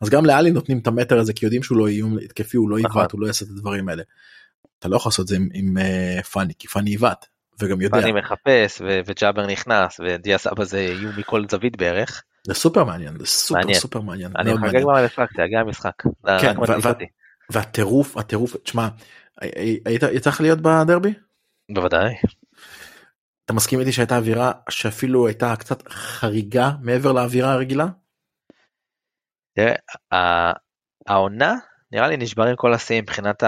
[0.02, 2.78] אז גם לאלי נותנים את המטר הזה כי יודעים שהוא לא איום התקפי הוא לא
[2.80, 2.92] נכון.
[2.92, 4.04] עיוות הוא לא יעשה את הדברים האלה.
[4.80, 7.26] אתה לא יכול לעשות את זה עם, עם uh, פאני כי פאני עיוות
[7.60, 8.02] וגם יודע.
[8.02, 12.24] פאני מחפש ו- וג'אבר נכנס ודיאס אבא זה איום מכל זווית בערך.
[12.48, 13.80] זה סופר מעניין זה סופר מעניין.
[13.80, 14.32] סופר מעניין.
[14.38, 16.04] אני מחכה כבר למשחק זה יגיע המשחק.
[16.42, 16.56] כן,
[17.50, 18.88] והטירוף הטירוף תשמע
[19.86, 21.14] היית יצא לך להיות בדרבי?
[21.76, 22.16] בוודאי.
[23.46, 27.86] אתה מסכים איתי שהייתה אווירה שאפילו הייתה קצת חריגה מעבר לאווירה הרגילה?
[29.56, 29.76] תראה,
[31.08, 31.56] העונה
[31.92, 33.44] נראה לי נשברים כל השיאים מבחינת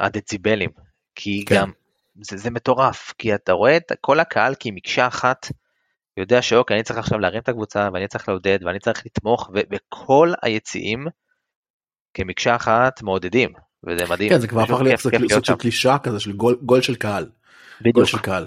[0.00, 0.70] הדציבלים
[1.14, 1.54] כי כן.
[1.54, 1.70] גם
[2.22, 5.46] זה, זה מטורף כי אתה רואה את כל הקהל כמקשה אחת
[6.16, 10.32] יודע שאוקיי אני צריך עכשיו להרים את הקבוצה ואני צריך לעודד ואני צריך לתמוך וכל
[10.42, 11.06] היציעים
[12.14, 13.52] כמקשה אחת מעודדים
[13.86, 14.30] וזה מדהים.
[14.30, 17.26] כן, זה כבר הפך להיות סוג של קלישה כזה של גול, גול של קהל.
[17.80, 17.94] בדיוק.
[17.94, 18.46] גול של קהל.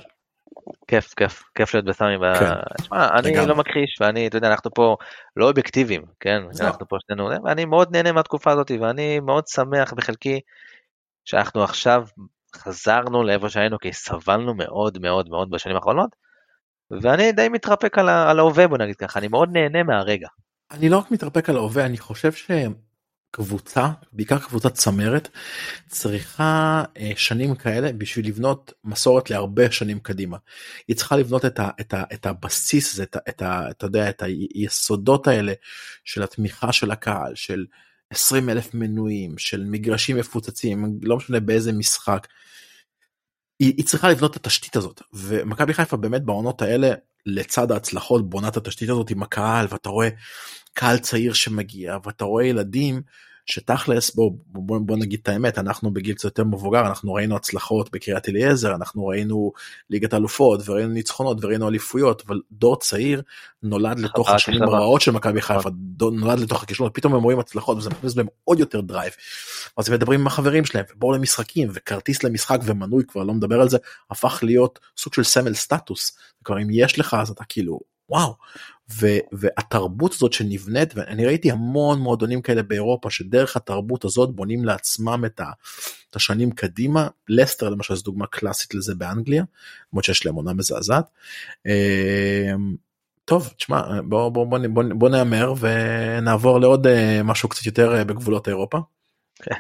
[0.87, 2.15] כיף כיף כיף להיות בסמי.
[2.39, 2.51] כן.
[2.83, 3.47] שמע, אני לגמרי.
[3.47, 4.95] לא מכחיש ואני אתה יודע אנחנו פה
[5.35, 6.65] לא אובייקטיביים כן לא.
[6.65, 10.39] אנחנו פה שנינו ואני מאוד נהנה מהתקופה הזאת ואני מאוד שמח בחלקי
[11.25, 12.07] שאנחנו עכשיו
[12.55, 16.09] חזרנו לאיפה שהיינו כי סבלנו מאוד מאוד מאוד בשנים האחרונות.
[17.01, 20.27] ואני די מתרפק על, ההווה בוא נגיד ככה אני מאוד נהנה מהרגע.
[20.71, 22.73] אני לא רק מתרפק על ההווה אני חושב שהם
[23.31, 25.29] קבוצה בעיקר קבוצת צמרת
[25.87, 30.37] צריכה אה, שנים כאלה בשביל לבנות מסורת להרבה שנים קדימה.
[30.87, 34.09] היא צריכה לבנות את, ה, את, ה, את הבסיס הזה, את, ה, את, אתה יודע,
[34.09, 35.53] את היסודות האלה
[36.05, 37.65] של התמיכה של הקהל של
[38.09, 42.27] 20 אלף מנויים של מגרשים מפוצצים לא משנה באיזה משחק.
[43.59, 46.93] היא, היא צריכה לבנות את התשתית הזאת ומכבי חיפה באמת בעונות האלה
[47.25, 50.09] לצד ההצלחות בונה את התשתית הזאת עם הקהל ואתה רואה
[50.73, 53.01] קהל צעיר שמגיע ואתה רואה ילדים
[53.47, 57.91] שתכלס בוא, בוא, בוא נגיד את האמת אנחנו בגיל קצת יותר מבוגר אנחנו ראינו הצלחות
[57.91, 59.51] בקריית אליעזר אנחנו ראינו
[59.89, 63.21] ליגת אלופות וראינו ניצחונות וראינו אליפויות אבל דור צעיר
[63.63, 65.69] נולד לתוך השנים הרעות של מכבי חיפה
[65.99, 69.13] נולד לתוך הכישלונות פתאום הם רואים הצלחות וזה מכניס להם עוד יותר drive.
[69.77, 73.69] אז הם מדברים עם החברים שלהם ובואו למשחקים וכרטיס למשחק ומנוי כבר לא מדבר על
[73.69, 73.77] זה
[74.11, 77.79] הפך להיות סוג של סמל סטטוס כבר אם יש לך אז אתה כאילו
[78.09, 78.35] וואו
[78.91, 85.23] ו, והתרבות הזאת שנבנית ואני ראיתי המון מועדונים כאלה באירופה שדרך התרבות הזאת בונים לעצמם
[85.25, 85.51] את, ה,
[86.09, 89.43] את השנים קדימה לסטר למשל זו דוגמה קלאסית לזה באנגליה
[89.93, 91.05] למרות שיש להם עונה מזעזעת.
[91.65, 92.75] אמ,
[93.25, 98.03] טוב תשמע בוא בוא בוא בוא, בוא נהמר ונעבור לעוד אה, משהו קצת יותר אה,
[98.03, 98.77] בגבולות אירופה.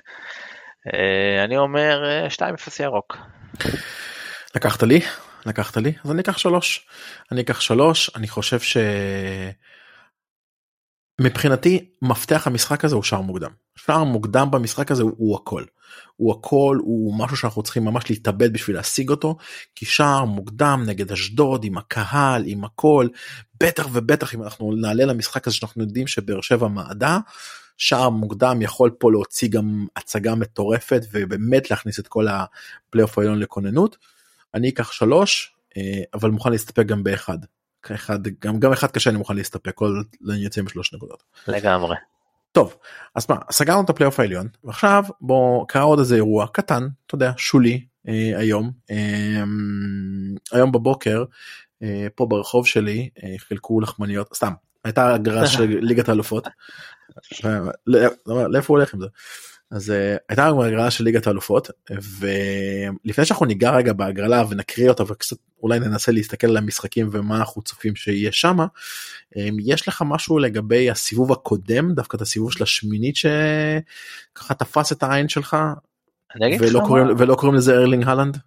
[0.93, 3.17] אה, אני אומר 2-0 ירוק.
[4.55, 5.01] לקחת לי
[5.47, 6.87] לקחת לי אז אני אקח שלוש
[7.31, 8.77] אני אקח שלוש אני חושב ש...
[11.21, 13.51] מבחינתי מפתח המשחק הזה הוא שער מוקדם.
[13.75, 15.63] שער מוקדם במשחק הזה הוא, הוא הכל.
[16.15, 19.37] הוא הכל הוא משהו שאנחנו צריכים ממש להתאבד בשביל להשיג אותו
[19.75, 23.07] כי שער מוקדם נגד אשדוד עם הקהל עם הכל
[23.59, 27.19] בטח ובטח אם אנחנו נעלה למשחק הזה שאנחנו יודעים שבאר שבע מעדה
[27.77, 33.97] שער מוקדם יכול פה להוציא גם הצגה מטורפת ובאמת להכניס את כל הפלייאוף העליון לכוננות.
[34.57, 37.37] אני אקח שלוש אה, אבל מוכן להסתפק גם באחד.
[37.91, 41.23] אחד גם גם אחד קשה אני מוכן להסתפק כל אני יוצא עם שלוש נקודות.
[41.47, 41.95] לגמרי.
[42.51, 42.75] טוב
[43.15, 47.31] אז מה סגרנו את הפלייאוף העליון ועכשיו בוא קרה עוד איזה אירוע קטן אתה יודע
[47.37, 49.43] שולי אה, היום אה,
[50.51, 51.23] היום בבוקר
[51.83, 54.53] אה, פה ברחוב שלי אה, חילקו לחמניות סתם
[54.83, 56.47] הייתה הגרש של ליגת האלופות.
[57.45, 57.59] אה,
[58.25, 59.07] לאיפה הוא הולך עם זה?
[59.71, 65.03] אז uh, הייתה לנו הגרלה של ליגת האלופות ולפני שאנחנו ניגע רגע בהגרלה ונקריא אותה
[65.03, 68.65] וקצת אולי ננסה להסתכל על המשחקים ומה אנחנו צופים שיהיה שמה
[69.29, 75.03] um, יש לך משהו לגבי הסיבוב הקודם דווקא את הסיבוב של השמינית שככה תפס את
[75.03, 75.57] העין שלך
[76.59, 78.37] ולא קוראים, ולא קוראים לזה ארלינג הלנד?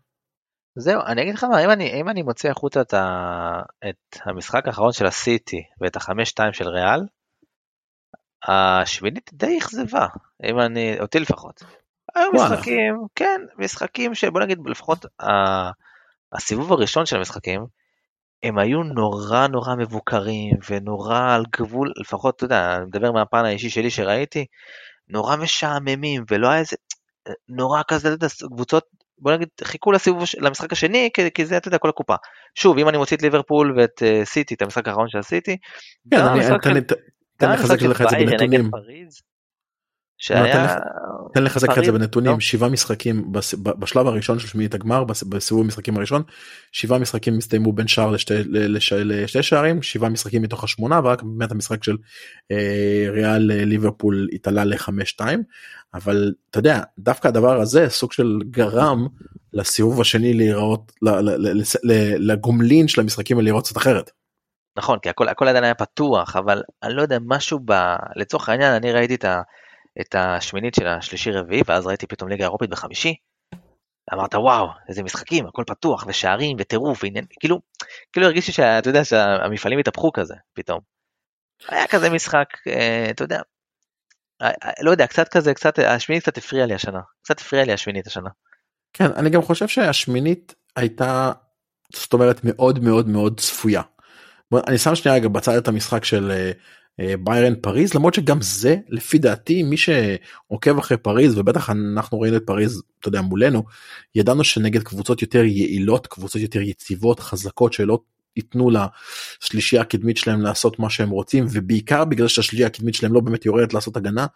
[0.79, 2.95] זהו אני אגיד לך מה אם אני אם אני מוציא החוצה את,
[3.89, 7.01] את המשחק האחרון של הסיטי ואת החמש שתיים של ריאל
[8.49, 10.07] השמינית די אכזבה,
[10.45, 11.63] אם אני, אותי לפחות.
[12.15, 15.07] היו משחקים, כן, משחקים שבוא נגיד לפחות
[16.33, 17.65] הסיבוב הראשון של המשחקים,
[18.43, 23.71] הם היו נורא נורא מבוקרים ונורא על גבול, לפחות אתה יודע, אני מדבר מהפן האישי
[23.71, 24.47] שלי שראיתי,
[25.09, 26.77] נורא משעממים ולא היה איזה,
[27.49, 28.85] נורא כזה, אתה יודע, קבוצות,
[29.19, 32.15] בוא נגיד, חיכו לסיבוב, למשחק השני, כי, כי זה, אתה יודע, כל הקופה.
[32.55, 35.57] שוב, אם אני מוציא את ליברפול ואת סיטי, את המשחק האחרון של הסיטי,
[36.11, 36.95] כן, אני, אני, תן
[37.49, 38.71] לחזק לך את זה בנתונים.
[40.19, 40.79] שהיה...
[41.35, 42.41] תן לחזק את זה בנתונים?
[42.41, 43.33] שבעה משחקים
[43.79, 46.23] בשלב הראשון של שמינית הגמר בסיבוב המשחקים הראשון
[46.73, 51.97] שבעה משחקים הסתיימו בין שער לשתי, שערים שבעה משחקים מתוך השמונה ורק באמת המשחק של
[52.51, 55.43] אה, ריאל אה, ליברפול התעלה לחמש שתיים
[55.95, 59.07] אבל אתה יודע דווקא הדבר הזה סוג של גרם
[59.53, 60.93] לסיבוב השני להיראות
[62.19, 64.11] לגומלין של המשחקים האלה להיראות קצת אחרת.
[64.81, 67.73] נכון, כי הכל, הכל עדיין היה פתוח, אבל אני לא יודע, משהו ב...
[68.17, 69.43] לצורך העניין, אני ראיתי את, ה,
[70.01, 73.15] את השמינית של השלישי רביעי, ואז ראיתי פתאום ליגה אירופית בחמישי.
[74.15, 77.61] אמרת וואו, איזה משחקים, הכל פתוח, ושערים, וטירוף, ועניין, כאילו,
[78.13, 80.81] כאילו הרגישתי שאתה יודע שהמפעלים התהפכו כזה, פתאום.
[81.69, 83.41] היה כזה משחק, אה, אתה יודע,
[84.43, 87.73] אה, אה, לא יודע, קצת כזה, קצת, השמינית קצת הפריע לי השנה, קצת הפריע לי
[87.73, 88.31] השמינית השנה.
[88.93, 91.33] כן, אני גם חושב שהשמינית הייתה,
[91.95, 93.83] זאת אומרת, מאוד מאוד מאוד צפויה.
[94.67, 96.51] אני שם שנייה רגע בצד את המשחק של אה,
[97.01, 102.37] אה, ביירן פריז למרות שגם זה לפי דעתי מי שעוקב אחרי פריז ובטח אנחנו ראינו
[102.37, 103.65] את פריז אתה יודע מולנו
[104.15, 107.99] ידענו שנגד קבוצות יותר יעילות קבוצות יותר יציבות חזקות שלא
[108.37, 113.47] ייתנו לשלישייה הקדמית שלהם לעשות מה שהם רוצים ובעיקר בגלל שהשלישייה הקדמית שלהם לא באמת
[113.47, 114.27] יורדת לעשות הגנה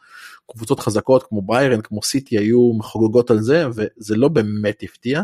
[0.52, 5.22] קבוצות חזקות כמו ביירן כמו סיטי היו מחוגגות על זה וזה לא באמת הפתיע.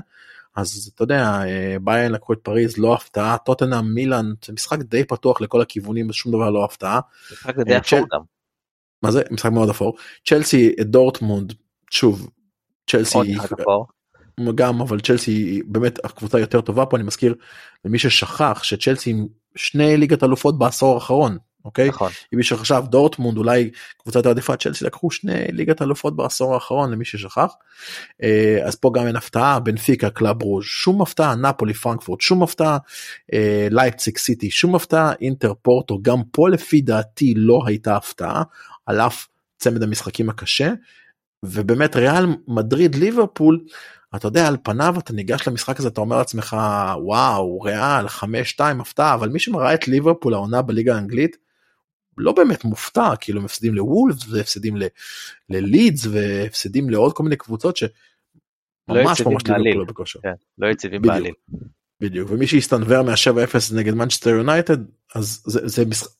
[0.57, 3.37] אז אתה יודע אה, ביין לקחו את פריז לא הפתעה.
[3.39, 7.01] טוטנאם מילאן זה משחק די פתוח לכל הכיוונים שום דבר לא הפתעה.
[7.33, 8.21] משחק די אה, אפור גם.
[9.03, 9.23] מה זה?
[9.31, 9.97] משחק מאוד אפור.
[10.29, 11.53] צ'לסי דורטמונד
[11.91, 12.31] שוב
[12.91, 13.19] צ'לסי
[14.55, 16.97] גם אבל צ'לסי באמת הקבוצה יותר טובה פה.
[16.97, 17.35] אני מזכיר
[17.85, 19.15] למי ששכח שצ'לסי
[19.57, 21.89] שני ליגת אלופות בעשור האחרון אוקיי?
[21.89, 22.11] נכון.
[22.35, 27.05] אם מי שחשב דורטמונד אולי קבוצת העדיפה צ'לסי לקחו שני ליגת אלופות בעשור האחרון למי
[27.05, 27.53] ששכח.
[28.23, 32.79] אה, אז פה גם אין הפתעה בנפיקה קלאב ברוז' שום הפתעה נפולי פרנקפורט שום הפתעה
[33.33, 38.43] אה, לייפציג סיטי שום הפתעה אינטר פורטו גם פה לפי דעתי לא הייתה הפתעה
[38.87, 39.27] על אף
[39.59, 40.73] צמד המשחקים הקשה.
[41.43, 43.65] ובאמת ריאל מדריד ליברפול
[44.17, 46.57] אתה יודע על פניו אתה ניגש למשחק הזה אתה אומר לעצמך
[47.03, 48.21] וואו ריאל 5-2
[48.81, 51.37] הפתעה אבל מי שראה את ליברפול העונה בליגה האנגלית
[52.21, 54.77] לא באמת מופתע כאילו הם הפסדים לוולפס והפסדים
[55.51, 57.91] ללידס והפסדים לעוד כל מיני קבוצות שממש
[59.21, 59.43] לא ממש.
[59.77, 60.21] לא בכושר.
[60.23, 61.03] כן, לא יציבים.
[61.03, 61.35] בעליל.
[62.01, 64.77] בדיוק ומי שהסתנוור מה-7-0 נגד מנצ'סטר יונייטד
[65.15, 66.11] אז זה, זה משחק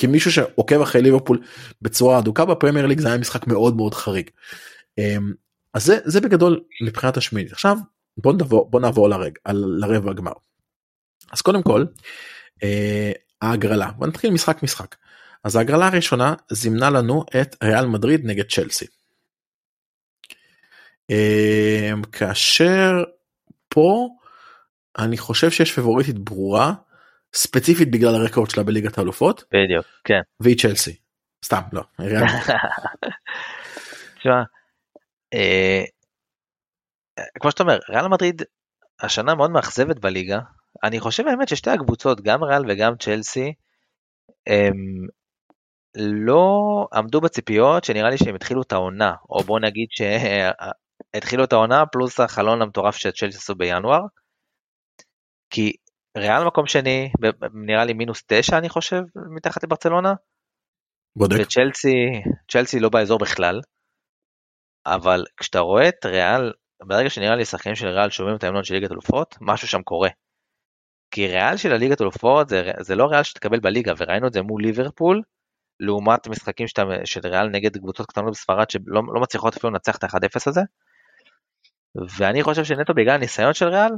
[0.00, 1.40] כמישהו שעוקב אחרי ליברפול
[1.82, 4.30] בצורה אדוקה בפרמייר ליג זה היה משחק מאוד מאוד חריג.
[4.98, 5.32] אמ,
[5.74, 7.76] אז זה זה בגדול מבחינת השמינית עכשיו
[8.16, 10.32] בוא נעבור בוא נעבור לרג, על, לרבע הגמר.
[11.32, 11.84] אז קודם כל
[12.62, 13.12] אה,
[13.42, 14.94] ההגרלה בוא נתחיל משחק משחק.
[15.44, 18.86] אז ההגרלה הראשונה זימנה לנו את ריאל מדריד נגד צ'לסי.
[21.10, 23.04] אמ, כאשר
[23.68, 24.08] פה
[24.98, 26.72] אני חושב שיש פבוריטית ברורה
[27.34, 30.20] ספציפית בגלל הרקורד שלה בליגת האלופות בדיוק, כן.
[30.40, 30.96] והיא צ'לסי.
[31.44, 31.82] סתם לא.
[34.18, 34.42] תשמע,
[35.34, 35.84] אה,
[37.40, 38.42] כמו שאתה אומר, ריאל מדריד
[39.00, 40.38] השנה מאוד מאכזבת בליגה.
[40.84, 43.52] אני חושב באמת ששתי הקבוצות, גם ריאל וגם צ'לסי,
[44.46, 45.06] הם
[45.96, 46.52] לא
[46.94, 52.20] עמדו בציפיות שנראה לי שהם התחילו את העונה, או בוא נגיד שהתחילו את העונה פלוס
[52.20, 54.00] החלון המטורף שצ'לסי עשו בינואר.
[55.50, 55.72] כי
[56.18, 57.12] ריאל מקום שני,
[57.66, 59.02] נראה לי מינוס תשע אני חושב,
[59.36, 60.14] מתחת לברצלונה.
[61.16, 61.36] בודק.
[61.40, 61.96] וצ'לסי,
[62.52, 63.60] צ'לסי לא באזור בכלל,
[64.86, 66.52] אבל כשאתה רואה את ריאל,
[66.82, 70.08] ברגע שנראה לי שחקנים של ריאל שומעים את ההמנון של ליגת אלופות, משהו שם קורה.
[71.10, 74.62] כי ריאל של הליגת אלופות זה, זה לא ריאל שתקבל בליגה, וראינו את זה מול
[74.62, 75.22] ליברפול,
[75.80, 80.04] לעומת משחקים שאתה, של ריאל נגד קבוצות קטנות בספרד שלא לא מצליחות אפילו לנצח את
[80.04, 80.60] ה-1-0 הזה.
[82.18, 83.92] ואני חושב שנטו בגלל הניסיון של ריאל,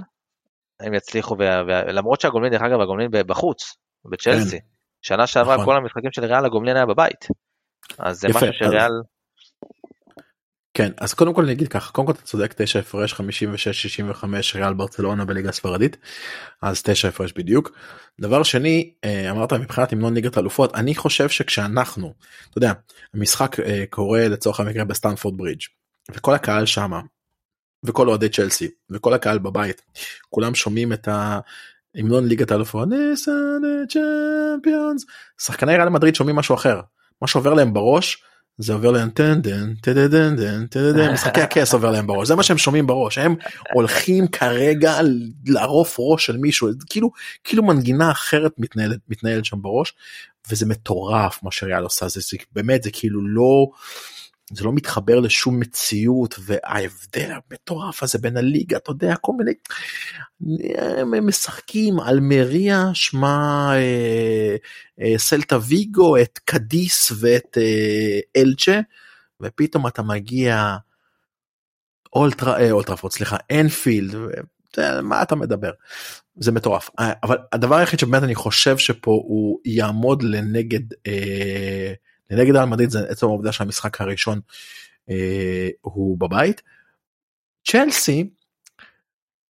[0.81, 3.77] הם יצליחו, ו- ולמרות שהגומלין, דרך אגב, הגומלין בחוץ,
[4.11, 4.61] בצ'לסי.
[5.03, 5.67] שנה שעברה נכון.
[5.67, 7.27] כל המשחקים של ריאל הגומלין היה בבית.
[7.99, 8.93] אז זה יפה, משהו אז- שריאל,
[10.77, 14.57] כן אז קודם כל אני אגיד ככה קודם כל אתה צודק 9 הפרש 56 65
[14.57, 15.97] ריאל ברצלונה בליגה הספרדית.
[16.63, 17.71] אז 9 הפרש בדיוק.
[18.21, 22.15] דבר שני אה, אמרת מבחינת המנון ליגת האלופות אני חושב שכשאנחנו
[22.51, 22.73] אתה יודע
[23.15, 25.61] המשחק אה, קורה לצורך המקרה בסטמפורד ברידג'
[26.15, 27.01] וכל הקהל שמה
[27.85, 29.83] וכל אוהדי צ'לסי וכל הקהל בבית
[30.31, 35.05] כולם שומעים את ההמנון ליגת are the champions.
[35.41, 36.81] שחקני ריאל מדריד שומעים משהו אחר
[37.23, 38.23] מה שעובר להם בראש
[38.59, 42.43] זה עובר להם טן דן טדדן דן טדדן משחקי הכס עובר להם בראש זה מה
[42.43, 43.35] שהם שומעים בראש הם
[43.73, 44.99] הולכים כרגע
[45.47, 47.11] לערוף ראש של מישהו כאילו
[47.45, 49.95] כאילו מנגינה אחרת מתנהלת מתנהלת שם בראש
[50.51, 53.67] וזה מטורף מה שריאל עושה זה, זה באמת זה כאילו לא
[54.53, 59.53] זה לא מתחבר לשום מציאות וההבדל המטורף הזה בין הליגה אתה יודע כל מיני
[60.89, 64.57] הם משחקים על מריה שמה אה,
[65.01, 68.81] אה, סלטה ויגו את קדיס ואת אה, אלצ'ה
[69.41, 70.77] ופתאום אתה מגיע
[72.13, 74.15] אולטרה אה, אולטרפורד סליחה אנפילד
[74.77, 75.71] יודע, מה אתה מדבר?
[76.37, 76.91] זה מטורף.
[76.99, 81.93] אה, אבל הדבר היחיד שבאמת אני חושב שפה הוא יעמוד לנגד אה,
[82.31, 84.41] לנגד על מדריד זה עצם העובדה שהמשחק הראשון
[85.11, 86.63] אה, הוא בבית.
[87.67, 88.31] צ'לסי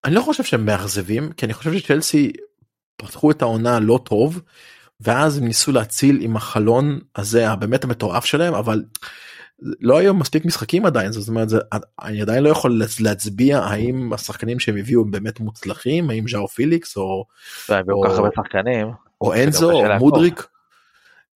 [0.04, 2.32] אני לא חושב שהם מאכזבים כי אני חושב שצ'לסי
[2.96, 4.40] פתחו את העונה לא טוב
[5.00, 8.84] ואז הם ניסו להציל עם החלון הזה הבאמת המטורף שלהם אבל
[9.80, 11.58] לא היו מספיק משחקים עדיין זאת אומרת זה,
[12.02, 16.96] אני עדיין לא יכול להצביע האם השחקנים שהם הביאו הם באמת מוצלחים האם ז'או פיליקס
[16.96, 17.24] או
[17.68, 18.06] והביאו או-.
[18.06, 19.98] או זה גם אנזו או.
[19.98, 20.46] מודריק.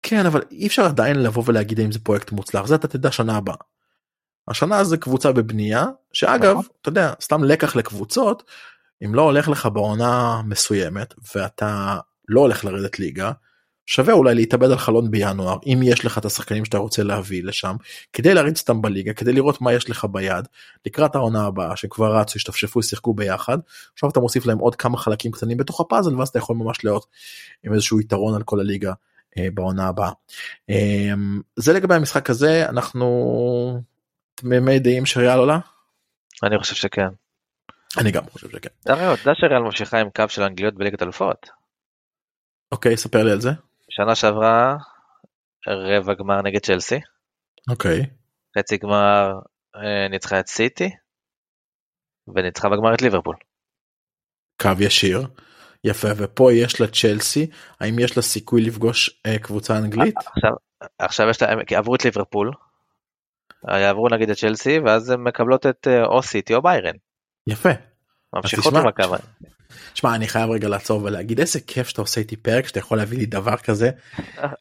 [0.04, 3.38] כן אבל אי אפשר עדיין לבוא ולהגיד אם זה פרויקט מוצלח זה אתה תדע שנה
[3.38, 3.56] הבאה.
[4.48, 6.66] השנה זה קבוצה בבנייה שאגב נכון.
[6.82, 8.44] אתה יודע סתם לקח לקבוצות
[9.06, 11.98] אם לא הולך לך בעונה מסוימת ואתה
[12.28, 13.32] לא הולך לרדת ליגה
[13.86, 17.76] שווה אולי להתאבד על חלון בינואר אם יש לך את השחקנים שאתה רוצה להביא לשם
[18.14, 20.48] כדי להריץ אותם בליגה כדי לראות מה יש לך ביד
[20.86, 23.58] לקראת העונה הבאה שכבר רצו השתפשפו שיחקו ביחד
[23.94, 27.06] עכשיו אתה מוסיף להם עוד כמה חלקים קטנים בתוך הפאזל ואז אתה יכול ממש להיות
[27.64, 28.94] עם איזשהו יתרון על כל הליגה
[29.38, 30.12] בעונה הבאה.
[30.70, 31.14] אה,
[31.56, 33.82] זה לגבי המשחק הזה אנחנו
[34.36, 35.60] תמימי דעים שריאל עולה
[36.44, 37.08] אני חושב שכן.
[37.98, 38.70] אני גם חושב שכן.
[38.84, 41.50] אתה יודע שריאל ממשיכה עם קו של אנגליות בליגת אלופות.
[42.72, 43.50] אוקיי ספר לי על זה.
[43.90, 44.78] שנה שעברה
[45.68, 47.00] רבע גמר נגד צ'לסי,
[47.70, 48.06] אוקיי
[48.58, 49.32] חצי גמר
[49.76, 50.90] אה, ניצחה את סיטי,
[52.36, 53.36] וניצחה בגמר את ליברפול.
[54.62, 55.28] קו ישיר.
[55.84, 57.50] יפה ופה יש לה צ'לסי
[57.80, 60.52] האם יש לה סיכוי לפגוש אה, קבוצה אנגלית עכשיו,
[61.00, 61.38] עכשיו יש
[61.68, 62.52] כי עברו את ליברפול,
[63.68, 66.96] יעברו נגיד את צ'לסי, ואז הם מקבלות את אה, או סיטי או ביירן.
[67.48, 67.70] יפה.
[68.36, 69.04] ממשיכות עם הקו.
[69.94, 73.18] שמע אני חייב רגע לעצור ולהגיד איזה כיף שאתה עושה איתי פרק שאתה יכול להביא
[73.18, 73.90] לי דבר כזה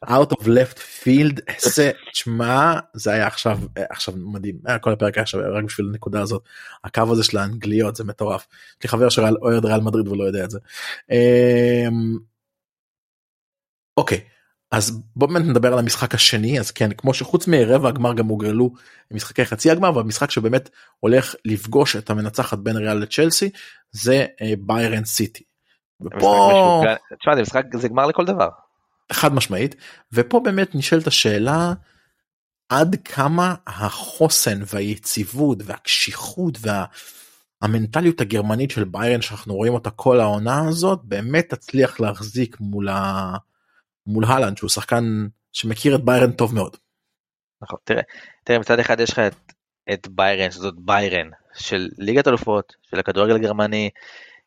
[0.05, 5.21] out of left field איזה תשמע זה היה עכשיו עכשיו מדהים היה כל הפרק היה
[5.21, 6.43] עכשיו רק בשביל הנקודה הזאת
[6.83, 8.47] הקו הזה של האנגליות זה מטורף.
[8.51, 10.59] יש לי חבר שאוהד ריאל מדריד ולא יודע את זה.
[11.11, 12.17] אמ,
[13.97, 14.21] אוקיי
[14.71, 18.73] אז בוא באמת נדבר על המשחק השני אז כן כמו שחוץ מרבע הגמר גם הוגרלו
[19.11, 20.69] משחקי חצי הגמר והמשחק שבאמת
[20.99, 23.49] הולך לפגוש את המנצחת בין ריאל לצ'לסי
[23.91, 24.25] זה
[24.59, 25.43] ביירן סיטי.
[26.01, 26.83] ופה...
[27.19, 28.49] תשמע זה משחק זה גמר לכל דבר.
[29.11, 29.75] חד משמעית
[30.13, 31.73] ופה באמת נשאלת השאלה
[32.69, 36.57] עד כמה החוסן והיציבות והקשיחות
[37.61, 43.35] והמנטליות הגרמנית של ביירן שאנחנו רואים אותה כל העונה הזאת באמת תצליח להחזיק מול ה...
[44.09, 45.03] מול הלנד שהוא שחקן
[45.53, 46.77] שמכיר את ביירן טוב מאוד.
[47.61, 48.01] נכון תראה
[48.43, 49.35] תראה מצד אחד יש לך את,
[49.93, 53.89] את ביירן שזאת ביירן של ליגת אלופות של הכדורגל הגרמני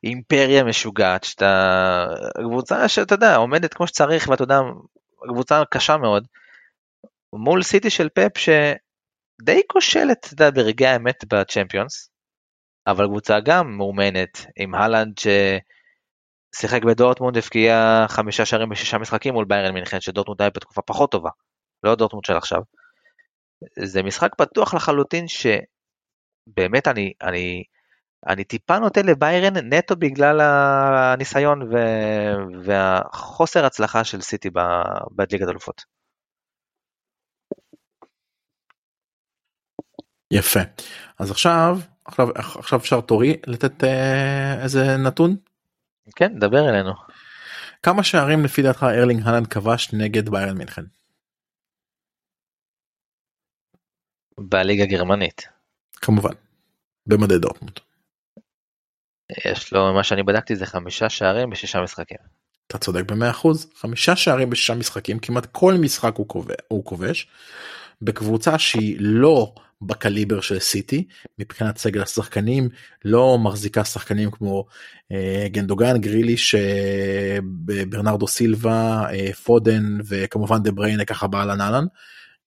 [0.04, 4.60] אימפריה משוגעת שאתה קבוצה שאתה יודע עומדת כמו שצריך ואתה יודע
[5.32, 6.26] קבוצה קשה מאוד
[7.32, 12.10] מול סיטי של פפ שדי כושלת אתה יודע, ברגעי האמת בצ'מפיונס
[12.86, 15.14] אבל קבוצה גם מאומנת עם הלנד
[16.56, 21.30] ששיחק בדורטמונד הבקיע חמישה שערים בשישה משחקים מול ביירן מינכן שדורטמונד היה בתקופה פחות טובה
[21.82, 22.60] לא דורטמונד של עכשיו.
[23.78, 27.64] זה משחק פתוח לחלוטין שבאמת אני אני
[28.26, 31.76] אני טיפה נוטה לביירן נטו בגלל הניסיון ו...
[32.64, 34.50] והחוסר הצלחה של סיטי
[35.10, 35.82] בליגת אלופות.
[40.30, 40.60] יפה
[41.18, 45.36] אז עכשיו עכשיו עכשיו אפשר תורי לתת אה, איזה נתון
[46.16, 46.92] כן דבר אלינו
[47.82, 50.82] כמה שערים לפי דעתך ארלינג הלנד כבש נגד ביירן מינכן.
[54.38, 55.42] בליגה הגרמנית.
[55.92, 56.32] כמובן
[57.06, 57.80] במדי דורטמונד.
[59.44, 62.18] יש לו מה שאני בדקתי זה חמישה שערים בשישה משחקים.
[62.66, 67.28] אתה צודק במאה אחוז חמישה שערים בשישה משחקים כמעט כל משחק הוא, כובש, הוא כובש
[68.02, 71.04] בקבוצה שהיא לא בקליבר של סיטי
[71.38, 72.68] מבחינת סגל השחקנים
[73.04, 74.64] לא מחזיקה שחקנים כמו
[75.12, 77.38] אה, גנדוגן גריליש אה,
[77.88, 81.84] ברנרדו סילבה אה, פודן וכמובן דה בריינה ככה באהלן אהלן.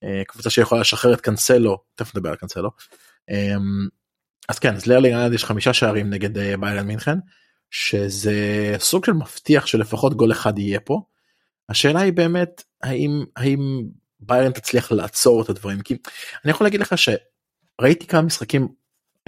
[0.03, 2.69] אה, קבוצה שיכולה לשחרר את קאנסלו תכף נדבר על קאנסלו.
[3.29, 3.55] אה,
[4.49, 7.17] אז כן אז לארלינג יש חמישה שערים נגד אה, ביירן מינכן
[7.71, 8.35] שזה
[8.79, 11.01] סוג של מבטיח שלפחות גול אחד יהיה פה.
[11.69, 13.83] השאלה היא באמת האם האם
[14.25, 15.97] ביירן תצליח לעצור את הדברים כי
[16.45, 18.67] אני יכול להגיד לך שראיתי כמה משחקים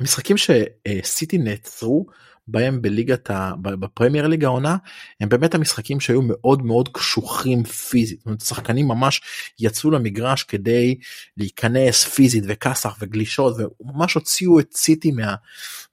[0.01, 2.05] משחקים שסיטי נעצרו
[2.47, 3.51] בהם בליגת ה...
[3.61, 4.77] בפרמייר ליג העונה
[5.19, 8.19] הם באמת המשחקים שהיו מאוד מאוד קשוחים פיזית.
[8.19, 9.21] זאת אומרת, שחקנים ממש
[9.59, 10.95] יצאו למגרש כדי
[11.37, 15.35] להיכנס פיזית וכסח וגלישות וממש הוציאו את סיטי מה,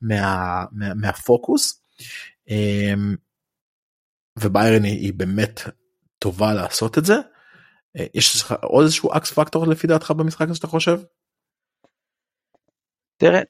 [0.02, 1.81] מה, מה, מהפוקוס.
[2.48, 3.14] אמ,
[4.39, 5.60] וביירן היא באמת
[6.18, 7.14] טובה לעשות את זה.
[7.99, 11.01] אה, יש לך עוד איזשהו אקס פקטור לפי דעתך במשחק הזה שאתה חושב?
[13.16, 13.41] תראה,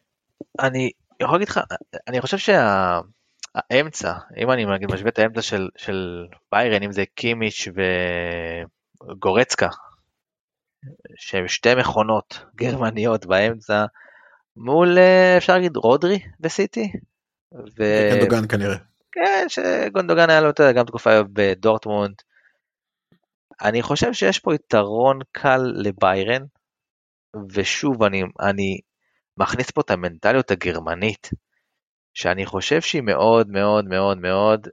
[0.60, 0.90] אני
[1.20, 1.60] יכול להגיד לך,
[2.08, 7.68] אני חושב שהאמצע, אם אני נגיד משווה את האמצע של, של ביירן, אם זה קימיץ'
[9.10, 9.68] וגורצקה,
[11.16, 13.84] שהם שתי מכונות גרמניות באמצע,
[14.56, 16.92] מול אה, אפשר להגיד רודרי וסיטי.
[17.78, 17.82] ו...
[18.10, 18.76] גונדוגן כנראה.
[19.12, 22.14] כן, שגונדוגן היה לו גם תקופה בדורטמונד.
[23.62, 26.42] אני חושב שיש פה יתרון קל לביירן,
[27.52, 28.80] ושוב אני, אני
[29.36, 31.30] מכניס פה את המנטליות הגרמנית,
[32.14, 34.68] שאני חושב שהיא מאוד מאוד מאוד מאוד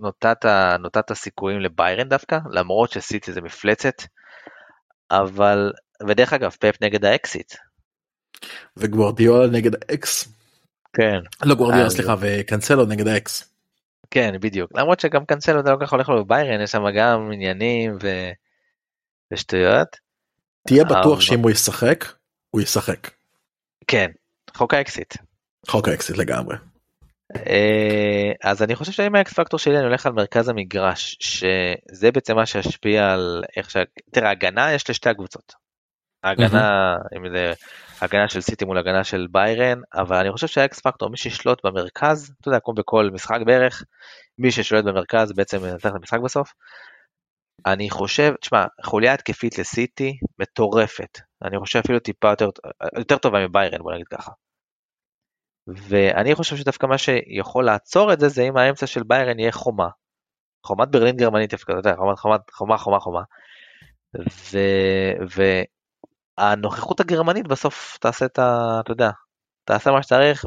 [0.00, 0.44] נוטת,
[0.80, 3.94] נוטת הסיכויים לביירן דווקא, למרות שסיטי זה מפלצת,
[5.10, 5.72] אבל,
[6.08, 7.54] ודרך אגב, פפ נגד האקסית.
[8.76, 10.28] וגווארדיולה נגד האקס.
[10.92, 11.46] כן.
[11.48, 11.92] לא גווארדיולה, אז...
[11.92, 13.51] סליחה, וקנסלו נגד האקס.
[14.12, 14.70] כן, בדיוק.
[14.74, 18.30] למרות שגם קנסלו אתה לא כל כך הולך לו בביירן, יש שם גם עניינים ו...
[19.32, 19.88] ושטויות.
[20.68, 22.04] תהיה בטוח שאם הוא ישחק
[22.50, 23.10] הוא ישחק.
[23.86, 24.10] כן
[24.56, 25.14] חוק האקסית.
[25.68, 26.56] חוק האקסית לגמרי.
[27.36, 32.10] אה, אז אני חושב שאם ה X factor שלי אני הולך על מרכז המגרש שזה
[32.12, 33.76] בעצם מה שישפיע על איך ש...
[34.10, 35.52] תראה הגנה יש לשתי הקבוצות.
[36.24, 37.52] הגנה אם זה
[38.02, 41.66] הגנה של סיטי מול הגנה של ביירן אבל אני חושב שה X factor מי שישלוט
[41.66, 43.82] במרכז אתה יודע כמו בכל משחק בערך
[44.38, 46.52] מי ששולט במרכז בעצם מנצח את המשחק בסוף
[47.66, 51.18] אני חושב, תשמע, חוליה התקפית לסיטי מטורפת.
[51.44, 52.48] אני חושב אפילו טיפה יותר,
[52.98, 54.32] יותר טובה מביירן, בוא נגיד ככה.
[55.66, 59.88] ואני חושב שדווקא מה שיכול לעצור את זה, זה אם האמצע של ביירן יהיה חומה.
[60.66, 63.22] חומת ברלין גרמנית אתה יודע, חומה, חומה, חומה, חומה, חומה.
[65.36, 65.40] ו...
[66.38, 68.80] והנוכחות הגרמנית בסוף תעשה את ה...
[68.80, 69.10] אתה יודע,
[69.64, 70.44] תעשה מה שצריך,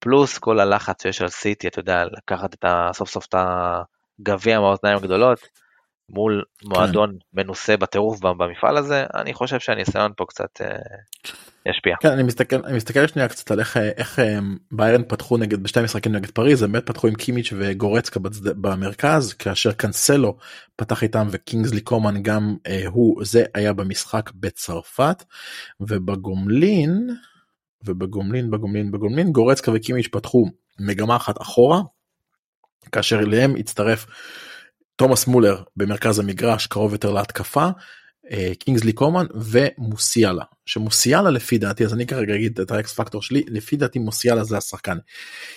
[0.00, 2.90] ופלוס כל הלחץ שיש על סיטי, אתה יודע, לקחת את ה...
[2.92, 3.82] סוף סוף את ה...
[4.22, 5.38] גביע מהאוזניים הגדולות.
[6.10, 10.76] מול מועדון מנוסה בטירוף במפעל הזה, אני חושב שהניסיון פה קצת אה,
[11.66, 11.96] ישפיע.
[12.00, 14.38] כן, אני מסתכל, אני מסתכל שנייה קצת על איך, איך אה,
[14.72, 19.32] ביירן פתחו נגד, בשתי משחקים נגד פריז, הם באמת פתחו עם קימיץ' וגורצקה בצד, במרכז,
[19.32, 20.36] כאשר קאנסלו
[20.76, 25.24] פתח איתם וקינגסלי קומן גם אה, הוא, זה היה במשחק בצרפת,
[25.80, 27.08] ובגומלין,
[27.84, 30.46] ובגומלין, בגומלין, בגומלין, גורצקה וקימיץ' פתחו
[30.80, 31.80] מגמה אחת אחורה,
[32.92, 34.06] כאשר אליהם הצטרף
[34.98, 37.68] תומאס מולר במרכז המגרש קרוב יותר להתקפה,
[38.30, 40.44] אה, קינגסלי קומן ומוסיאלה.
[40.66, 44.56] שמוסיאלה לפי דעתי אז אני כרגע אגיד את האקס פקטור שלי לפי דעתי מוסיאלה זה
[44.56, 44.98] השחקן.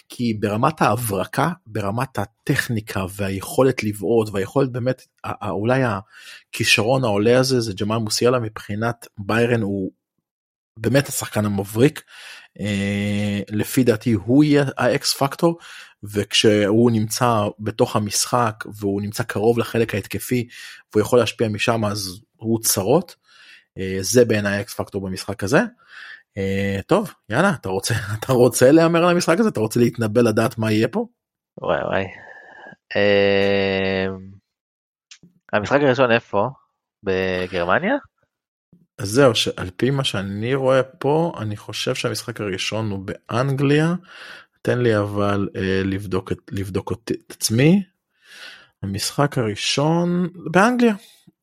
[0.09, 5.01] כי ברמת ההברקה ברמת הטכניקה והיכולת לבעוט והיכולת באמת
[5.49, 9.91] אולי הכישרון העולה הזה זה ג'מאל מוסיאלה מבחינת ביירן הוא
[10.77, 12.01] באמת השחקן המבריק.
[12.59, 15.57] אה, לפי דעתי הוא יהיה האקס פקטור
[16.03, 20.47] וכשהוא נמצא בתוך המשחק והוא נמצא קרוב לחלק ההתקפי
[20.93, 23.15] והוא יכול להשפיע משם אז הוא צרות.
[23.77, 25.59] אה, זה בעיניי אקס פקטור במשחק הזה.
[26.37, 30.57] אה, טוב יאללה אתה רוצה אתה רוצה להמר על המשחק הזה אתה רוצה להתנבא לדעת
[30.57, 31.05] מה יהיה פה.
[31.61, 32.05] וואי וואי.
[35.53, 36.49] המשחק הראשון איפה?
[37.03, 37.95] בגרמניה?
[38.97, 43.93] אז זהו שעל פי מה שאני רואה פה אני חושב שהמשחק הראשון הוא באנגליה
[44.61, 47.83] תן לי אבל אה, לבדוק את לבדוק את עצמי.
[48.83, 50.93] המשחק הראשון באנגליה.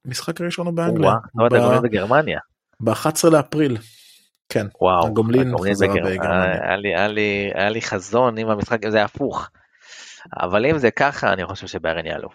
[0.05, 1.15] המשחק הראשון הוא באנגליה.
[1.35, 2.39] וואו, בגרמניה.
[2.81, 3.77] ב-11 לאפריל.
[4.49, 4.67] כן.
[4.81, 5.07] וואו.
[5.07, 6.63] הגומלין חזרה בגרמניה.
[6.63, 9.51] היה לי, היה, לי, היה לי חזון אם המשחק הזה הפוך.
[10.41, 12.29] אבל אם זה ככה אני חושב שביירן יעלו.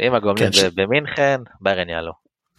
[0.00, 2.12] אם הגומלין כן, במינכן ביירן יעלו.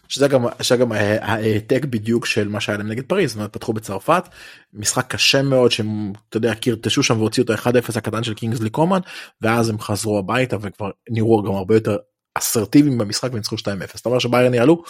[0.08, 4.28] שזה גם, שגם העתק בדיוק של מה שהיה להם נגד פריז, זאת אומרת פתחו בצרפת,
[4.72, 9.00] משחק קשה מאוד שהם, אתה יודע, קרטשו שם והוציאו את ה-1-0 הקטן של קינגסלי קומן,
[9.42, 11.96] ואז הם חזרו הביתה וכבר נראו גם הרבה יותר
[12.38, 13.60] אסרטיביים במשחק וניצחו 2-0.
[14.00, 14.82] אתה אומר שביירן יעלו?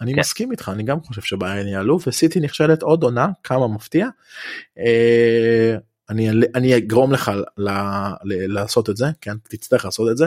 [0.00, 0.20] אני כן.
[0.20, 4.08] מסכים איתך, אני גם חושב שביירן יעלו, וסיטי נכשלת עוד עונה, כמה מפתיע.
[4.78, 5.76] אה,
[6.10, 7.70] אני, אני אגרום לך ל,
[8.24, 10.26] ל, לעשות את זה, כן, תצטרך לעשות את זה.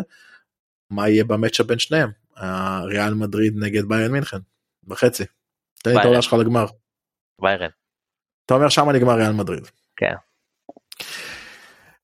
[0.90, 2.10] מה יהיה במצ'אפ בין שניהם?
[2.40, 4.38] הריאל מדריד נגד ביירן מינכן
[4.88, 5.24] בחצי.
[5.84, 6.66] תן לי את העולה שלך לגמר.
[7.42, 7.70] ביירן.
[8.46, 9.68] אתה אומר שמה נגמר ריאל מדריד.
[9.96, 10.16] כן.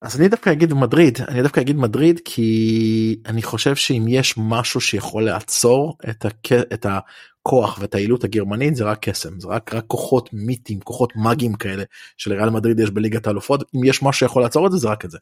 [0.02, 4.82] אז אני דווקא אגיד מדריד אני דווקא אגיד מדריד כי אני חושב שאם יש משהו
[4.82, 6.52] שיכול לעצור את, הכ...
[6.74, 11.54] את הכוח ואת היעילות הגרמנית זה רק קסם זה רק רק כוחות מיתים כוחות מאגיים
[11.54, 11.84] כאלה
[12.18, 15.12] שלריאל מדריד יש בליגת האלופות אם יש משהו שיכול לעצור את זה זה רק את
[15.12, 15.18] זה.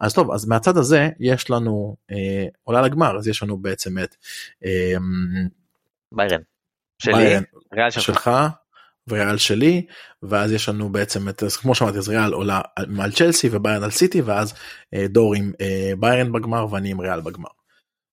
[0.00, 4.16] אז טוב אז מהצד הזה יש לנו אה, עולה לגמר אז יש לנו בעצם את
[4.64, 4.94] אה,
[6.12, 6.40] ביירן.
[6.98, 7.36] שלי,
[7.72, 8.30] ביירן שלך
[9.08, 9.86] וריאל שלי
[10.22, 14.20] ואז יש לנו בעצם את כמו שאמרתי אז ריאל עולה מעל צ'לסי וביירן על סיטי
[14.20, 14.54] ואז
[14.94, 17.48] אה, דור עם אה, ביירן בגמר ואני עם ריאל בגמר.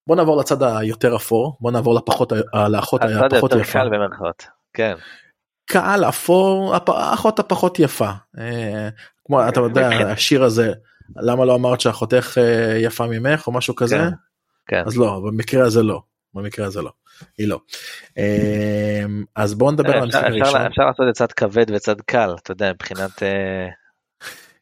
[0.07, 2.31] בוא נעבור לצד היותר אפור בוא נעבור לפחות
[2.69, 3.79] לאחות הפחות יפה.
[4.73, 4.95] כן.
[5.65, 8.89] קהל אפור האחות הפחות יפה אה,
[9.25, 10.73] כמו אתה יודע השיר הזה
[11.15, 13.97] למה לא אמרת שאחותך אה, יפה ממך או משהו כזה?
[13.97, 14.09] כן.
[14.67, 14.83] כן.
[14.85, 16.01] אז לא, במקרה הזה לא.
[16.33, 16.91] במקרה הזה לא.
[17.38, 17.59] היא לא.
[18.17, 20.61] אמ, אז בואו נדבר על המשחק הראשון.
[20.61, 23.23] אפשר לעשות את צד כבד וצד קל, אתה יודע, מבחינת...
[23.23, 23.67] אה,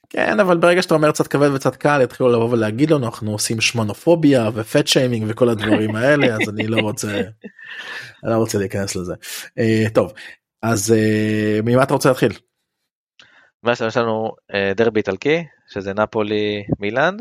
[0.10, 3.62] כן אבל ברגע שאתה אומר צד כבד וצד קל יתחילו לבוא ולהגיד לנו אנחנו עושים
[3.62, 7.22] שמונופוביה ופט שיימינג וכל הדברים האלה אז אני לא רוצה
[8.24, 9.14] לא רוצה להיכנס לזה.
[9.60, 10.14] אה, טוב
[10.62, 10.94] אז
[11.64, 12.32] ממה אתה רוצה להתחיל?
[13.88, 14.32] יש לנו
[14.76, 17.18] דרבי איטלקי שזה נפולי מילאן.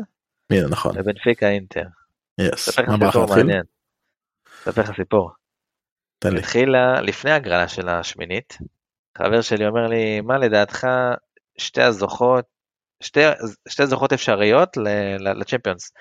[0.51, 0.95] מילאן נכון.
[0.97, 1.85] ובנפיקה אינטר.
[2.39, 2.79] יס.
[2.79, 3.47] מה בא לך להתחיל?
[4.63, 5.31] אספר לך סיפור.
[6.19, 6.39] תן לי.
[6.39, 8.57] התחילה לפני הגרלה של השמינית.
[9.17, 10.87] חבר שלי אומר לי מה לדעתך
[11.57, 12.45] שתי הזוכות
[13.03, 13.19] שתי,
[13.69, 14.77] שתי זוכות אפשריות
[15.19, 15.91] לצ'מפיונס.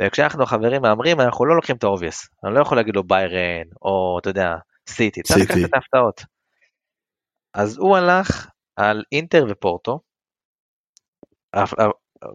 [0.00, 2.28] וכשאנחנו חברים מהמרים אנחנו לא לוקחים את ה obvious.
[2.44, 4.54] אני לא יכול להגיד לו ביירן או אתה יודע
[4.88, 5.22] סיטי.
[5.22, 6.24] צריך לקחת את ההפתעות.
[7.54, 10.00] אז הוא הלך על אינטר ופורטו.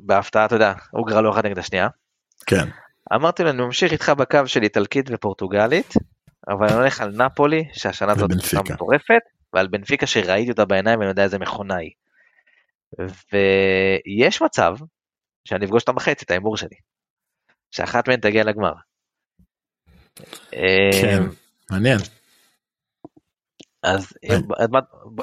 [0.01, 1.87] בהפתעה, אתה יודע, הוא גרע לו אחת נגד השנייה.
[2.45, 2.69] כן.
[3.13, 5.93] אמרתי לו, אני ממשיך איתך בקו של איטלקית ופורטוגלית,
[6.47, 9.21] אבל אני הולך על נפולי, שהשנה זאת תקופה מטורפת,
[9.53, 11.91] ועל בנפיקה שראיתי אותה בעיניים ואני יודע איזה מכונה היא.
[12.99, 14.75] ויש מצב
[15.45, 16.75] שאני אפגוש אותה בחצי, את ההימור שלי.
[17.71, 18.73] שאחת מהן תגיע לגמר.
[21.01, 21.29] כן, אמ,
[21.71, 21.97] מעניין.
[23.87, 24.13] אז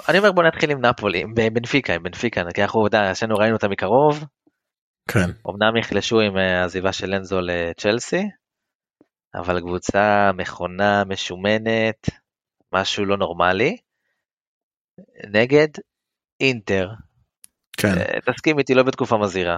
[0.08, 3.68] אני אומר בוא נתחיל עם נפולי, עם בנפיקה, עם בנפיקה, כי אנחנו, שנינו ראינו אותה
[3.68, 4.24] מקרוב.
[5.08, 5.30] כן.
[5.50, 8.22] אמנם נחלשו עם אה, העזיבה של אנזו לצ'לסי,
[9.34, 12.10] אבל קבוצה מכונה, משומנת,
[12.72, 13.76] משהו לא נורמלי.
[15.32, 15.68] נגד
[16.40, 16.88] אינטר.
[17.76, 17.98] כן.
[17.98, 19.56] אה, תסכים איתי, לא בתקופה מזהירה.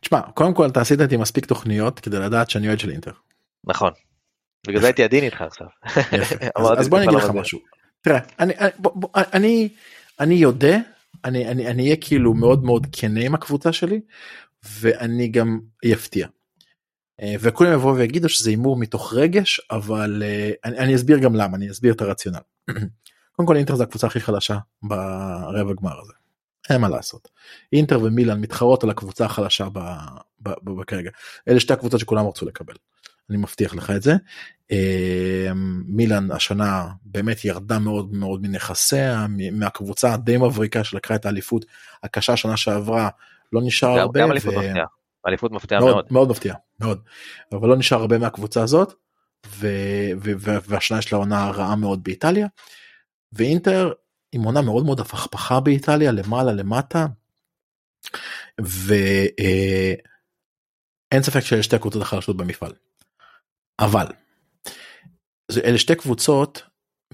[0.00, 3.12] תשמע, קודם כל אתה עשית איתי מספיק תוכניות כדי לדעת שאני אוהד של אינטר.
[3.64, 3.92] נכון.
[4.66, 5.66] בגלל זה הייתי עדין איתך עכשיו.
[6.78, 7.58] אז בוא אני אגיד לך משהו.
[8.04, 8.18] תראה,
[10.20, 10.78] אני יודע,
[11.24, 14.00] אני אהיה כאילו מאוד מאוד כנה עם הקבוצה שלי,
[14.80, 15.60] ואני גם
[15.92, 16.26] אפתיע.
[17.22, 21.56] אה, וכולם יבואו ויגידו שזה הימור מתוך רגש, אבל אה, אני, אני אסביר גם למה,
[21.56, 22.38] אני אסביר את הרציונל.
[23.36, 26.12] קודם כל אינטר זה הקבוצה הכי חלשה ברבע גמר הזה.
[26.70, 27.28] אין מה לעשות.
[27.72, 29.68] אינטר ומילאן מתחרות על הקבוצה החלשה
[30.86, 31.10] כרגע.
[31.48, 32.74] אלה שתי הקבוצות שכולם רצו לקבל.
[33.30, 34.14] אני מבטיח לך את זה.
[34.72, 35.52] אה,
[35.86, 41.64] מילאן השנה באמת ירדה מאוד מאוד מנכסיה מהקבוצה הדי מבריקה שלקחה את האליפות
[42.02, 43.08] הקשה שנה שעברה
[43.52, 44.20] לא נשאר הרבה.
[44.20, 44.86] גם אליפות מפתיעה.
[45.26, 45.92] אליפות מפתיעה מאוד.
[45.94, 47.02] מאוד, מאוד מפתיע, מאוד.
[47.52, 48.94] אבל לא נשאר הרבה מהקבוצה הזאת,
[49.46, 49.68] ו,
[50.22, 52.46] ו, ו, והשנה יש לה עונה רעה מאוד באיטליה.
[53.32, 53.92] ואינטר
[54.32, 57.06] עם עונה מאוד מאוד הפכפכה באיטליה, למעלה למטה.
[58.58, 59.96] ואין
[61.12, 62.72] אה, ספק שאלה שתי הקבוצות החלשות במפעל.
[63.80, 64.06] אבל,
[65.64, 66.62] אלה שתי קבוצות,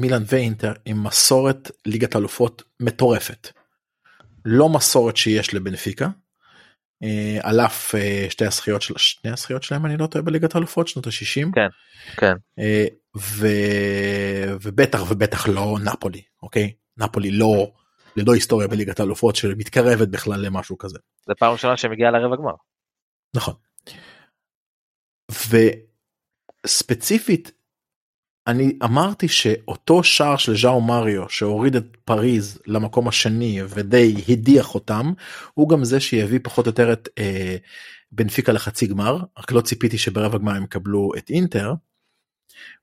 [0.00, 3.48] מילאן ואינטר, עם מסורת ליגת אלופות מטורפת.
[4.44, 6.08] לא מסורת שיש לבנפיקה,
[7.02, 10.88] אה, על אף אה, שתי הזכיות של שני הזכיות שלהם אני לא טועה בליגת האלופות
[10.88, 11.68] שנות ה-60 כן
[12.16, 12.84] כן אה,
[13.16, 13.46] ו...
[14.62, 17.72] ובטח ובטח לא נפולי אוקיי נפולי לא
[18.16, 20.98] ללא היסטוריה בליגת האלופות שמתקרבת בכלל למשהו כזה.
[21.26, 22.54] זה פעם ראשונה שמגיעה לרבע גמר.
[23.36, 23.54] נכון.
[26.66, 27.52] וספציפית
[28.46, 35.12] אני אמרתי שאותו שער של ז'או מריו שהוריד את פריז למקום השני ודי הדיח אותם
[35.54, 37.56] הוא גם זה שיביא פחות או יותר את אה,
[38.12, 41.74] בנפיקה לחצי גמר רק לא ציפיתי שברבע גמר הם יקבלו את אינטר.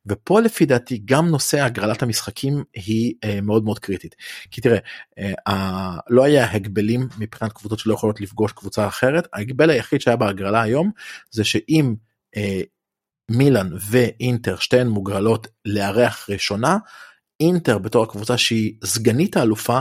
[0.06, 4.16] ופה לפי דעתי גם נושא הגרלת המשחקים היא אה, מאוד מאוד קריטית
[4.52, 4.78] כי תראה
[5.48, 10.62] אה, לא היה הגבלים מבחינת קבוצות שלא יכולות לפגוש קבוצה אחרת ההגבל היחיד שהיה בהגרלה
[10.62, 10.92] היום
[11.32, 11.96] זה שאם
[12.38, 12.62] אה,
[13.32, 16.78] מילאן ואינטר שתיהן מוגרלות לארח ראשונה
[17.40, 19.80] אינטר בתור הקבוצה שהיא סגנית האלופה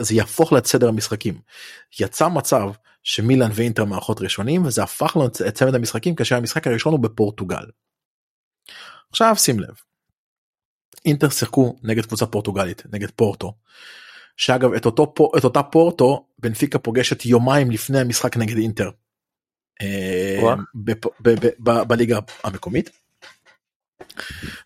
[0.00, 1.40] זה יהפוך לה את סדר המשחקים.
[2.00, 2.70] יצא מצב
[3.02, 7.64] שמילאן ואינטר מערכות ראשונים וזה הפך לו את צמד המשחקים כאשר המשחק הראשון הוא בפורטוגל.
[9.10, 9.74] עכשיו שים לב.
[11.04, 13.54] אינטר שיחקו נגד קבוצה פורטוגלית נגד פורטו.
[14.36, 18.90] שאגב את אותו את אותה פורטו בנפיקה פוגשת יומיים לפני המשחק נגד אינטר אה,
[21.58, 22.90] בליגה המקומית.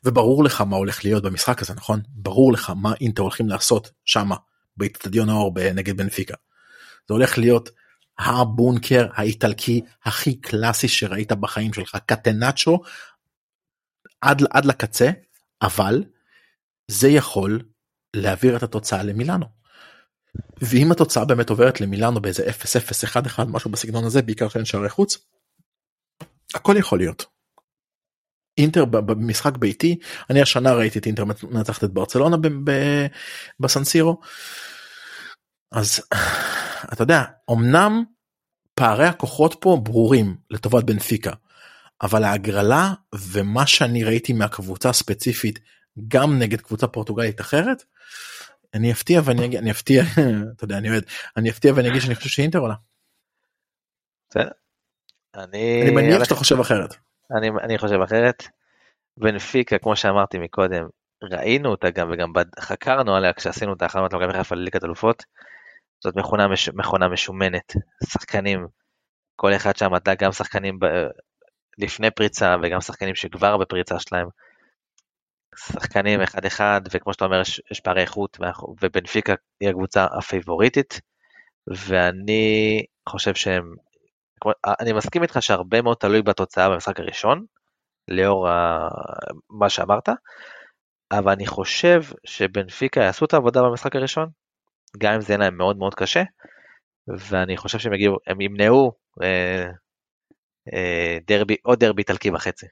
[0.05, 4.37] וברור לך מה הולך להיות במשחק הזה נכון ברור לך מה אינטר הולכים לעשות שמה
[4.77, 6.35] באיצטדיון האור נגד בנפיקה.
[7.09, 7.71] זה הולך להיות
[8.19, 12.81] הבונקר האיטלקי הכי קלאסי שראית בחיים שלך קטנצ'ו
[14.21, 15.11] עד, עד לקצה
[15.63, 16.05] אבל
[16.89, 17.63] זה יכול
[18.17, 19.47] להעביר את התוצאה למילאנו.
[20.61, 22.47] ואם התוצאה באמת עוברת למילאנו באיזה
[23.39, 25.19] 0-0-1-1 משהו בסגנון הזה בעיקר שאין שערי חוץ.
[26.55, 27.27] הכל יכול להיות.
[28.59, 29.99] אינטר במשחק ביתי
[30.31, 32.37] אני השנה ראיתי את אינטר מנצחת את ברצלונה
[33.61, 34.21] בסנסירו.
[35.73, 36.01] אז
[36.93, 38.03] אתה יודע אמנם
[38.75, 41.33] פערי הכוחות פה ברורים לטובת בנפיקה
[42.03, 45.59] אבל ההגרלה ומה שאני ראיתי מהקבוצה הספציפית
[46.09, 47.85] גם נגד קבוצה פורטוגלית אחרת
[48.75, 50.03] אני אפתיע ואני אגיד אני אפתיע
[50.57, 51.05] אתה יודע אני אוהד
[51.37, 52.75] אני אפתיע ואני אגיד שאני חושב שאינטר עולה.
[55.35, 56.95] אני, אני מניח שאתה חושב אחרת.
[57.37, 58.43] אני, אני חושב אחרת.
[59.17, 60.87] בנפיקה כמו שאמרתי מקודם
[61.23, 65.23] ראינו אותה גם וגם חקרנו עליה כשעשינו את ההכנות למכבי חיפה לליגת אלופות.
[66.05, 67.73] זאת מכונה, מש, מכונה משומנת
[68.05, 68.67] שחקנים
[69.37, 70.87] כל אחד שם אתה גם שחקנים ב,
[71.79, 74.27] לפני פריצה וגם שחקנים שכבר בפריצה שלהם.
[75.57, 78.39] שחקנים אחד אחד וכמו שאתה אומר יש, יש פערי איכות
[78.83, 81.01] ובנפיקה היא הקבוצה הפייבוריטית
[81.67, 83.75] ואני חושב שהם,
[84.81, 87.45] אני מסכים איתך שהרבה מאוד תלוי בתוצאה במשחק הראשון
[88.09, 88.89] לאור ה,
[89.51, 90.09] מה שאמרת
[91.13, 94.29] אבל אני חושב שבנפיקה יעשו את העבודה במשחק הראשון
[94.99, 96.23] גם אם זה יהיה להם מאוד מאוד קשה
[97.09, 99.67] ואני חושב שהם יגיעו, הם ימנעו אה,
[100.75, 102.67] אה, דרבי, עוד דרבי איטלקי וחצי.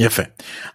[0.00, 0.22] יפה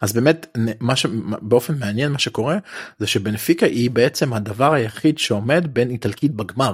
[0.01, 2.57] אז באמת מה שבאופן מעניין מה שקורה
[2.97, 6.73] זה שבנפיקה היא בעצם הדבר היחיד שעומד בין איטלקית בגמר.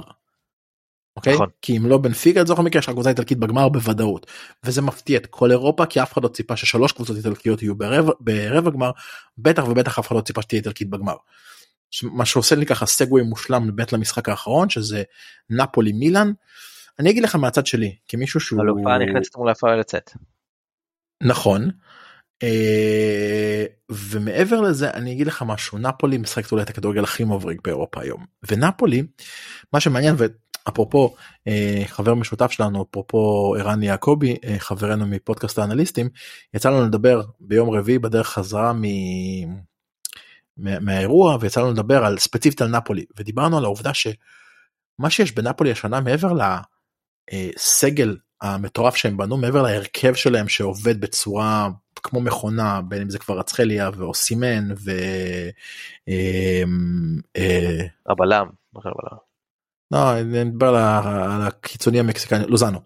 [1.16, 1.34] אוקיי?
[1.34, 1.48] נכון.
[1.62, 4.26] כי אם לא בנפיקה לצורך המקרה יש לך קבוצה איטלקית בגמר בוודאות
[4.64, 8.12] וזה מפתיע את כל אירופה כי אף אחד לא ציפה ששלוש קבוצות איטלקיות יהיו ברבע,
[8.20, 8.90] ברבע גמר
[9.38, 11.14] בטח ובטח אף אחד לא ציפה שתהיה איטלקית בגמר.
[12.02, 15.02] מה שעושה לי ככה סגווי מושלם באמת למשחק האחרון שזה
[15.50, 16.32] נפולי מילאן.
[16.98, 20.10] אני אגיד לך מהצד שלי כמישהו שהוא אלופה נכנסת מול הפועל לצאת.
[21.22, 21.70] נכון
[23.90, 28.24] ומעבר לזה אני אגיד לך משהו נפולי משחקת אולי את הכדורגל הכי מבריק באירופה היום.
[28.50, 29.02] ונפולי
[29.72, 30.16] מה שמעניין
[30.68, 31.14] אפרופו
[31.86, 36.08] חבר משותף שלנו אפרופו ערן יעקבי חברנו מפודקאסט האנליסטים
[36.54, 38.82] יצא לנו לדבר ביום רביעי בדרך חזרה מ...
[40.56, 43.04] מהאירוע ויצא לנו לדבר על ספציפית על נפולי.
[43.16, 46.32] ודיברנו על העובדה שמה שיש בנפולי השנה מעבר
[47.32, 53.38] לסגל המטורף שהם בנו מעבר להרכב שלהם שעובד בצורה כמו מכונה בין אם זה כבר
[53.38, 54.90] רצחליה ואוסימן ו...
[56.08, 58.46] אמ, אה, הבלם.
[59.90, 62.80] לא, אני מדבר על הקיצוני המקסיקני לוזנו.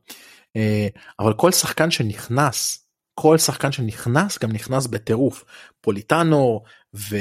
[0.56, 0.88] אה,
[1.20, 5.44] אבל כל שחקן שנכנס כל שחקן שנכנס גם נכנס בטירוף
[5.80, 6.62] פוליטנו
[6.94, 7.16] ו...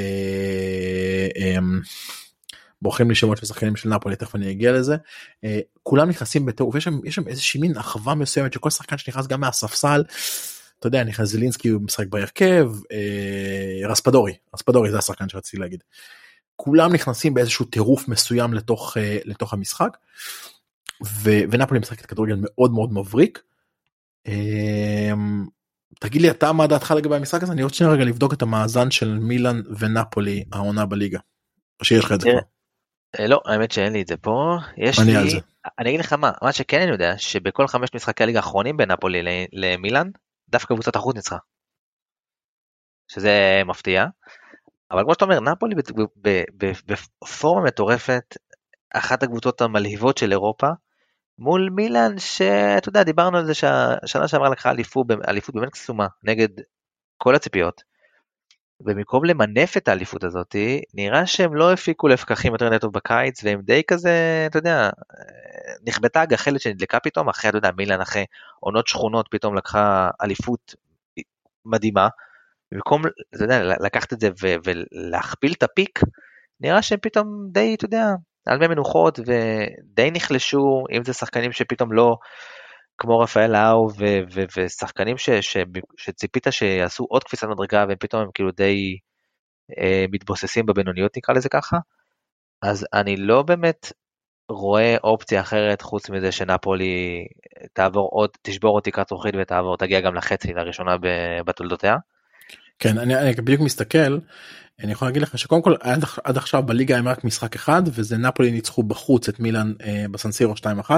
[1.36, 1.82] אמ,
[2.82, 4.96] בורחים לי שמות של שחקנים של נפולי תכף אני אגיע לזה
[5.44, 9.28] אה, כולם נכנסים בטירוף יש שם יש שם איזושהי מין אחווה מסוימת שכל שחקן שנכנס
[9.28, 10.04] גם מהספסל.
[10.88, 15.84] אתה יודע נכנס זלינסקי הוא משחק בהרכב אה, רספדורי רספדורי זה השחקן שרציתי להגיד.
[16.56, 19.98] כולם נכנסים באיזשהו טירוף מסוים לתוך אה, לתוך המשחק.
[21.06, 23.42] ו, ונפולי משחקת כדורגל מאוד מאוד מבריק.
[24.28, 25.12] אה,
[26.00, 29.20] תגיד לי אתה מה דעתך לגבי המשחק הזה אני רוצה רגע לבדוק את המאזן של
[29.20, 31.20] מילאן ונפולי העונה בליגה.
[31.80, 32.40] או שיש לך את זה כבר.
[33.20, 34.58] אה, לא, האמת שאין לי את זה פה.
[34.78, 35.42] יש אני לי.
[35.80, 39.48] אני אגיד לך מה, מה שכן אני יודע, שבכל חמש משחקי הליגה האחרונים בין נפולי
[39.54, 40.10] למילאן,
[40.56, 41.38] דווקא קבוצת החוץ ניצחה.
[43.08, 44.06] שזה מפתיע.
[44.92, 45.76] אבל כמו שאתה אומר, נפולי
[46.86, 48.38] בפורמה מטורפת,
[48.94, 50.68] אחת הקבוצות המלהיבות של אירופה,
[51.40, 56.50] מול מילאן שאתה יודע, דיברנו על זה שהשנה שעברה לקחה אליפות, אליפות באמת קסומה, נגד
[57.18, 57.84] כל הציפיות.
[58.80, 60.56] ובמקום למנף את האליפות הזאת,
[60.94, 64.90] נראה שהם לא הפיקו לפקחים יותר נטו בקיץ, והם די כזה, אתה יודע,
[65.88, 68.26] נכבתה הגחלת שנדלקה פתאום, אחרי, אתה יודע, מילאן אחרי
[68.60, 70.76] עונות שכונות פתאום לקחה אליפות
[71.66, 72.08] מדהימה.
[72.72, 73.02] במקום,
[73.36, 76.00] אתה יודע, לקחת את זה ו- ולהכפיל את הפיק,
[76.60, 78.06] נראה שהם פתאום די, אתה יודע,
[78.48, 82.18] על מי מנוחות ודי נחלשו, אם זה שחקנים שפתאום לא,
[82.98, 85.58] כמו רפאל לאו ו- ו- ושחקנים ש- ש-
[85.98, 88.98] שציפית שיעשו עוד קפיצת מדרגה והם פתאום הם כאילו די
[89.80, 91.78] אה, מתבוססים בבינוניות נקרא לזה ככה,
[92.62, 93.92] אז אני לא באמת
[94.50, 97.26] רואה אופציה אחרת חוץ מזה שנפולי
[97.74, 100.96] תעבור עוד, תשבור עוד תקרת זכוכית ותעבור, תגיע גם לחצי לראשונה
[101.46, 101.96] בתולדותיה.
[102.80, 104.18] כן אני, אני בדיוק מסתכל
[104.84, 108.18] אני יכול להגיד לך שקודם כל עד, עד עכשיו בליגה הם רק משחק אחד וזה
[108.18, 110.92] נפולי ניצחו בחוץ את מילאן אה, בסנסירו 2-1.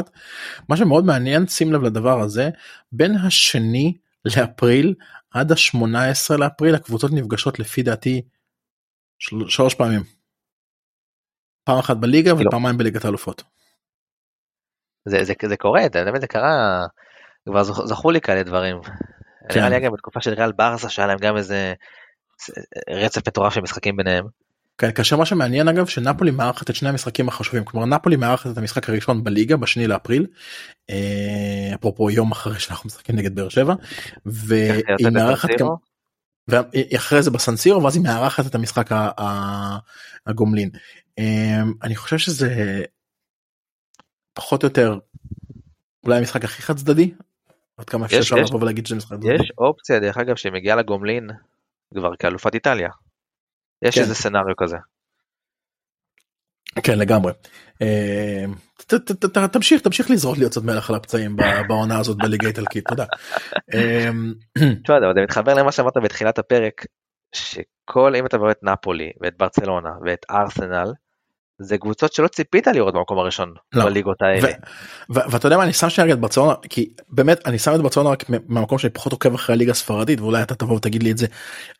[0.69, 2.49] מה שמאוד מעניין שים לב לדבר הזה
[2.91, 3.93] בין השני
[4.25, 4.93] לאפריל
[5.31, 8.21] עד ה-18 לאפריל הקבוצות נפגשות לפי דעתי
[9.19, 10.16] של, שלוש פעמים.
[11.67, 13.43] פעם אחת בליגה כאילו- ופעמיים בליגת האלופות.
[15.05, 16.85] זה, זה, זה קורה, אתה יודע, זה קרה,
[17.45, 18.77] כבר זכ- זכו לי כאלה דברים.
[19.49, 19.59] כן.
[19.59, 21.73] נראה לי גם בתקופה של ריאל ברסה שהיה להם גם איזה
[22.89, 24.25] רצף מטורף של משחקים ביניהם.
[24.77, 28.57] כן, כאשר מה שמעניין אגב שנפולי מארחת את שני המשחקים החשובים כלומר נפולי מארחת את
[28.57, 30.27] המשחק הראשון בליגה בשני לאפריל
[30.89, 33.73] אה, אפרופו יום אחרי שאנחנו משחקים נגד באר שבע
[34.25, 35.67] והיא יוצאת מארחת גם.
[36.47, 38.89] ואחרי זה בסנסירו ואז היא מארחת את המשחק
[40.27, 40.69] הגומלין.
[41.19, 42.83] אה, אני חושב שזה
[44.33, 44.99] פחות או יותר
[46.05, 47.13] אולי המשחק הכי חד צדדי
[47.77, 49.35] עד כמה אפשר לבוא ולהגיד שזה משחק צדדי.
[49.35, 51.29] יש אופציה דרך אגב שמגיעה לגומלין
[51.93, 52.89] כבר כאלופת איטליה.
[53.81, 54.01] יש כן.
[54.01, 54.77] איזה סצנריו כזה.
[56.83, 57.33] כן לגמרי.
[58.77, 61.35] ת- תמשיך תמשיך לזרות לי עוד קצת מלח על הפצעים
[61.67, 63.05] בעונה הזאת בליגה האיטלקית תודה.
[63.73, 64.09] אה,
[64.83, 66.85] תשמע, זה מתחבר למה שאמרת בתחילת הפרק,
[67.35, 70.93] שכל אם אתה רואה את נפולי ואת ברצלונה ואת ארסנל,
[71.59, 73.85] זה קבוצות שלא ציפית לראות במקום הראשון לא.
[73.85, 74.49] בליגות האלה.
[75.09, 78.23] ואתה יודע מה אני שם שנייה את ברצלונה כי באמת אני שם את ברצלונה רק
[78.29, 81.27] מהמקום שאני פחות עוקב אחרי הליגה הספרדית ואולי אתה תבוא ותגיד לי את זה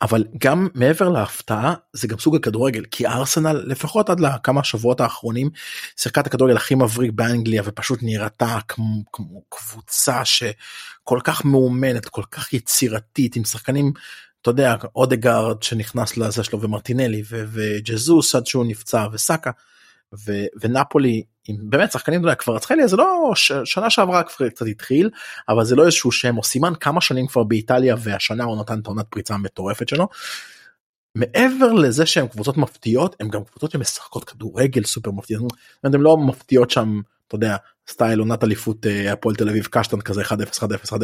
[0.01, 5.49] אבל גם מעבר להפתעה זה גם סוג הכדורגל כי ארסנל לפחות עד לכמה שבועות האחרונים
[5.97, 12.23] שיחקה את הכדורגל הכי מבריק באנגליה ופשוט נראתה כמו, כמו קבוצה שכל כך מאומנת כל
[12.31, 13.91] כך יצירתית עם שחקנים.
[14.41, 19.51] אתה יודע אודגרד שנכנס לזה שלו ומרטינלי וג'זוס עד שהוא נפצע וסאקה
[20.25, 24.65] ו- ונפולי עם באמת שחקנים יודע, כבר רצחליה זה לא ש- שנה שעברה כבר קצת
[24.65, 25.09] התחיל
[25.49, 28.85] אבל זה לא איזשהו שם או סימן כמה שנים כבר באיטליה והשנה הוא נתן את
[28.85, 30.07] העונת פריצה המטורפת שלו.
[31.15, 35.53] מעבר לזה שהם קבוצות מפתיעות הם גם קבוצות שמשחקות כדורגל סופר מפתיעות
[35.83, 37.55] הן לא מפתיעות שם אתה יודע
[37.89, 40.33] סטייל עונת אליפות אה, הפועל תל אביב קשטן כזה 1-0 1-0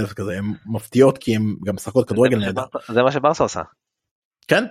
[0.10, 3.62] 1-0 כזה הם מפתיעות כי הם גם משחקות כדורגל נהדר זה מה שברסה עושה.
[4.48, 4.64] כן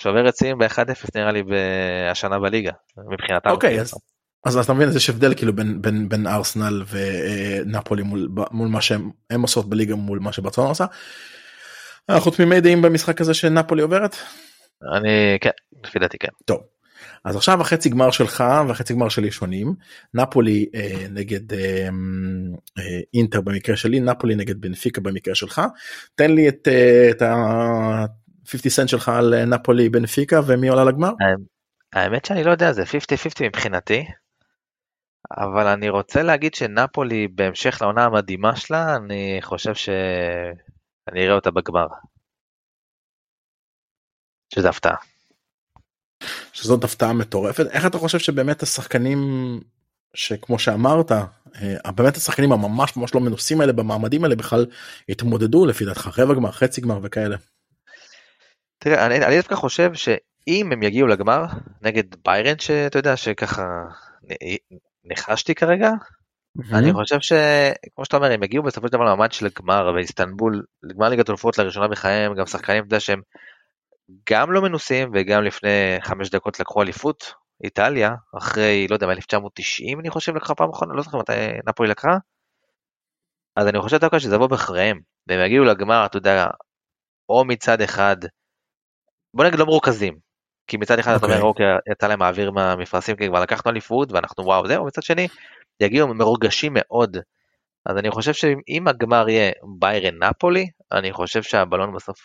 [0.00, 1.42] שובר עצים ב-1-0 נראה לי
[2.10, 2.72] השנה בליגה
[3.12, 3.50] מבחינתם.
[3.50, 3.94] אוקיי אז
[4.46, 9.10] אז אתה מבין יש הבדל כאילו בין בין בין ארסנל ונפולי מול מול מה שהם
[9.30, 10.84] הם עושות בליגה מול מה שברצלונה עושה.
[12.08, 14.16] אנחנו תמימי דעים במשחק הזה שנפולי עוברת
[14.96, 15.50] אני כן
[15.84, 16.28] לפי דעתי כן.
[17.26, 19.74] אז עכשיו החצי גמר שלך והחצי גמר שלי שונים
[20.14, 21.88] נפולי אה, נגד אה,
[22.78, 25.62] אה, אינטר במקרה שלי נפולי נגד בנפיקה במקרה שלך
[26.14, 31.10] תן לי את, אה, את ה-50 סנט שלך על נפולי בנפיקה ומי עולה לגמר.
[31.92, 32.86] האמת שאני לא יודע זה 50-50
[33.46, 34.04] מבחינתי.
[35.36, 41.86] אבל אני רוצה להגיד שנפולי בהמשך לעונה המדהימה שלה אני חושב שאני אראה אותה בגמר.
[44.54, 45.15] שזה הפתעה.
[46.56, 47.66] שזאת הפתעה מטורפת.
[47.70, 49.20] איך אתה חושב שבאמת השחקנים
[50.14, 54.66] שכמו שאמרת אה, באמת השחקנים הממש ממש לא מנוסים האלה במעמדים האלה בכלל
[55.08, 56.18] התמודדו לפי דעתך?
[56.18, 57.36] רבע גמר חצי גמר וכאלה.
[58.78, 61.44] תראה אני, אני דווקא חושב שאם הם יגיעו לגמר
[61.82, 63.64] נגד ביירן שאתה יודע שככה
[65.04, 65.90] ניחשתי כרגע
[66.72, 71.08] אני חושב שכמו שאתה אומר הם יגיעו בסופו של דבר למעמד של הגמר באיסטנבול לגמר
[71.08, 73.20] ליגת אלופות לראשונה בחייהם גם שחקנים אתה יודע שהם
[74.30, 77.34] גם לא מנוסים וגם לפני חמש דקות לקחו אליפות
[77.64, 81.32] איטליה אחרי לא יודע 1990 אני חושב לקחה פעם אחרונה לא זוכר מתי
[81.68, 82.16] נפולי לקחה.
[83.56, 86.46] אז אני חושב דווקא שזה יבוא באחריהם והם יגיעו לגמר אתה יודע
[87.28, 88.16] או מצד אחד
[89.34, 90.18] בוא נגיד לא מרוכזים
[90.66, 91.16] כי מצד אחד okay.
[91.16, 91.74] אתה אומר אוקיי.
[91.74, 95.28] אוקיי יצא להם האוויר מהמפרשים כי כבר לקחנו אליפות ואנחנו וואו זהו מצד שני
[95.80, 97.16] יגיעו מרוגשים מאוד.
[97.86, 102.18] אז אני חושב שאם הגמר יהיה ביירן נפולי אני חושב שהבלון בסוף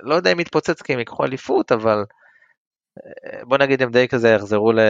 [0.00, 2.04] לא יודע אם יתפוצץ כי הם ייקחו אליפות, אבל
[2.98, 4.80] אה, בוא נגיד הם די כזה יחזרו ל...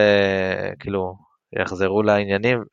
[0.79, 1.15] כאילו,
[1.61, 2.63] יחזרו לעניינים,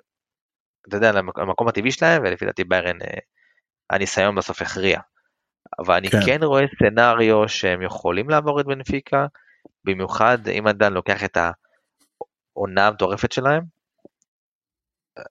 [0.88, 3.18] אתה יודע, למקום הטבעי שלהם, ולפי דעתי ביירן, אה,
[3.90, 5.00] הניסיון בסוף יכריע.
[5.78, 6.18] אבל אני כן.
[6.26, 9.26] כן רואה סצנריו שהם יכולים לעבור את בנפיקה,
[9.84, 13.62] במיוחד אם עדיין לוקח את העונה המטורפת שלהם.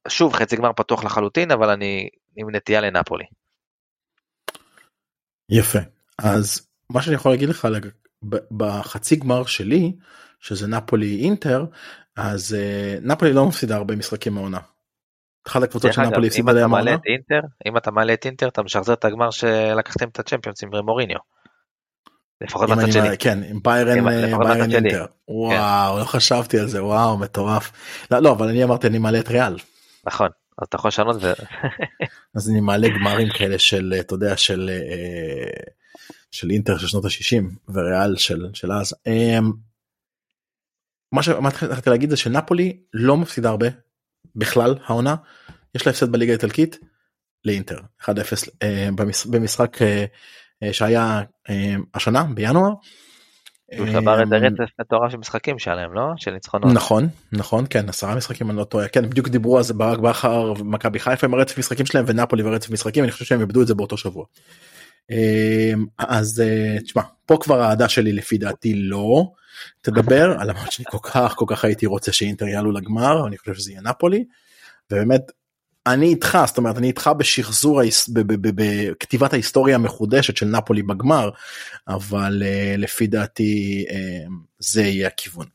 [0.07, 3.25] שוב, חצי גמר פתוח לחלוטין, אבל אני עם נטייה לנפולי.
[5.49, 5.79] יפה.
[6.17, 7.67] אז מה שאני יכול להגיד לך
[8.51, 9.95] בחצי גמר שלי
[10.39, 11.65] שזה נפולי אינטר
[12.15, 14.59] אז uh, נפולי לא מפסידה הרבה משחקים מעונה.
[15.47, 16.95] אחת הקבוצות של נפולי הפסידה להם מעונה.
[17.65, 21.17] אם אתה מעלה את אינטר אתה משחזר את הגמר שלקחתם את הצ'מפיונס עם מוריניו.
[22.41, 23.17] לפחות בצד שלי.
[23.17, 24.05] כן עם ביירן
[24.39, 25.05] ביירן אינטר.
[25.05, 25.33] כן.
[25.33, 27.71] וואו לא חשבתי על זה וואו מטורף.
[28.11, 29.55] לא, לא אבל אני אמרתי אני מעלה את ריאל.
[30.05, 31.15] נכון אז אתה יכול לשנות.
[32.35, 34.69] אז אני מעלה גמרים כאלה של אתה יודע של.
[36.30, 37.43] אה, של אינטר של שנות ה-60
[37.73, 38.93] וריאל של, של אז.
[39.07, 39.51] אמ,
[41.11, 43.68] מה שהתחלתי להגיד זה שנפולי לא מפסידה הרבה
[44.35, 45.15] בכלל העונה
[45.76, 46.80] יש לה הפסד בליגה האיטלקית
[47.45, 48.07] לאינטר 1-0
[48.64, 48.89] אה,
[49.31, 50.06] במשחק אה,
[50.64, 51.22] אה, שהיה
[51.93, 52.69] השנה בינואר.
[53.91, 58.49] שבר את הרצף מטורף של משחקים שלהם לא של ניצחונות נכון נכון כן עשרה משחקים
[58.49, 61.85] אני לא טועה כן בדיוק דיברו על זה ברק בכר ומכבי חיפה עם הרצף משחקים
[61.85, 64.26] שלהם ונפולי ורצף משחקים אני חושב שהם איבדו את זה באותו שבוע.
[65.10, 69.31] אמ, אז אה, תשמע פה כבר האהדה שלי לפי דעתי לא
[69.81, 73.53] תדבר על המרות שאני כל כך כל כך הייתי רוצה שאינטר יעלו לגמר אני חושב
[73.53, 74.26] שזה יהיה נפולי.
[74.91, 75.31] ובאמת
[75.88, 77.81] אני איתך זאת אומרת אני איתך בשחזור
[78.41, 81.30] בכתיבת ההיסטוריה המחודשת של נפולי בגמר
[81.88, 85.45] אבל אה, לפי דעתי אמ, זה יהיה הכיוון.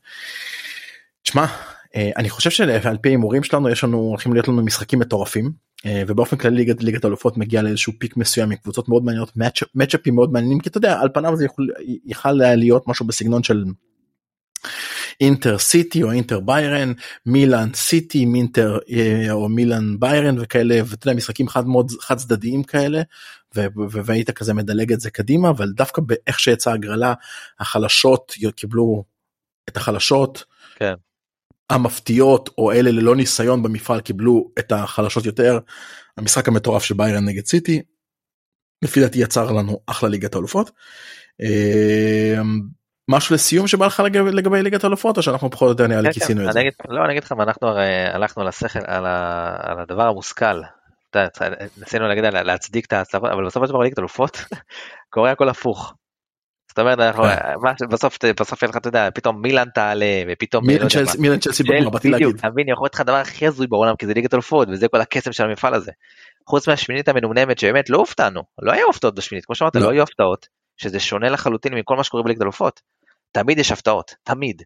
[1.23, 1.45] תשמע
[1.95, 5.74] אני חושב שעל פי הימורים שלנו יש לנו הולכים להיות לנו משחקים מטורפים אה,
[6.07, 9.31] ובאופן כללי ליגת ליגת אלופות מגיע לאיזשהו פיק מסוים עם קבוצות מאוד מעניינות
[9.75, 11.69] מצ'אפים מאוד מעניינים כי אתה יודע על פניו זה יכול,
[12.05, 13.65] יכול להיות משהו בסגנון של
[15.21, 16.93] אינטר סיטי או אינטר ביירן
[17.25, 22.63] מילאן סיטי מינטר אה, או מילאן ביירן וכאלה ואתה יודע משחקים חד מאוד חד צדדיים
[22.63, 23.01] כאלה
[24.05, 27.13] והיית כזה מדלג את זה קדימה אבל דווקא באיך שיצאה הגרלה
[27.59, 29.03] החלשות קיבלו
[29.69, 30.43] את החלשות.
[30.75, 30.93] כן.
[31.69, 35.59] המפתיעות או אלה ללא ניסיון במפעל קיבלו את החלשות יותר.
[36.17, 37.81] המשחק המטורף של ביירן נגד סיטי.
[38.81, 40.71] לפי דעתי יצר לנו אחלה ליגת האלופות.
[41.41, 42.61] אמ,
[43.09, 46.07] משהו לסיום שבא לך לגבי, לגבי ליגת האלופות או שאנחנו פחות או יותר נראה לי
[46.07, 46.19] כן, כן.
[46.19, 46.61] כיסינו את זה.
[46.89, 50.61] לא אני אגיד לך אנחנו הרי הלכנו על השכל על, ה, על הדבר המושכל.
[51.77, 54.37] ניסינו להגיד להצדיק את ההצלחות אבל בסופו של דבר ליגת אלופות
[55.13, 55.93] קורה הכל הפוך.
[56.75, 56.99] זאת אומרת
[57.79, 57.87] כן.
[57.89, 62.35] בסוף בסוף יהיה לך אתה יודע פתאום מילאן תעלה ופתאום מילאן צ'לסי בגמר באתי להגיד.
[62.35, 65.01] אתה מבין יכול להיות לך הדבר הכי הזוי בעולם כי זה ליגת אלופות וזה כל
[65.01, 65.91] הקסם של המפעל הזה.
[66.47, 70.03] חוץ מהשמינית המנומנמת שבאמת לא הופתענו לא היה הפתעות בשמינית כמו שאמרת לא, לא היו
[70.03, 70.47] הפתעות
[70.77, 72.81] שזה שונה לחלוטין מכל מה שקורה בליגת אלופות.
[73.31, 74.61] תמיד יש הפתעות תמיד.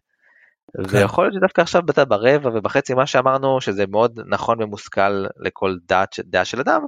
[0.76, 0.96] כן.
[0.96, 5.76] ויכול להיות שדווקא עכשיו ברבע ובחצי מה שאמרנו שזה מאוד נכון ומושכל לכל
[6.24, 6.80] דעה של אדם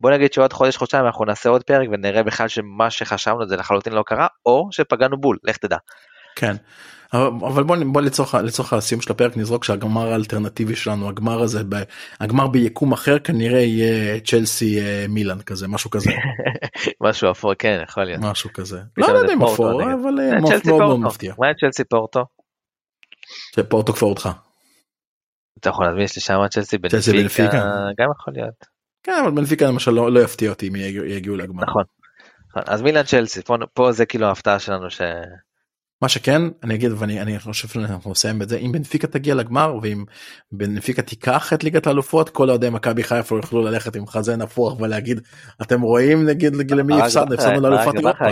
[0.00, 3.92] בוא נגיד שעוד חודש חודשיים אנחנו נעשה עוד פרק ונראה בכלל שמה שחשבנו זה לחלוטין
[3.92, 5.76] לא קרה או שפגענו בול לך תדע.
[6.36, 6.56] כן
[7.12, 11.62] אבל בוא, בוא לצורך, לצורך הסיום של הפרק נזרוק שהגמר האלטרנטיבי שלנו הגמר הזה
[12.20, 16.10] הגמר ביקום אחר כנראה יהיה צ'לסי אה, מילאן כזה משהו כזה.
[17.04, 18.20] משהו אפור כן יכול להיות.
[18.22, 18.80] משהו כזה.
[18.96, 21.34] לא יודע אם אפור אבל אה, מאוד מאוד מפתיע.
[21.38, 22.24] מה צ'לסי פורטו?
[23.56, 24.28] שפורטו כבר אותך.
[25.60, 26.78] אתה יכול להזמין יש לי שם צ'לסי.
[26.78, 27.62] בנפיקה
[27.98, 28.79] גם יכול להיות.
[29.02, 31.62] כן אבל בנפיקה למשל לא, לא יפתיע אותי אם יגיעו, לגמר.
[31.62, 31.84] נכון.
[32.50, 32.62] נכון.
[32.66, 35.00] אז מילאן צ'לסי פה, פה זה כאילו ההפתעה שלנו ש...
[36.02, 39.74] מה שכן אני אגיד ואני אני חושב שאנחנו נסיים את זה אם בנפיקה תגיע לגמר
[39.82, 40.04] ואם
[40.52, 45.20] בנפיקה תיקח את ליגת האלופות כל אוהדי מכבי חיפה יוכלו ללכת עם חזה נפוח ולהגיד
[45.62, 48.24] אתם רואים נגיד למי הפסדנו הפסדנו לאלופת אירופה.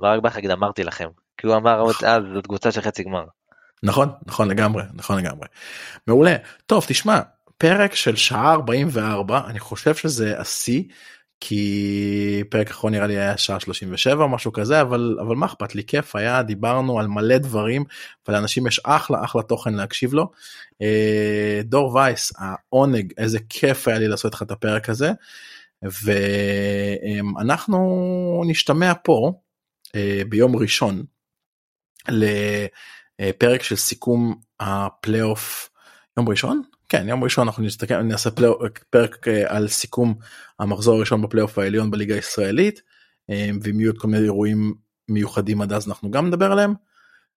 [0.00, 1.08] ברק בכר אמרתי לכם.
[1.38, 3.24] כי הוא אמר עוד אז זאת קבוצה של חצי גמר.
[3.82, 5.48] נכון נכון לגמרי נכון לגמרי.
[6.06, 6.36] מעולה
[6.66, 7.20] טוב תשמע
[7.58, 10.82] פרק של שעה 44 אני חושב שזה השיא
[11.40, 15.74] כי פרק אחרון נראה לי היה שעה 37 או משהו כזה אבל אבל מה אכפת
[15.74, 17.84] לי כיף היה דיברנו על מלא דברים
[18.28, 20.30] ולאנשים יש אחלה אחלה תוכן להקשיב לו.
[20.82, 25.12] אה, דור וייס העונג איזה כיף היה לי לעשות איתך את הפרק הזה
[27.02, 29.32] ואנחנו נשתמע פה
[29.94, 31.04] אה, ביום ראשון
[32.08, 35.70] לפרק של סיכום הפלייאוף
[36.16, 40.14] יום ראשון כן יום ראשון אנחנו נסתכל נעשה פלייאוף, פרק אה, על סיכום
[40.58, 42.82] המחזור הראשון בפלייאוף העליון בליגה הישראלית
[43.30, 44.74] אה, ואם יהיו כל מיני אירועים
[45.08, 46.74] מיוחדים עד אז אנחנו גם נדבר עליהם.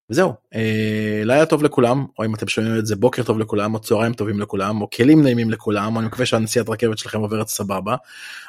[0.09, 3.79] וזהו אה, לילה טוב לכולם או אם אתם שומעים את זה בוקר טוב לכולם או
[3.79, 7.95] צהריים טובים לכולם או כלים נעימים לכולם אני מקווה שהנסיעת רכבת שלכם עוברת סבבה.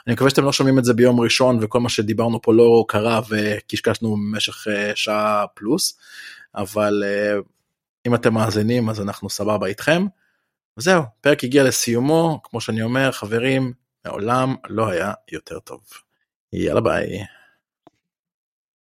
[0.06, 3.20] אני מקווה שאתם לא שומעים את זה ביום ראשון וכל מה שדיברנו פה לא קרה
[3.28, 5.98] וקשקשנו במשך שעה פלוס
[6.54, 7.02] אבל
[8.06, 10.06] אם אתם מאזינים אז אנחנו סבבה איתכם.
[10.80, 13.72] וזהו פרק הגיע לסיומו כמו שאני אומר חברים
[14.04, 15.80] מעולם לא היה יותר טוב.
[16.52, 17.24] יאללה ביי.